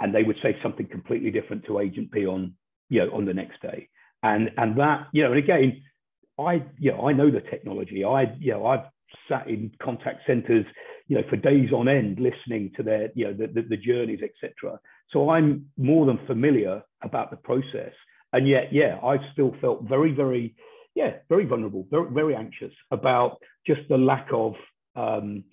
and 0.00 0.14
they 0.14 0.22
would 0.22 0.36
say 0.42 0.56
something 0.62 0.86
completely 0.86 1.30
different 1.30 1.64
to 1.66 1.80
agent 1.80 2.10
B 2.10 2.26
on, 2.26 2.54
you 2.88 3.00
know, 3.00 3.14
on 3.14 3.24
the 3.24 3.34
next 3.34 3.60
day. 3.62 3.88
And 4.22 4.50
and 4.56 4.78
that, 4.78 5.08
you 5.12 5.22
know, 5.22 5.32
and 5.32 5.38
again, 5.38 5.82
I, 6.38 6.64
you 6.78 6.92
know, 6.92 7.08
I 7.08 7.12
know 7.12 7.30
the 7.30 7.40
technology. 7.40 8.04
I, 8.04 8.34
you 8.38 8.52
know, 8.52 8.66
I've 8.66 8.84
sat 9.28 9.48
in 9.48 9.72
contact 9.82 10.20
centers, 10.26 10.64
you 11.08 11.16
know, 11.16 11.22
for 11.28 11.36
days 11.36 11.72
on 11.72 11.88
end, 11.88 12.18
listening 12.18 12.72
to 12.76 12.82
their, 12.82 13.10
you 13.14 13.26
know, 13.26 13.32
the, 13.34 13.46
the, 13.48 13.62
the 13.70 13.76
journeys, 13.76 14.20
etc. 14.22 14.78
So 15.10 15.30
I'm 15.30 15.66
more 15.76 16.06
than 16.06 16.18
familiar 16.26 16.82
about 17.02 17.30
the 17.30 17.36
process. 17.36 17.92
And 18.32 18.48
yet, 18.48 18.72
yeah, 18.72 18.98
I 19.02 19.16
still 19.32 19.54
felt 19.60 19.82
very, 19.88 20.12
very, 20.12 20.54
yeah, 20.94 21.16
very 21.28 21.44
vulnerable, 21.44 21.86
very, 21.90 22.10
very 22.10 22.34
anxious 22.34 22.72
about 22.90 23.38
just 23.66 23.80
the 23.88 23.96
lack 23.96 24.28
of, 24.32 24.54
um, 24.96 25.44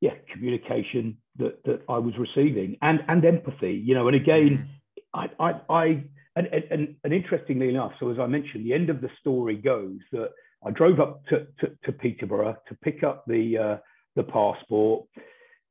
yeah, 0.00 0.14
communication 0.32 1.16
that 1.36 1.62
that 1.64 1.82
I 1.88 1.98
was 1.98 2.14
receiving 2.18 2.76
and 2.82 3.00
and 3.08 3.24
empathy, 3.24 3.82
you 3.84 3.94
know. 3.94 4.08
And 4.08 4.16
again, 4.16 4.68
mm. 5.14 5.30
I 5.38 5.44
I, 5.44 5.60
I 5.72 6.04
and, 6.36 6.48
and, 6.70 6.96
and 7.04 7.12
interestingly 7.12 7.68
enough, 7.68 7.92
so 8.00 8.10
as 8.10 8.18
I 8.18 8.26
mentioned, 8.26 8.66
the 8.66 8.74
end 8.74 8.90
of 8.90 9.00
the 9.00 9.10
story 9.20 9.56
goes 9.56 9.98
that 10.12 10.30
I 10.66 10.70
drove 10.70 10.98
up 10.98 11.24
to, 11.26 11.46
to, 11.60 11.70
to 11.84 11.92
Peterborough 11.92 12.56
to 12.68 12.74
pick 12.82 13.04
up 13.04 13.24
the, 13.26 13.58
uh, 13.58 13.76
the 14.16 14.24
passport. 14.24 15.06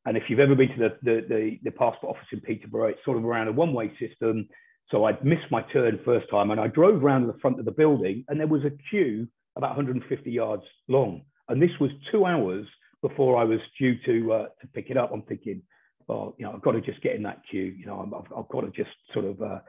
And 0.06 0.16
if 0.16 0.24
you've 0.30 0.39
ever 0.39 0.56
been 0.56 0.70
to 0.70 0.78
the, 0.78 0.97
the, 1.01 1.26
the, 1.28 1.60
the, 1.64 1.72
passport 1.72 2.16
office 2.16 2.28
in 2.32 2.41
Peterborough, 2.41 2.89
it's 2.89 3.04
sort 3.04 3.18
of 3.18 3.26
around 3.26 3.47
a 3.47 3.51
one 3.51 3.74
way 3.74 3.91
system. 3.99 4.47
So 4.92 5.06
I'd 5.06 5.24
missed 5.24 5.50
my 5.52 5.62
turn 5.74 6.00
first 6.06 6.30
time 6.30 6.52
and 6.52 6.60
I 6.60 6.68
drove 6.68 7.04
around 7.04 7.22
to 7.22 7.28
the 7.28 7.40
front 7.40 7.60
of 7.60 7.66
the 7.66 7.72
building 7.72 8.26
and 8.28 8.40
there 8.40 8.48
was 8.48 8.64
a 8.64 8.72
queue 8.90 9.28
about 9.56 9.76
150 9.76 10.32
yards 10.32 10.64
long. 10.88 11.22
And 11.50 11.62
this 11.62 11.72
was 11.80 11.92
two 12.12 12.26
hours 12.26 12.66
before 13.02 13.38
I 13.38 13.44
was 13.44 13.60
due 13.80 13.96
to, 14.06 14.34
uh, 14.34 14.46
to 14.62 14.68
pick 14.74 14.90
it 14.90 14.98
up. 14.98 15.12
I'm 15.14 15.24
thinking, 15.24 15.62
oh, 16.10 16.36
you 16.38 16.46
know, 16.46 16.54
I've 16.54 16.62
got 16.62 16.72
to 16.72 16.82
just 16.82 17.02
get 17.02 17.16
in 17.16 17.24
that 17.24 17.42
queue. 17.50 17.76
You 17.78 17.86
know, 17.86 18.02
I've, 18.02 18.38
I've 18.38 18.50
got 18.50 18.62
to 18.62 18.72
just 18.72 18.96
sort 19.14 19.26
of 19.26 19.42
uh, 19.42 19.60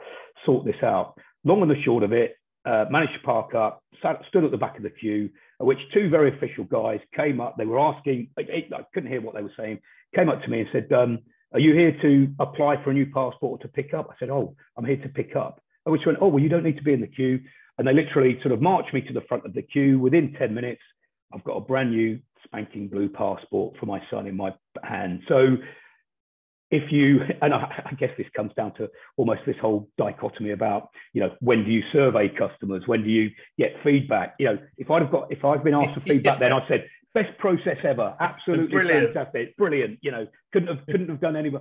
sort 0.46 0.64
this 0.64 0.82
out. 0.82 1.14
Long 1.44 1.62
and 1.62 1.70
the 1.70 1.82
short 1.84 2.02
of 2.02 2.12
it, 2.12 2.36
uh, 2.64 2.86
managed 2.90 3.12
to 3.12 3.20
park 3.20 3.54
up, 3.54 3.82
sat, 4.02 4.20
stood 4.28 4.44
at 4.44 4.50
the 4.50 4.56
back 4.56 4.76
of 4.76 4.82
the 4.82 4.90
queue, 4.90 5.28
at 5.60 5.66
which 5.66 5.78
two 5.92 6.08
very 6.08 6.34
official 6.34 6.64
guys 6.64 7.00
came 7.14 7.40
up. 7.40 7.56
They 7.56 7.66
were 7.66 7.78
asking, 7.78 8.30
I, 8.38 8.42
I 8.42 8.84
couldn't 8.94 9.10
hear 9.10 9.20
what 9.20 9.34
they 9.34 9.42
were 9.42 9.52
saying, 9.56 9.80
came 10.14 10.28
up 10.28 10.42
to 10.42 10.48
me 10.48 10.60
and 10.60 10.68
said, 10.72 10.92
um, 10.92 11.18
Are 11.54 11.60
you 11.60 11.72
here 11.72 11.96
to 12.02 12.34
apply 12.40 12.82
for 12.82 12.90
a 12.90 12.94
new 12.94 13.06
passport 13.06 13.42
or 13.42 13.58
to 13.58 13.68
pick 13.68 13.94
up? 13.94 14.08
I 14.10 14.14
said, 14.18 14.28
Oh, 14.28 14.56
I'm 14.76 14.84
here 14.84 14.96
to 14.96 15.08
pick 15.08 15.36
up. 15.36 15.62
I 15.86 15.90
which 15.90 16.02
went, 16.04 16.18
Oh, 16.20 16.28
well, 16.28 16.42
you 16.42 16.48
don't 16.48 16.64
need 16.64 16.76
to 16.76 16.82
be 16.82 16.92
in 16.92 17.00
the 17.00 17.06
queue. 17.06 17.40
And 17.78 17.86
they 17.86 17.92
literally 17.92 18.38
sort 18.42 18.52
of 18.52 18.60
marched 18.60 18.92
me 18.92 19.00
to 19.02 19.12
the 19.12 19.22
front 19.22 19.46
of 19.46 19.54
the 19.54 19.62
queue. 19.62 19.98
Within 19.98 20.34
10 20.38 20.52
minutes, 20.52 20.82
I've 21.32 21.44
got 21.44 21.56
a 21.56 21.60
brand 21.60 21.90
new 21.90 22.18
spanking 22.44 22.88
blue 22.88 23.08
passport 23.08 23.76
for 23.78 23.86
my 23.86 24.02
son 24.10 24.26
in 24.26 24.36
my 24.36 24.52
hand. 24.82 25.22
So 25.28 25.56
if 26.70 26.90
you 26.90 27.20
and 27.40 27.54
I, 27.54 27.84
I, 27.86 27.94
guess 27.94 28.10
this 28.18 28.26
comes 28.34 28.52
down 28.54 28.74
to 28.74 28.88
almost 29.16 29.42
this 29.46 29.56
whole 29.60 29.88
dichotomy 29.96 30.50
about 30.50 30.88
you 31.12 31.20
know 31.20 31.30
when 31.40 31.64
do 31.64 31.70
you 31.70 31.82
survey 31.92 32.28
customers 32.28 32.82
when 32.86 33.04
do 33.04 33.10
you 33.10 33.30
get 33.58 33.74
feedback 33.84 34.34
you 34.38 34.46
know 34.46 34.58
if 34.78 34.90
i'd 34.90 35.02
have 35.02 35.12
got 35.12 35.30
if 35.30 35.44
i've 35.44 35.62
been 35.62 35.74
asked 35.74 35.94
for 35.94 36.00
feedback 36.06 36.40
then 36.40 36.52
i 36.52 36.66
said 36.66 36.88
best 37.14 37.38
process 37.38 37.78
ever. 37.84 38.14
Absolutely 38.20 38.68
brilliant. 38.68 39.14
fantastic. 39.14 39.56
Brilliant 39.56 39.98
you 40.02 40.10
know. 40.10 40.26
Couldn't 40.52 40.68
have 40.68 40.86
couldn't 40.86 41.08
have 41.08 41.20
done 41.20 41.36
any 41.36 41.52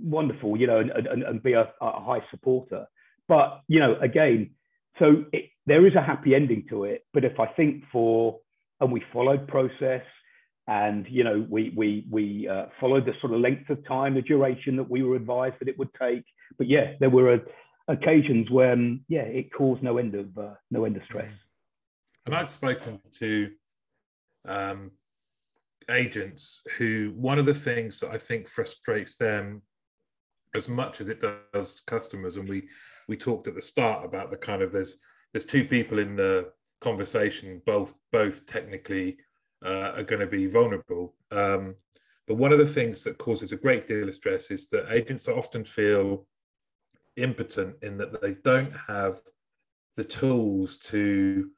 wonderful 0.00 0.56
you 0.56 0.66
know 0.66 0.78
and, 0.78 0.90
and, 0.90 1.22
and 1.22 1.42
be 1.42 1.52
a, 1.52 1.72
a, 1.80 2.00
high 2.00 2.24
supporter. 2.30 2.86
But 3.28 3.62
you 3.68 3.80
know 3.80 3.96
again 4.00 4.50
so 4.98 5.24
it, 5.32 5.50
there 5.66 5.86
is 5.86 5.94
a 5.94 6.02
happy 6.02 6.34
ending 6.34 6.66
to 6.68 6.84
it 6.84 7.06
but 7.14 7.24
if 7.24 7.40
i 7.40 7.46
think 7.46 7.84
for 7.90 8.40
and 8.80 8.92
we 8.92 9.02
followed 9.12 9.46
process 9.48 10.02
and 10.66 11.06
you 11.08 11.24
know 11.24 11.46
we 11.48 11.72
we 11.76 12.06
we 12.10 12.48
uh, 12.48 12.66
followed 12.80 13.04
the 13.06 13.14
sort 13.20 13.32
of 13.32 13.40
length 13.40 13.68
of 13.70 13.84
time 13.86 14.14
the 14.14 14.22
duration 14.22 14.76
that 14.76 14.88
we 14.88 15.02
were 15.02 15.16
advised 15.16 15.56
that 15.60 15.68
it 15.68 15.78
would 15.78 15.92
take. 16.00 16.24
But 16.58 16.68
yeah 16.68 16.94
there 17.00 17.10
were 17.10 17.34
uh, 17.34 17.38
occasions 17.88 18.50
when 18.50 19.04
yeah 19.08 19.22
it 19.22 19.52
caused 19.52 19.82
no 19.82 19.98
end 19.98 20.14
of 20.14 20.36
uh, 20.38 20.54
no 20.70 20.84
end 20.84 20.96
of 20.96 21.02
stress. 21.04 21.32
And 22.26 22.34
i've 22.34 22.50
spoken 22.50 23.00
to 23.14 23.50
um, 24.46 24.90
agents 25.90 26.62
who 26.78 27.12
one 27.16 27.38
of 27.38 27.46
the 27.46 27.54
things 27.54 27.98
that 27.98 28.10
i 28.10 28.18
think 28.18 28.48
frustrates 28.48 29.16
them 29.16 29.60
as 30.54 30.68
much 30.68 31.00
as 31.00 31.08
it 31.08 31.20
does 31.52 31.82
customers 31.86 32.36
and 32.36 32.48
we 32.48 32.62
we 33.08 33.16
talked 33.16 33.48
at 33.48 33.54
the 33.54 33.62
start 33.62 34.04
about 34.04 34.30
the 34.30 34.36
kind 34.36 34.62
of 34.62 34.70
there's 34.70 34.98
there's 35.32 35.44
two 35.44 35.64
people 35.64 35.98
in 35.98 36.14
the 36.14 36.48
conversation 36.80 37.60
both 37.66 37.94
both 38.12 38.46
technically 38.46 39.16
uh, 39.64 39.92
are 39.96 40.02
going 40.02 40.20
to 40.20 40.26
be 40.26 40.46
vulnerable. 40.46 41.14
Um, 41.30 41.76
but 42.26 42.36
one 42.36 42.52
of 42.52 42.58
the 42.58 42.66
things 42.66 43.02
that 43.04 43.18
causes 43.18 43.52
a 43.52 43.56
great 43.56 43.88
deal 43.88 44.08
of 44.08 44.14
stress 44.14 44.50
is 44.50 44.68
that 44.68 44.92
agents 44.92 45.28
often 45.28 45.64
feel 45.64 46.26
impotent 47.16 47.76
in 47.82 47.98
that 47.98 48.20
they 48.20 48.36
don't 48.44 48.72
have 48.88 49.20
the 49.96 50.04
tools 50.04 50.78
to 50.78 51.50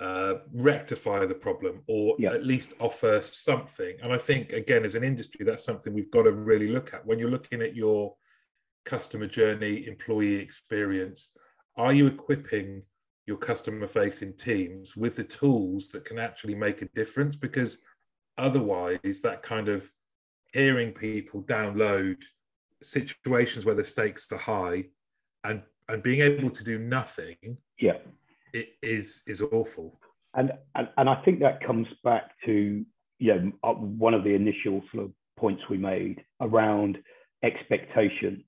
uh, 0.00 0.34
rectify 0.52 1.26
the 1.26 1.34
problem 1.34 1.82
or 1.88 2.14
yeah. 2.18 2.32
at 2.32 2.44
least 2.44 2.74
offer 2.78 3.20
something. 3.22 3.96
And 4.02 4.12
I 4.12 4.18
think, 4.18 4.52
again, 4.52 4.84
as 4.84 4.94
an 4.94 5.04
industry, 5.04 5.44
that's 5.44 5.64
something 5.64 5.92
we've 5.92 6.10
got 6.10 6.22
to 6.22 6.32
really 6.32 6.68
look 6.68 6.94
at. 6.94 7.04
When 7.04 7.18
you're 7.18 7.30
looking 7.30 7.62
at 7.62 7.74
your 7.74 8.14
customer 8.84 9.26
journey, 9.26 9.86
employee 9.86 10.36
experience, 10.36 11.32
are 11.76 11.92
you 11.92 12.06
equipping 12.06 12.82
your 13.28 13.36
customer 13.36 13.86
facing 13.86 14.32
teams 14.32 14.96
with 14.96 15.16
the 15.16 15.24
tools 15.24 15.88
that 15.88 16.04
can 16.04 16.18
actually 16.18 16.54
make 16.54 16.80
a 16.80 16.88
difference 16.94 17.36
because 17.36 17.78
otherwise 18.38 19.20
that 19.22 19.42
kind 19.42 19.68
of 19.68 19.90
hearing 20.54 20.92
people 20.92 21.42
download 21.42 22.16
situations 22.82 23.66
where 23.66 23.74
the 23.74 23.84
stakes 23.84 24.32
are 24.32 24.38
high 24.38 24.82
and 25.44 25.62
and 25.88 26.02
being 26.02 26.20
able 26.20 26.48
to 26.48 26.64
do 26.64 26.78
nothing 26.78 27.36
yeah 27.78 27.98
it 28.52 28.70
is 28.82 29.22
is 29.26 29.40
awful 29.40 30.00
and 30.34 30.52
and, 30.74 30.88
and 30.96 31.08
i 31.08 31.14
think 31.24 31.40
that 31.40 31.64
comes 31.64 31.86
back 32.04 32.30
to 32.44 32.84
you 33.18 33.34
know 33.34 33.52
uh, 33.64 33.72
one 33.72 34.14
of 34.14 34.24
the 34.24 34.34
initial 34.34 34.82
sort 34.92 35.04
of 35.04 35.12
points 35.36 35.62
we 35.70 35.78
made 35.78 36.22
around 36.40 36.98
expectation 37.42 38.44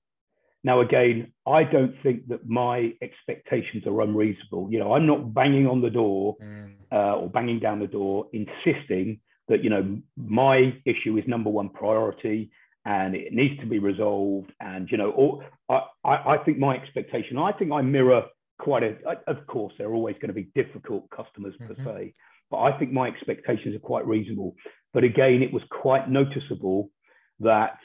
now, 0.63 0.81
again, 0.81 1.33
I 1.47 1.63
don't 1.63 1.95
think 2.03 2.27
that 2.27 2.47
my 2.47 2.93
expectations 3.01 3.87
are 3.87 4.01
unreasonable. 4.01 4.67
You 4.69 4.79
know, 4.79 4.93
I'm 4.93 5.07
not 5.07 5.33
banging 5.33 5.65
on 5.65 5.81
the 5.81 5.89
door 5.89 6.37
mm. 6.41 6.73
uh, 6.91 7.15
or 7.15 7.29
banging 7.29 7.59
down 7.59 7.79
the 7.79 7.87
door, 7.87 8.27
insisting 8.31 9.19
that, 9.47 9.63
you 9.63 9.71
know, 9.71 9.99
my 10.15 10.73
issue 10.85 11.17
is 11.17 11.23
number 11.27 11.49
one 11.49 11.69
priority 11.69 12.51
and 12.85 13.15
it 13.15 13.33
needs 13.33 13.59
to 13.59 13.65
be 13.65 13.79
resolved. 13.79 14.51
And, 14.59 14.87
you 14.91 14.97
know, 14.97 15.09
or, 15.11 15.43
I, 15.67 15.81
I, 16.03 16.33
I 16.35 16.37
think 16.45 16.59
my 16.59 16.75
expectation, 16.75 17.39
I 17.39 17.53
think 17.53 17.71
I 17.71 17.81
mirror 17.81 18.25
quite 18.61 18.83
a, 18.83 18.95
of 19.27 19.45
course, 19.47 19.73
they're 19.77 19.93
always 19.93 20.15
going 20.21 20.33
to 20.33 20.41
be 20.43 20.49
difficult 20.53 21.09
customers 21.09 21.55
mm-hmm. 21.59 21.73
per 21.73 21.83
se, 21.83 22.13
but 22.51 22.59
I 22.59 22.77
think 22.77 22.91
my 22.91 23.07
expectations 23.07 23.75
are 23.75 23.79
quite 23.79 24.05
reasonable. 24.05 24.55
But 24.93 25.03
again, 25.03 25.41
it 25.41 25.51
was 25.51 25.63
quite 25.71 26.09
noticeable 26.09 26.89
that 27.39 27.77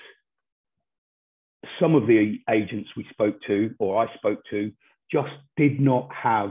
some 1.80 1.94
of 1.94 2.06
the 2.06 2.38
agents 2.50 2.90
we 2.96 3.06
spoke 3.10 3.36
to 3.46 3.74
or 3.78 3.90
I 4.04 4.14
spoke 4.16 4.40
to 4.50 4.70
just 5.10 5.32
did 5.56 5.80
not 5.80 6.08
have 6.12 6.50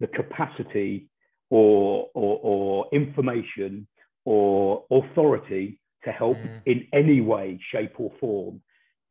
the 0.00 0.06
capacity 0.06 1.08
or, 1.50 2.08
or, 2.14 2.40
or 2.42 2.86
information 2.92 3.86
or 4.24 4.84
authority 4.90 5.80
to 6.04 6.10
help 6.12 6.36
mm. 6.36 6.60
in 6.64 6.86
any 6.92 7.20
way, 7.20 7.58
shape, 7.72 7.94
or 7.98 8.12
form. 8.20 8.62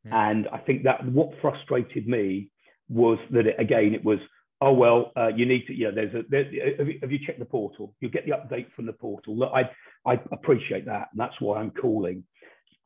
Mm. 0.07 0.13
And 0.13 0.47
I 0.47 0.59
think 0.59 0.83
that 0.83 1.05
what 1.05 1.29
frustrated 1.41 2.07
me 2.07 2.51
was 2.89 3.19
that 3.31 3.45
it, 3.47 3.55
again, 3.59 3.93
it 3.93 4.03
was, 4.03 4.19
oh 4.61 4.73
well, 4.73 5.11
uh, 5.15 5.27
you 5.27 5.45
need 5.45 5.67
to, 5.67 5.73
you 5.73 5.85
know, 5.85 5.95
there's 5.95 6.13
a, 6.13 6.23
there, 6.29 6.43
have, 6.77 6.87
you, 6.87 6.99
have, 7.01 7.11
you, 7.11 7.19
checked 7.25 7.39
the 7.39 7.45
portal? 7.45 7.93
You'll 7.99 8.11
get 8.11 8.25
the 8.25 8.31
update 8.31 8.67
from 8.75 8.85
the 8.85 8.93
portal. 8.93 9.37
Look, 9.37 9.51
I 9.53 9.69
I 10.09 10.19
appreciate 10.31 10.85
that, 10.85 11.09
and 11.11 11.19
that's 11.19 11.39
why 11.39 11.59
I'm 11.59 11.71
calling. 11.71 12.23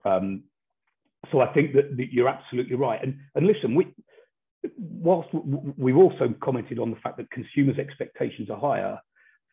Um, 0.05 0.43
so 1.31 1.39
I 1.39 1.53
think 1.53 1.73
that, 1.73 1.97
that 1.97 2.11
you're 2.11 2.27
absolutely 2.27 2.75
right. 2.75 2.99
And, 3.01 3.19
and 3.35 3.45
listen, 3.45 3.75
we, 3.75 3.93
whilst 4.77 5.29
we've 5.33 5.97
also 5.97 6.33
commented 6.41 6.79
on 6.79 6.89
the 6.89 6.97
fact 6.97 7.17
that 7.17 7.29
consumers' 7.31 7.77
expectations 7.77 8.49
are 8.49 8.59
higher, 8.59 8.99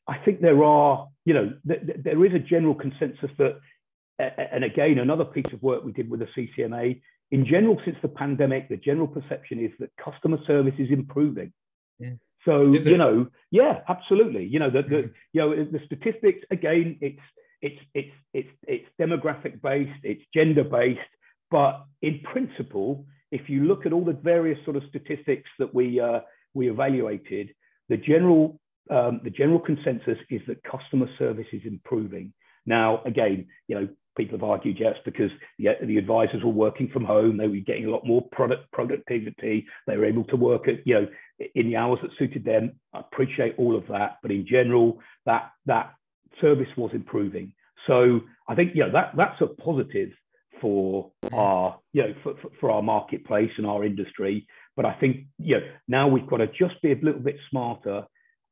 I 0.06 0.16
think 0.24 0.40
there 0.40 0.64
are, 0.64 1.08
you 1.26 1.34
know, 1.34 1.52
th- 1.66 1.84
th- 1.84 1.98
there 2.02 2.24
is 2.24 2.32
a 2.34 2.38
general 2.38 2.74
consensus 2.74 3.30
that, 3.38 3.60
and 4.18 4.64
again, 4.64 4.98
another 4.98 5.24
piece 5.24 5.52
of 5.52 5.62
work 5.62 5.84
we 5.84 5.92
did 5.92 6.10
with 6.10 6.20
the 6.20 6.28
CCMA, 6.36 7.00
in 7.30 7.44
general, 7.44 7.78
since 7.84 7.96
the 8.00 8.08
pandemic, 8.08 8.68
the 8.68 8.78
general 8.78 9.06
perception 9.06 9.62
is 9.62 9.70
that 9.78 9.90
customer 10.02 10.38
service 10.46 10.74
is 10.78 10.88
improving. 10.90 11.52
Yeah. 11.98 12.10
So, 12.44 12.72
you 12.72 12.96
know, 12.96 13.26
yeah, 13.50 13.80
absolutely. 13.88 14.44
You 14.44 14.58
know, 14.60 14.70
the, 14.70 14.82
the 14.82 14.96
mm-hmm. 14.96 15.08
you 15.32 15.40
know, 15.40 15.64
the 15.64 15.80
statistics, 15.86 16.46
again, 16.50 16.98
it's, 17.00 17.20
it's, 17.60 17.80
it's, 17.94 18.14
it's, 18.32 18.48
it's 18.66 18.86
demographic 19.00 19.60
based, 19.60 20.00
it's 20.02 20.22
gender 20.32 20.64
based, 20.64 21.00
but 21.50 21.84
in 22.02 22.20
principle, 22.20 23.06
if 23.30 23.48
you 23.48 23.64
look 23.64 23.86
at 23.86 23.92
all 23.92 24.04
the 24.04 24.12
various 24.12 24.62
sort 24.64 24.76
of 24.76 24.82
statistics 24.88 25.50
that 25.58 25.74
we 25.74 26.00
uh, 26.00 26.20
we 26.54 26.70
evaluated, 26.70 27.50
the 27.88 27.96
general 27.96 28.60
um, 28.90 29.20
the 29.22 29.30
general 29.30 29.58
consensus 29.58 30.18
is 30.30 30.40
that 30.46 30.62
customer 30.62 31.08
service 31.18 31.46
is 31.52 31.62
improving. 31.64 32.32
Now, 32.66 33.02
again, 33.04 33.46
you 33.66 33.74
know, 33.74 33.88
people 34.18 34.38
have 34.38 34.48
argued 34.48 34.76
yes 34.78 34.96
because 35.04 35.30
the, 35.58 35.68
the 35.82 35.96
advisors 35.96 36.44
were 36.44 36.50
working 36.50 36.88
from 36.92 37.04
home, 37.04 37.38
they 37.38 37.48
were 37.48 37.56
getting 37.56 37.86
a 37.86 37.90
lot 37.90 38.06
more 38.06 38.28
product 38.32 38.70
productivity, 38.72 39.66
they 39.86 39.96
were 39.96 40.04
able 40.04 40.24
to 40.24 40.36
work 40.36 40.68
at 40.68 40.86
you 40.86 40.94
know 40.94 41.06
in 41.54 41.68
the 41.68 41.76
hours 41.76 42.00
that 42.02 42.10
suited 42.18 42.44
them. 42.44 42.72
I 42.92 43.00
appreciate 43.00 43.54
all 43.56 43.76
of 43.76 43.86
that, 43.88 44.18
but 44.20 44.30
in 44.30 44.46
general, 44.46 44.98
that 45.24 45.52
that 45.66 45.94
service 46.40 46.68
was 46.76 46.90
improving. 46.92 47.52
So 47.86 48.20
I 48.48 48.54
think 48.54 48.74
you 48.74 48.84
know 48.84 48.92
that 48.92 49.12
that's 49.16 49.40
a 49.40 49.46
positive 49.46 50.10
for 50.60 51.10
mm-hmm. 51.24 51.34
our 51.34 51.78
you 51.92 52.02
know 52.02 52.14
for, 52.22 52.34
for 52.60 52.70
our 52.70 52.82
marketplace 52.82 53.52
and 53.56 53.66
our 53.66 53.84
industry. 53.84 54.46
But 54.76 54.84
I 54.84 54.94
think 54.94 55.26
you 55.38 55.56
know 55.56 55.66
now 55.86 56.08
we've 56.08 56.26
got 56.26 56.38
to 56.38 56.48
just 56.48 56.80
be 56.82 56.92
a 56.92 56.96
little 57.02 57.20
bit 57.20 57.36
smarter. 57.50 58.04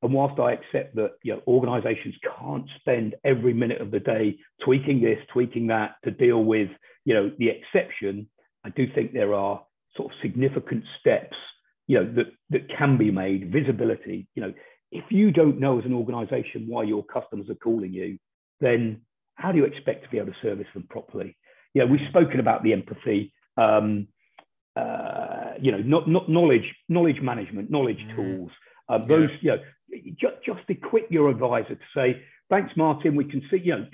And 0.03 0.13
whilst 0.13 0.39
I 0.39 0.53
accept 0.53 0.95
that 0.97 1.13
you 1.23 1.35
know 1.35 1.43
organisations 1.47 2.15
can't 2.39 2.67
spend 2.81 3.15
every 3.25 3.55
minute 3.55 3.81
of 3.81 3.91
the 3.91 4.01
day 4.01 4.39
tweaking 4.65 5.01
this, 5.01 5.19
tweaking 5.33 5.69
that 5.69 5.97
to 6.05 6.11
deal 6.11 6.45
with 6.45 6.69
you 7.05 7.15
know 7.15 7.31
the 7.39 7.49
exception, 7.49 8.29
I 8.65 8.71
do 8.71 8.87
think 8.95 9.13
there 9.13 9.35
are 9.35 9.63
sort 9.97 10.13
of 10.13 10.19
significant 10.21 10.85
steps 11.01 11.37
you 11.87 11.99
know 11.99 12.13
that 12.15 12.27
that 12.51 12.69
can 12.77 12.99
be 12.99 13.11
made. 13.11 13.53
Visibility, 13.53 14.27
you 14.35 14.43
know, 14.43 14.53
if 14.91 15.05
you 15.11 15.31
don't 15.31 15.61
know 15.61 15.79
as 15.79 15.85
an 15.85 15.95
organisation 15.95 16.67
why 16.67 16.85
your 16.85 17.05
customers 17.05 17.49
are 17.49 17.55
calling 17.55 17.93
you, 17.93 18.19
then 18.61 19.03
how 19.35 19.53
do 19.53 19.59
you 19.59 19.65
expect 19.65 20.05
to 20.05 20.11
be 20.11 20.19
able 20.19 20.33
to 20.33 20.39
service 20.43 20.67
them 20.75 20.87
properly? 20.89 21.37
You 21.75 21.83
know, 21.83 21.93
we've 21.93 22.09
spoken 22.09 22.41
about 22.41 22.63
the 22.63 22.73
empathy, 22.73 23.33
um, 23.57 24.09
uh, 24.77 25.55
you 25.61 25.73
know, 25.73 25.79
not, 25.79 26.09
not 26.09 26.29
knowledge, 26.29 26.75
knowledge 26.89 27.21
management, 27.21 27.71
knowledge 27.71 27.99
mm. 27.99 28.17
tools. 28.17 28.51
Um, 28.89 29.03
those, 29.03 29.31
yeah. 29.43 29.57
you 29.89 29.99
know, 29.99 30.13
just, 30.21 30.45
just 30.45 30.69
equip 30.69 31.11
your 31.11 31.29
advisor 31.29 31.75
to 31.75 31.85
say, 31.95 32.23
thanks, 32.51 32.73
Martin. 32.77 33.17
We 33.17 33.25
can 33.25 33.43
see, 33.51 33.59
you 33.59 33.77
know, 33.77 33.87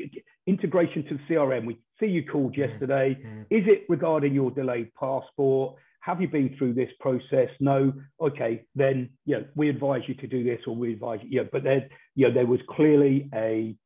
integration 0.46 1.04
to 1.04 1.14
the 1.14 1.34
CRM. 1.34 1.66
We 1.66 1.78
see 2.00 2.06
you 2.06 2.24
called 2.24 2.54
mm. 2.54 2.58
yesterday. 2.58 3.18
Mm. 3.24 3.42
Is 3.50 3.66
it 3.66 3.84
regarding 3.88 4.34
your 4.34 4.50
delayed 4.50 4.92
passport? 4.94 5.76
Have 6.00 6.20
you 6.20 6.26
been 6.28 6.54
through 6.58 6.74
this 6.74 6.90
process? 6.98 7.48
No. 7.60 7.92
Okay, 8.20 8.64
then 8.74 9.10
you 9.24 9.36
know 9.36 9.44
we 9.54 9.68
advise 9.68 10.02
you 10.08 10.14
to 10.14 10.26
do 10.26 10.42
this, 10.42 10.58
or 10.66 10.74
we 10.74 10.92
advise 10.92 11.20
you. 11.22 11.28
Yeah, 11.40 11.48
but 11.52 11.62
there, 11.62 11.88
you 12.16 12.26
know, 12.26 12.34
there 12.34 12.46
was 12.46 12.58
clearly 12.68 13.30
a, 13.32 13.76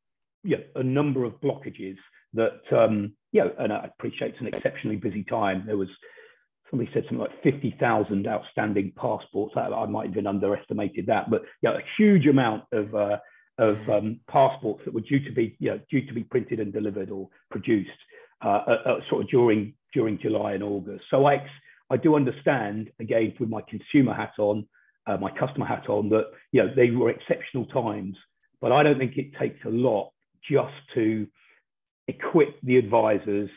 you 0.42 0.57
know, 0.57 0.62
a 0.76 0.82
number 0.82 1.24
of 1.24 1.34
blockages 1.42 1.98
that, 2.32 2.62
um, 2.72 3.12
you 3.32 3.42
know, 3.42 3.52
and 3.59 3.70
I 3.70 3.90
appreciate 3.98 4.32
it's 4.32 4.40
an 4.40 4.46
exceptionally 4.46 4.96
busy 4.96 5.24
time. 5.24 5.64
There 5.66 5.76
was 5.76 5.88
somebody 6.70 6.90
said 6.92 7.04
something 7.04 7.18
like 7.18 7.42
50,000 7.42 8.26
outstanding 8.26 8.92
passports. 8.96 9.54
I, 9.56 9.68
I 9.68 9.86
might 9.86 10.06
have 10.06 10.12
even 10.12 10.26
underestimated 10.26 11.06
that, 11.06 11.30
but 11.30 11.42
yeah, 11.62 11.70
a 11.70 11.80
huge 11.96 12.26
amount 12.26 12.64
of 12.72 12.94
uh, 12.94 13.18
of 13.58 13.76
mm. 13.76 13.98
um, 13.98 14.20
passports 14.28 14.82
that 14.84 14.92
were 14.92 15.00
due 15.00 15.20
to 15.20 15.32
be 15.32 15.56
you 15.58 15.70
know, 15.70 15.80
due 15.90 16.06
to 16.06 16.12
be 16.12 16.24
printed 16.24 16.60
and 16.60 16.72
delivered 16.72 17.10
or 17.10 17.28
produced 17.50 17.90
uh, 18.44 18.62
uh, 18.66 18.82
uh, 18.84 19.00
sort 19.08 19.22
of 19.22 19.28
during 19.30 19.74
during 19.94 20.18
July 20.18 20.52
and 20.52 20.62
August. 20.62 21.04
So 21.10 21.26
I 21.26 21.46
I 21.90 21.96
do 21.96 22.16
understand 22.16 22.90
again 23.00 23.34
with 23.38 23.48
my 23.48 23.62
consumer 23.62 24.12
hat 24.12 24.32
on, 24.38 24.66
uh, 25.06 25.16
my 25.16 25.30
customer 25.30 25.66
hat 25.66 25.88
on 25.88 26.08
that 26.10 26.26
you 26.52 26.62
know 26.62 26.70
they 26.74 26.90
were 26.90 27.10
exceptional 27.10 27.66
times, 27.66 28.16
but 28.60 28.72
I 28.72 28.82
don't 28.82 28.98
think 28.98 29.16
it 29.16 29.32
takes 29.38 29.64
a 29.64 29.70
lot 29.70 30.10
just 30.48 30.74
to 30.94 31.26
equip 32.08 32.60
the 32.62 32.76
advisors. 32.76 33.50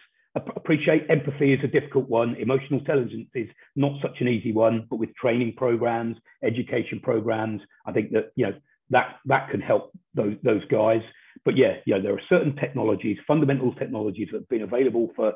Appreciate 0.55 1.03
empathy 1.09 1.53
is 1.53 1.59
a 1.63 1.67
difficult 1.67 2.09
one. 2.09 2.35
Emotional 2.35 2.79
intelligence 2.79 3.29
is 3.35 3.47
not 3.75 3.93
such 4.01 4.17
an 4.21 4.27
easy 4.27 4.51
one, 4.51 4.85
but 4.89 4.97
with 4.97 5.13
training 5.15 5.53
programs, 5.57 6.17
education 6.43 6.99
programs, 7.01 7.61
I 7.85 7.91
think 7.91 8.11
that 8.11 8.31
you 8.35 8.47
know 8.47 8.53
that 8.89 9.17
that 9.25 9.49
can 9.49 9.61
help 9.61 9.91
those 10.13 10.35
those 10.43 10.65
guys. 10.69 11.01
But 11.45 11.57
yeah, 11.57 11.77
you 11.85 11.95
know, 11.95 12.01
there 12.01 12.13
are 12.13 12.21
certain 12.29 12.55
technologies, 12.55 13.17
fundamental 13.27 13.73
technologies 13.73 14.27
that 14.31 14.39
have 14.39 14.49
been 14.49 14.63
available 14.63 15.09
for 15.15 15.33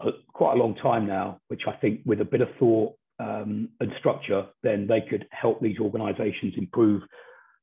a, 0.00 0.10
quite 0.32 0.54
a 0.54 0.58
long 0.58 0.74
time 0.76 1.06
now, 1.06 1.40
which 1.48 1.62
I 1.66 1.72
think 1.72 2.00
with 2.04 2.20
a 2.20 2.24
bit 2.24 2.40
of 2.40 2.48
thought 2.58 2.94
um, 3.18 3.68
and 3.80 3.92
structure, 3.98 4.46
then 4.62 4.86
they 4.86 5.02
could 5.08 5.26
help 5.30 5.60
these 5.60 5.78
organizations 5.78 6.54
improve 6.56 7.02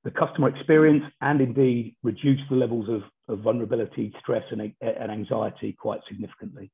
the 0.04 0.12
customer 0.12 0.50
experience 0.50 1.04
and 1.22 1.42
indeed 1.42 1.96
reduce 2.04 2.42
the 2.50 2.56
levels 2.56 2.90
of, 2.90 3.02
of 3.28 3.40
vulnerability, 3.40 4.14
stress, 4.20 4.44
and, 4.52 4.74
and 4.82 5.12
anxiety 5.12 5.74
quite 5.78 6.02
significantly. 6.08 6.72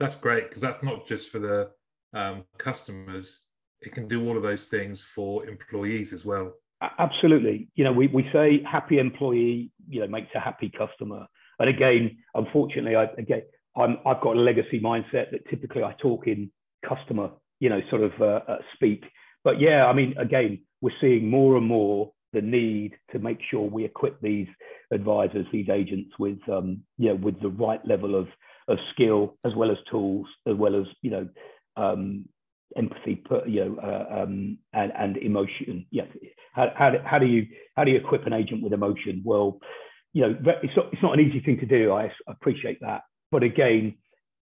That's 0.00 0.14
great 0.14 0.48
because 0.48 0.62
that's 0.62 0.82
not 0.82 1.06
just 1.06 1.30
for 1.30 1.38
the 1.38 1.70
um, 2.14 2.44
customers, 2.58 3.40
it 3.80 3.92
can 3.92 4.08
do 4.08 4.26
all 4.26 4.36
of 4.36 4.42
those 4.42 4.66
things 4.66 5.02
for 5.02 5.46
employees 5.46 6.12
as 6.12 6.24
well. 6.24 6.54
Absolutely. 6.98 7.68
You 7.74 7.84
know, 7.84 7.92
we, 7.92 8.08
we 8.08 8.28
say 8.32 8.62
happy 8.70 8.98
employee, 8.98 9.70
you 9.88 10.00
know, 10.00 10.08
makes 10.08 10.30
a 10.34 10.40
happy 10.40 10.70
customer. 10.76 11.26
And 11.58 11.68
again, 11.68 12.18
unfortunately, 12.34 12.96
I, 12.96 13.04
again, 13.18 13.42
I'm, 13.76 13.98
I've 14.04 14.20
got 14.20 14.36
a 14.36 14.40
legacy 14.40 14.80
mindset 14.80 15.30
that 15.30 15.48
typically 15.48 15.84
I 15.84 15.94
talk 16.00 16.26
in 16.26 16.50
customer, 16.86 17.30
you 17.60 17.68
know, 17.68 17.80
sort 17.90 18.02
of 18.02 18.12
uh, 18.20 18.40
uh, 18.48 18.58
speak. 18.74 19.04
But 19.44 19.60
yeah, 19.60 19.86
I 19.86 19.92
mean, 19.92 20.14
again, 20.18 20.62
we're 20.80 20.90
seeing 21.00 21.30
more 21.30 21.56
and 21.56 21.66
more 21.66 22.12
the 22.32 22.40
need 22.40 22.92
to 23.12 23.18
make 23.18 23.38
sure 23.50 23.62
we 23.62 23.84
equip 23.84 24.20
these 24.20 24.48
advisors, 24.92 25.46
these 25.52 25.68
agents 25.68 26.10
with, 26.18 26.38
um, 26.50 26.82
with 26.98 27.40
the 27.40 27.48
right 27.48 27.84
level 27.86 28.14
of, 28.14 28.28
of 28.68 28.78
skill 28.92 29.36
as 29.44 29.54
well 29.54 29.70
as 29.70 29.76
tools, 29.90 30.26
as 30.46 30.56
well 30.56 30.74
as, 30.74 30.86
you 31.02 31.10
know, 31.10 31.28
um, 31.76 32.24
empathy, 32.76 33.22
you 33.46 33.64
know, 33.64 33.76
uh, 33.82 34.22
um, 34.22 34.58
and, 34.72 34.92
and 34.98 35.16
emotion. 35.18 35.86
Yeah. 35.90 36.04
How, 36.54 36.68
how, 36.76 36.92
how 37.04 37.18
do 37.18 37.26
you, 37.26 37.46
how 37.76 37.84
do 37.84 37.90
you 37.90 37.98
equip 37.98 38.26
an 38.26 38.32
agent 38.32 38.62
with 38.62 38.72
emotion? 38.72 39.22
Well, 39.24 39.58
you 40.12 40.22
know, 40.22 40.36
it's 40.62 40.76
not, 40.76 40.86
it's 40.92 41.02
not 41.02 41.18
an 41.18 41.20
easy 41.20 41.40
thing 41.40 41.58
to 41.60 41.66
do. 41.66 41.92
I 41.92 42.10
appreciate 42.28 42.80
that. 42.80 43.02
But 43.30 43.42
again, 43.42 43.94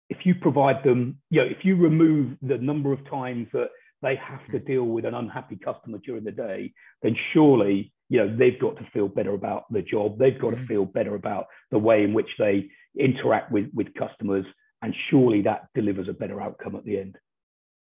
if 0.10 0.20
you 0.26 0.36
provide 0.36 0.84
them, 0.84 1.20
you 1.30 1.42
know, 1.42 1.48
if 1.48 1.64
you 1.64 1.76
remove 1.76 2.38
the 2.42 2.58
number 2.58 2.94
of 2.94 3.08
times 3.10 3.48
that 3.54 3.70
they 4.02 4.16
have 4.16 4.46
to 4.52 4.60
deal 4.60 4.84
with 4.84 5.06
an 5.06 5.14
unhappy 5.14 5.58
customer 5.58 6.00
during 6.00 6.24
the 6.24 6.32
day, 6.32 6.74
then 7.02 7.16
surely, 7.34 7.92
you 8.10 8.20
know, 8.20 8.36
they've 8.36 8.60
got 8.60 8.78
to 8.78 8.88
feel 8.92 9.08
better 9.08 9.34
about 9.34 9.66
the 9.72 9.82
job. 9.82 10.18
They've 10.18 10.40
got 10.40 10.52
to 10.52 10.58
mm-hmm. 10.58 10.66
feel 10.66 10.86
better 10.86 11.16
about 11.16 11.48
the 11.72 11.80
way 11.80 12.04
in 12.04 12.14
which 12.14 12.30
they 12.38 12.70
interact 12.98 13.52
with, 13.52 13.70
with 13.74 13.94
customers. 13.94 14.46
And 14.82 14.96
surely 15.10 15.42
that 15.42 15.68
delivers 15.76 16.08
a 16.08 16.14
better 16.14 16.42
outcome 16.42 16.76
at 16.76 16.86
the 16.86 17.00
end. 17.00 17.18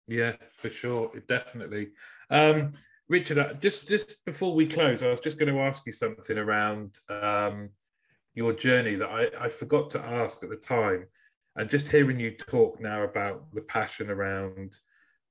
Yeah, 0.08 0.32
for 0.56 0.70
sure. 0.70 1.12
Definitely. 1.28 1.90
Um, 2.28 2.72
Richard, 3.08 3.38
uh, 3.38 3.54
just 3.54 3.88
just 3.88 4.24
before 4.24 4.54
we 4.54 4.66
close, 4.66 5.02
I 5.02 5.08
was 5.08 5.20
just 5.20 5.38
going 5.38 5.52
to 5.52 5.60
ask 5.60 5.82
you 5.86 5.92
something 5.92 6.36
around 6.36 6.96
um, 7.08 7.70
your 8.34 8.52
journey 8.52 8.96
that 8.96 9.08
I, 9.08 9.44
I 9.44 9.48
forgot 9.48 9.90
to 9.90 10.00
ask 10.00 10.42
at 10.42 10.50
the 10.50 10.56
time. 10.56 11.06
And 11.56 11.70
just 11.70 11.90
hearing 11.90 12.20
you 12.20 12.32
talk 12.32 12.80
now 12.80 13.02
about 13.02 13.52
the 13.52 13.62
passion 13.62 14.10
around 14.10 14.76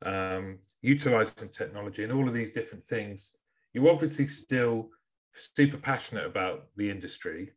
um, 0.05 0.59
utilizing 0.81 1.49
technology 1.49 2.03
and 2.03 2.13
all 2.13 2.27
of 2.27 2.33
these 2.33 2.51
different 2.51 2.85
things, 2.85 3.33
you're 3.73 3.89
obviously 3.89 4.27
still 4.27 4.89
super 5.33 5.77
passionate 5.77 6.25
about 6.25 6.67
the 6.75 6.89
industry. 6.89 7.51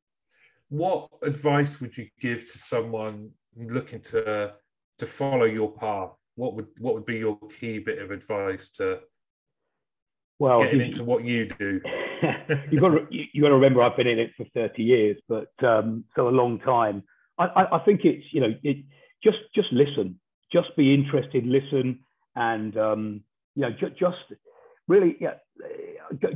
What 0.69 1.09
advice 1.23 1.81
would 1.81 1.97
you 1.97 2.09
give 2.21 2.51
to 2.53 2.59
someone 2.59 3.31
looking 3.57 4.01
to 4.03 4.55
to 4.99 5.07
follow 5.07 5.45
your 5.45 5.73
path? 5.73 6.11
What 6.35 6.55
would 6.55 6.69
what 6.79 6.95
would 6.95 7.07
be 7.07 7.19
your 7.19 7.39
key 7.61 7.79
bit 7.79 7.99
of 7.99 8.11
advice 8.11 8.71
to 8.77 9.01
well, 10.39 10.65
getting 10.65 10.81
you, 10.81 10.87
into 10.87 11.05
what 11.05 11.25
you 11.25 11.49
do. 11.59 11.81
you've 12.71 12.81
got 12.81 12.89
to, 12.89 13.07
you 13.11 13.43
got 13.43 13.49
to 13.49 13.55
remember 13.55 13.81
I've 13.81 13.97
been 13.97 14.09
in 14.09 14.19
it 14.19 14.33
for 14.37 14.45
30 14.55 14.83
years, 14.83 15.17
but 15.29 15.51
um, 15.63 16.05
so 16.17 16.29
a 16.29 16.31
long 16.31 16.59
time. 16.59 17.05
I, 17.39 17.45
I, 17.45 17.77
I, 17.77 17.79
think 17.85 18.01
it's 18.05 18.25
you 18.33 18.41
know 18.41 18.55
it 18.63 18.79
just 19.23 19.39
just 19.55 19.73
listen, 19.73 20.19
just 20.53 20.77
be 20.77 20.93
interested, 20.95 21.47
listen, 21.47 22.01
and 22.37 22.77
um, 22.77 23.21
you 23.55 23.63
know 23.63 23.71
ju- 23.71 23.95
just 23.99 24.41
really 24.89 25.17
yeah, 25.21 25.35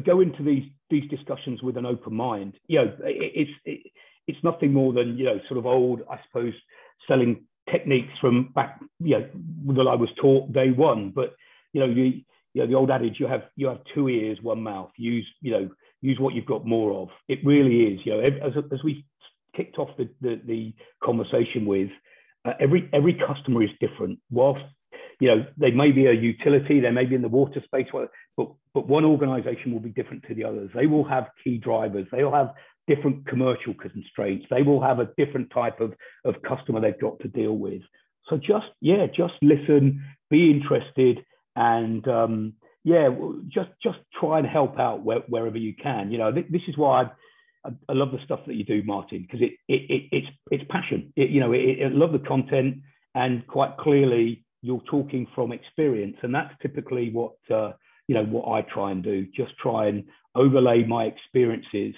go 0.05 0.21
into 0.21 0.43
these 0.43 0.65
these 0.91 1.09
discussions 1.11 1.63
with 1.63 1.77
an 1.77 1.87
open 1.87 2.15
mind. 2.15 2.55
You 2.69 2.79
know, 2.79 2.93
it, 3.05 3.33
it's 3.35 3.51
it, 3.65 3.93
it's 4.27 4.45
nothing 4.45 4.73
more 4.73 4.93
than 4.93 5.17
you 5.19 5.25
know 5.25 5.41
sort 5.49 5.59
of 5.59 5.67
old, 5.67 6.03
I 6.11 6.19
suppose, 6.27 6.55
selling 7.09 7.45
techniques 7.71 8.13
from 8.21 8.53
back 8.55 8.81
you 9.01 9.19
know 9.19 9.75
that 9.75 9.89
I 9.89 9.95
was 9.95 10.09
taught 10.21 10.53
day 10.53 10.71
one, 10.71 11.11
but 11.15 11.35
you 11.73 11.81
know 11.81 11.87
you 11.87 12.23
you 12.55 12.63
know 12.63 12.67
the 12.67 12.75
old 12.75 12.91
adage 12.91 13.17
you 13.19 13.27
have 13.27 13.45
you 13.57 13.67
have 13.69 13.81
two 13.95 14.09
ears 14.09 14.39
one 14.43 14.63
mouth. 14.63 14.91
Use 14.97 15.27
you 15.41 15.51
know 15.53 15.71
use 16.03 16.19
what 16.21 16.35
you've 16.35 16.47
got 16.47 16.67
more 16.67 16.93
of. 16.93 17.09
It 17.29 17.45
really 17.45 17.95
is 17.95 18.01
you 18.05 18.13
know 18.13 18.21
as, 18.21 18.53
as 18.73 18.83
we 18.85 19.05
kicked 19.57 19.79
off 19.79 19.91
the 19.97 20.09
the, 20.21 20.41
the 20.47 20.75
conversation 21.03 21.67
with 21.67 21.91
uh, 22.45 22.53
every 22.61 22.89
every 22.93 23.15
customer 23.15 23.63
is 23.63 23.71
different. 23.81 24.19
Whilst 24.31 24.65
you 25.21 25.29
know 25.29 25.47
they 25.57 25.71
may 25.71 25.93
be 25.93 26.07
a 26.07 26.13
utility 26.13 26.81
they 26.81 26.91
may 26.91 27.05
be 27.05 27.15
in 27.15 27.23
the 27.23 27.29
water 27.29 27.63
space 27.65 27.89
but 28.37 28.53
but 28.75 28.89
one 28.89 29.05
organization 29.05 29.73
will 29.73 29.81
be 29.81 29.91
different 29.91 30.25
to 30.29 30.35
the 30.35 30.45
others 30.45 30.71
they 30.75 30.87
will 30.87 31.05
have 31.05 31.29
key 31.43 31.59
drivers 31.59 32.07
they 32.13 32.25
will 32.25 32.35
have 32.35 32.53
different 32.89 33.27
commercial 33.27 33.75
constraints 33.75 34.47
they 34.51 34.63
will 34.63 34.83
have 34.83 35.01
a 35.01 35.09
different 35.17 35.51
type 35.51 35.81
of 35.81 35.95
of 36.25 36.35
customer 36.43 36.81
they've 36.81 37.01
got 37.01 37.19
to 37.21 37.29
deal 37.29 37.55
with 37.57 37.83
So 38.29 38.37
just 38.37 38.67
yeah, 38.81 39.07
just 39.07 39.35
listen, 39.43 40.05
be 40.31 40.51
interested, 40.51 41.25
and 41.57 42.07
um, 42.09 42.55
yeah, 42.85 43.11
just 43.49 43.71
just 43.83 43.99
try 44.21 44.39
and 44.39 44.49
help 44.49 44.79
out 44.79 45.05
where, 45.05 45.21
wherever 45.29 45.59
you 45.59 45.75
can. 45.75 46.13
You 46.13 46.19
know, 46.19 46.33
th- 46.33 46.49
this 46.51 46.63
is 46.69 46.79
why 46.79 47.11
I, 47.65 47.71
I, 47.89 47.95
love 47.95 48.13
the 48.13 48.19
stuff 48.25 48.41
that 48.47 48.55
you 48.55 48.65
do, 48.65 48.83
Martin, 48.85 49.23
because 49.23 49.43
it, 49.43 49.53
it, 49.69 49.91
it, 49.91 50.03
it's 50.13 50.29
it's 50.53 50.65
passion. 50.71 51.13
It, 51.17 51.31
you 51.31 51.41
know, 51.41 51.53
I 51.55 51.89
love 51.91 52.13
the 52.13 52.21
content, 52.21 52.79
and 53.15 53.47
quite 53.47 53.79
clearly 53.79 54.46
you're 54.67 54.83
talking 54.91 55.27
from 55.35 55.53
experience, 55.53 56.17
and 56.23 56.35
that's 56.35 56.53
typically 56.61 57.11
what 57.13 57.35
uh, 57.51 57.73
you 58.09 58.15
know 58.15 58.25
what 58.25 58.51
I 58.51 58.63
try 58.63 58.91
and 58.91 59.03
do. 59.03 59.27
Just 59.37 59.53
try 59.63 59.87
and 59.87 60.05
overlay 60.35 60.85
my 60.85 61.05
experiences. 61.05 61.95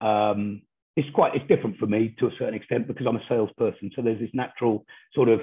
Um, 0.00 0.62
it's 0.96 1.08
quite 1.14 1.34
it's 1.34 1.46
different 1.48 1.78
for 1.78 1.86
me 1.86 2.14
to 2.18 2.26
a 2.26 2.30
certain 2.38 2.54
extent 2.54 2.86
because 2.86 3.06
I'm 3.06 3.16
a 3.16 3.24
salesperson. 3.28 3.90
So 3.94 4.02
there's 4.02 4.20
this 4.20 4.30
natural 4.34 4.84
sort 5.14 5.28
of 5.28 5.40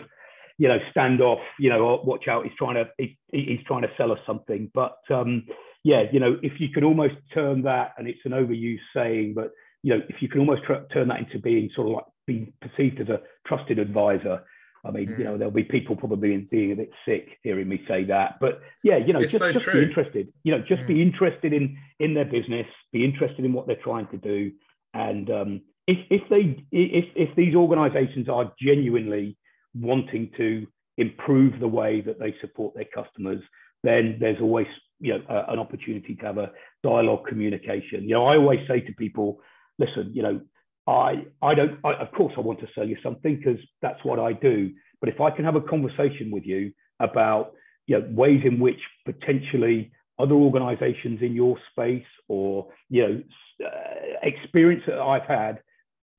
you 0.59 0.67
know, 0.67 0.77
standoff. 0.95 1.39
you 1.57 1.69
know, 1.69 2.01
watch 2.03 2.27
out, 2.27 2.43
he's 2.43 2.53
trying 2.57 2.75
to, 2.75 2.85
he, 2.97 3.17
he's 3.31 3.65
trying 3.65 3.81
to 3.81 3.87
sell 3.97 4.11
us 4.11 4.19
something. 4.27 4.69
But 4.73 4.97
um, 5.09 5.45
yeah, 5.83 6.03
you 6.11 6.19
know, 6.19 6.37
if 6.43 6.59
you 6.59 6.67
could 6.73 6.83
almost 6.83 7.15
turn 7.33 7.63
that, 7.63 7.93
and 7.97 8.07
it's 8.07 8.19
an 8.25 8.33
overused 8.33 8.79
saying, 8.93 9.33
but 9.35 9.51
you 9.81 9.95
know, 9.95 10.01
if 10.09 10.17
you 10.21 10.27
can 10.27 10.41
almost 10.41 10.63
turn 10.93 11.07
that 11.07 11.19
into 11.19 11.39
being 11.39 11.69
sort 11.73 11.87
of 11.87 11.93
like 11.93 12.03
being 12.27 12.53
perceived 12.61 12.99
as 12.99 13.07
a 13.07 13.21
trusted 13.47 13.79
advisor. 13.79 14.43
I 14.89 14.91
mean, 14.91 15.09
mm. 15.09 15.19
you 15.19 15.23
know, 15.23 15.37
there'll 15.37 15.51
be 15.51 15.63
people 15.63 15.95
probably 15.95 16.37
being 16.37 16.71
a 16.71 16.75
bit 16.75 16.91
sick 17.05 17.37
hearing 17.43 17.69
me 17.69 17.81
say 17.87 18.03
that, 18.05 18.39
but 18.41 18.61
yeah, 18.83 18.97
you 18.97 19.13
know, 19.13 19.19
it's 19.19 19.31
just, 19.31 19.43
so 19.43 19.53
just 19.53 19.71
be 19.71 19.83
interested. 19.83 20.33
You 20.43 20.53
know, 20.53 20.63
just 20.67 20.81
mm. 20.83 20.87
be 20.87 21.01
interested 21.01 21.53
in 21.53 21.77
in 21.99 22.13
their 22.13 22.25
business, 22.25 22.65
be 22.91 23.05
interested 23.05 23.45
in 23.45 23.53
what 23.53 23.67
they're 23.67 23.83
trying 23.83 24.07
to 24.07 24.17
do, 24.17 24.51
and 24.93 25.29
um, 25.29 25.61
if 25.87 25.97
if 26.09 26.21
they 26.29 26.65
if 26.71 27.05
if 27.15 27.35
these 27.35 27.55
organisations 27.55 28.27
are 28.27 28.51
genuinely 28.59 29.37
wanting 29.75 30.31
to 30.37 30.67
improve 30.97 31.59
the 31.59 31.67
way 31.67 32.01
that 32.01 32.19
they 32.19 32.35
support 32.41 32.73
their 32.75 32.85
customers, 32.93 33.41
then 33.83 34.17
there's 34.19 34.41
always 34.41 34.67
you 34.99 35.13
know 35.13 35.23
uh, 35.29 35.45
an 35.49 35.59
opportunity 35.59 36.15
to 36.15 36.25
have 36.25 36.37
a 36.37 36.51
dialogue 36.83 37.27
communication. 37.27 38.03
You 38.03 38.15
know, 38.15 38.25
I 38.25 38.37
always 38.37 38.59
say 38.67 38.81
to 38.81 38.93
people, 38.93 39.39
listen, 39.77 40.11
you 40.13 40.23
know, 40.23 40.41
I 40.89 41.25
I 41.41 41.53
don't 41.53 41.79
I, 41.83 41.93
of 41.93 42.11
course 42.11 42.33
I 42.35 42.41
want 42.41 42.59
to 42.61 42.67
sell 42.73 42.87
you 42.87 42.97
something 43.03 43.37
because 43.37 43.59
that's 43.81 44.03
what 44.03 44.19
I 44.19 44.33
do. 44.33 44.71
But 44.99 45.09
if 45.09 45.21
I 45.21 45.29
can 45.29 45.45
have 45.45 45.55
a 45.55 45.61
conversation 45.61 46.31
with 46.31 46.45
you 46.45 46.73
about 46.99 47.53
you 47.85 47.99
know 47.99 48.07
ways 48.11 48.41
in 48.43 48.59
which 48.59 48.79
potentially 49.05 49.91
other 50.17 50.35
organizations 50.35 51.21
in 51.21 51.33
your 51.33 51.57
space 51.71 52.11
or 52.27 52.67
you 52.89 53.07
know 53.07 53.23
uh, 53.65 54.17
experience 54.23 54.83
that 54.87 54.99
I've 54.99 55.27
had 55.27 55.61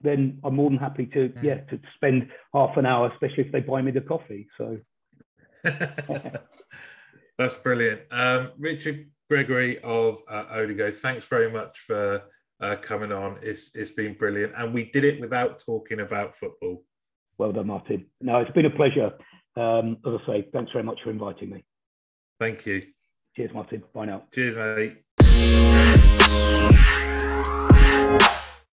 then 0.02 0.38
I'm 0.44 0.56
more 0.56 0.70
than 0.70 0.78
happy 0.78 1.06
to 1.06 1.28
mm. 1.28 1.42
yeah 1.42 1.58
to 1.70 1.80
spend 1.96 2.30
half 2.54 2.76
an 2.76 2.86
hour, 2.86 3.10
especially 3.12 3.44
if 3.44 3.52
they 3.52 3.60
buy 3.60 3.82
me 3.82 3.90
the 3.92 4.00
coffee. 4.00 4.48
So 4.56 4.78
that's 7.38 7.54
brilliant. 7.54 8.02
Um, 8.10 8.52
Richard 8.58 9.10
Gregory 9.28 9.78
of 9.80 10.22
uh, 10.28 10.44
Odigo, 10.44 10.96
thanks 10.96 11.26
very 11.26 11.50
much 11.50 11.78
for 11.78 12.22
uh, 12.61 12.76
coming 12.76 13.12
on. 13.12 13.38
It's 13.42 13.70
it's 13.74 13.90
been 13.90 14.14
brilliant, 14.14 14.52
and 14.56 14.72
we 14.72 14.90
did 14.90 15.04
it 15.04 15.20
without 15.20 15.58
talking 15.64 16.00
about 16.00 16.34
football. 16.34 16.84
Well 17.38 17.52
done, 17.52 17.68
Martin. 17.68 18.06
No, 18.20 18.38
it's 18.40 18.50
been 18.52 18.66
a 18.66 18.70
pleasure. 18.70 19.12
Um, 19.56 19.96
as 20.06 20.20
I 20.22 20.26
say, 20.26 20.48
thanks 20.52 20.72
very 20.72 20.84
much 20.84 21.00
for 21.02 21.11
inviting 21.11 21.50
me. 21.50 21.64
Thank 22.38 22.66
you. 22.66 22.82
Cheers, 23.36 23.52
Martin. 23.54 23.82
Bye 23.94 24.06
now. 24.06 24.24
Cheers, 24.32 24.56
mate. 24.56 25.02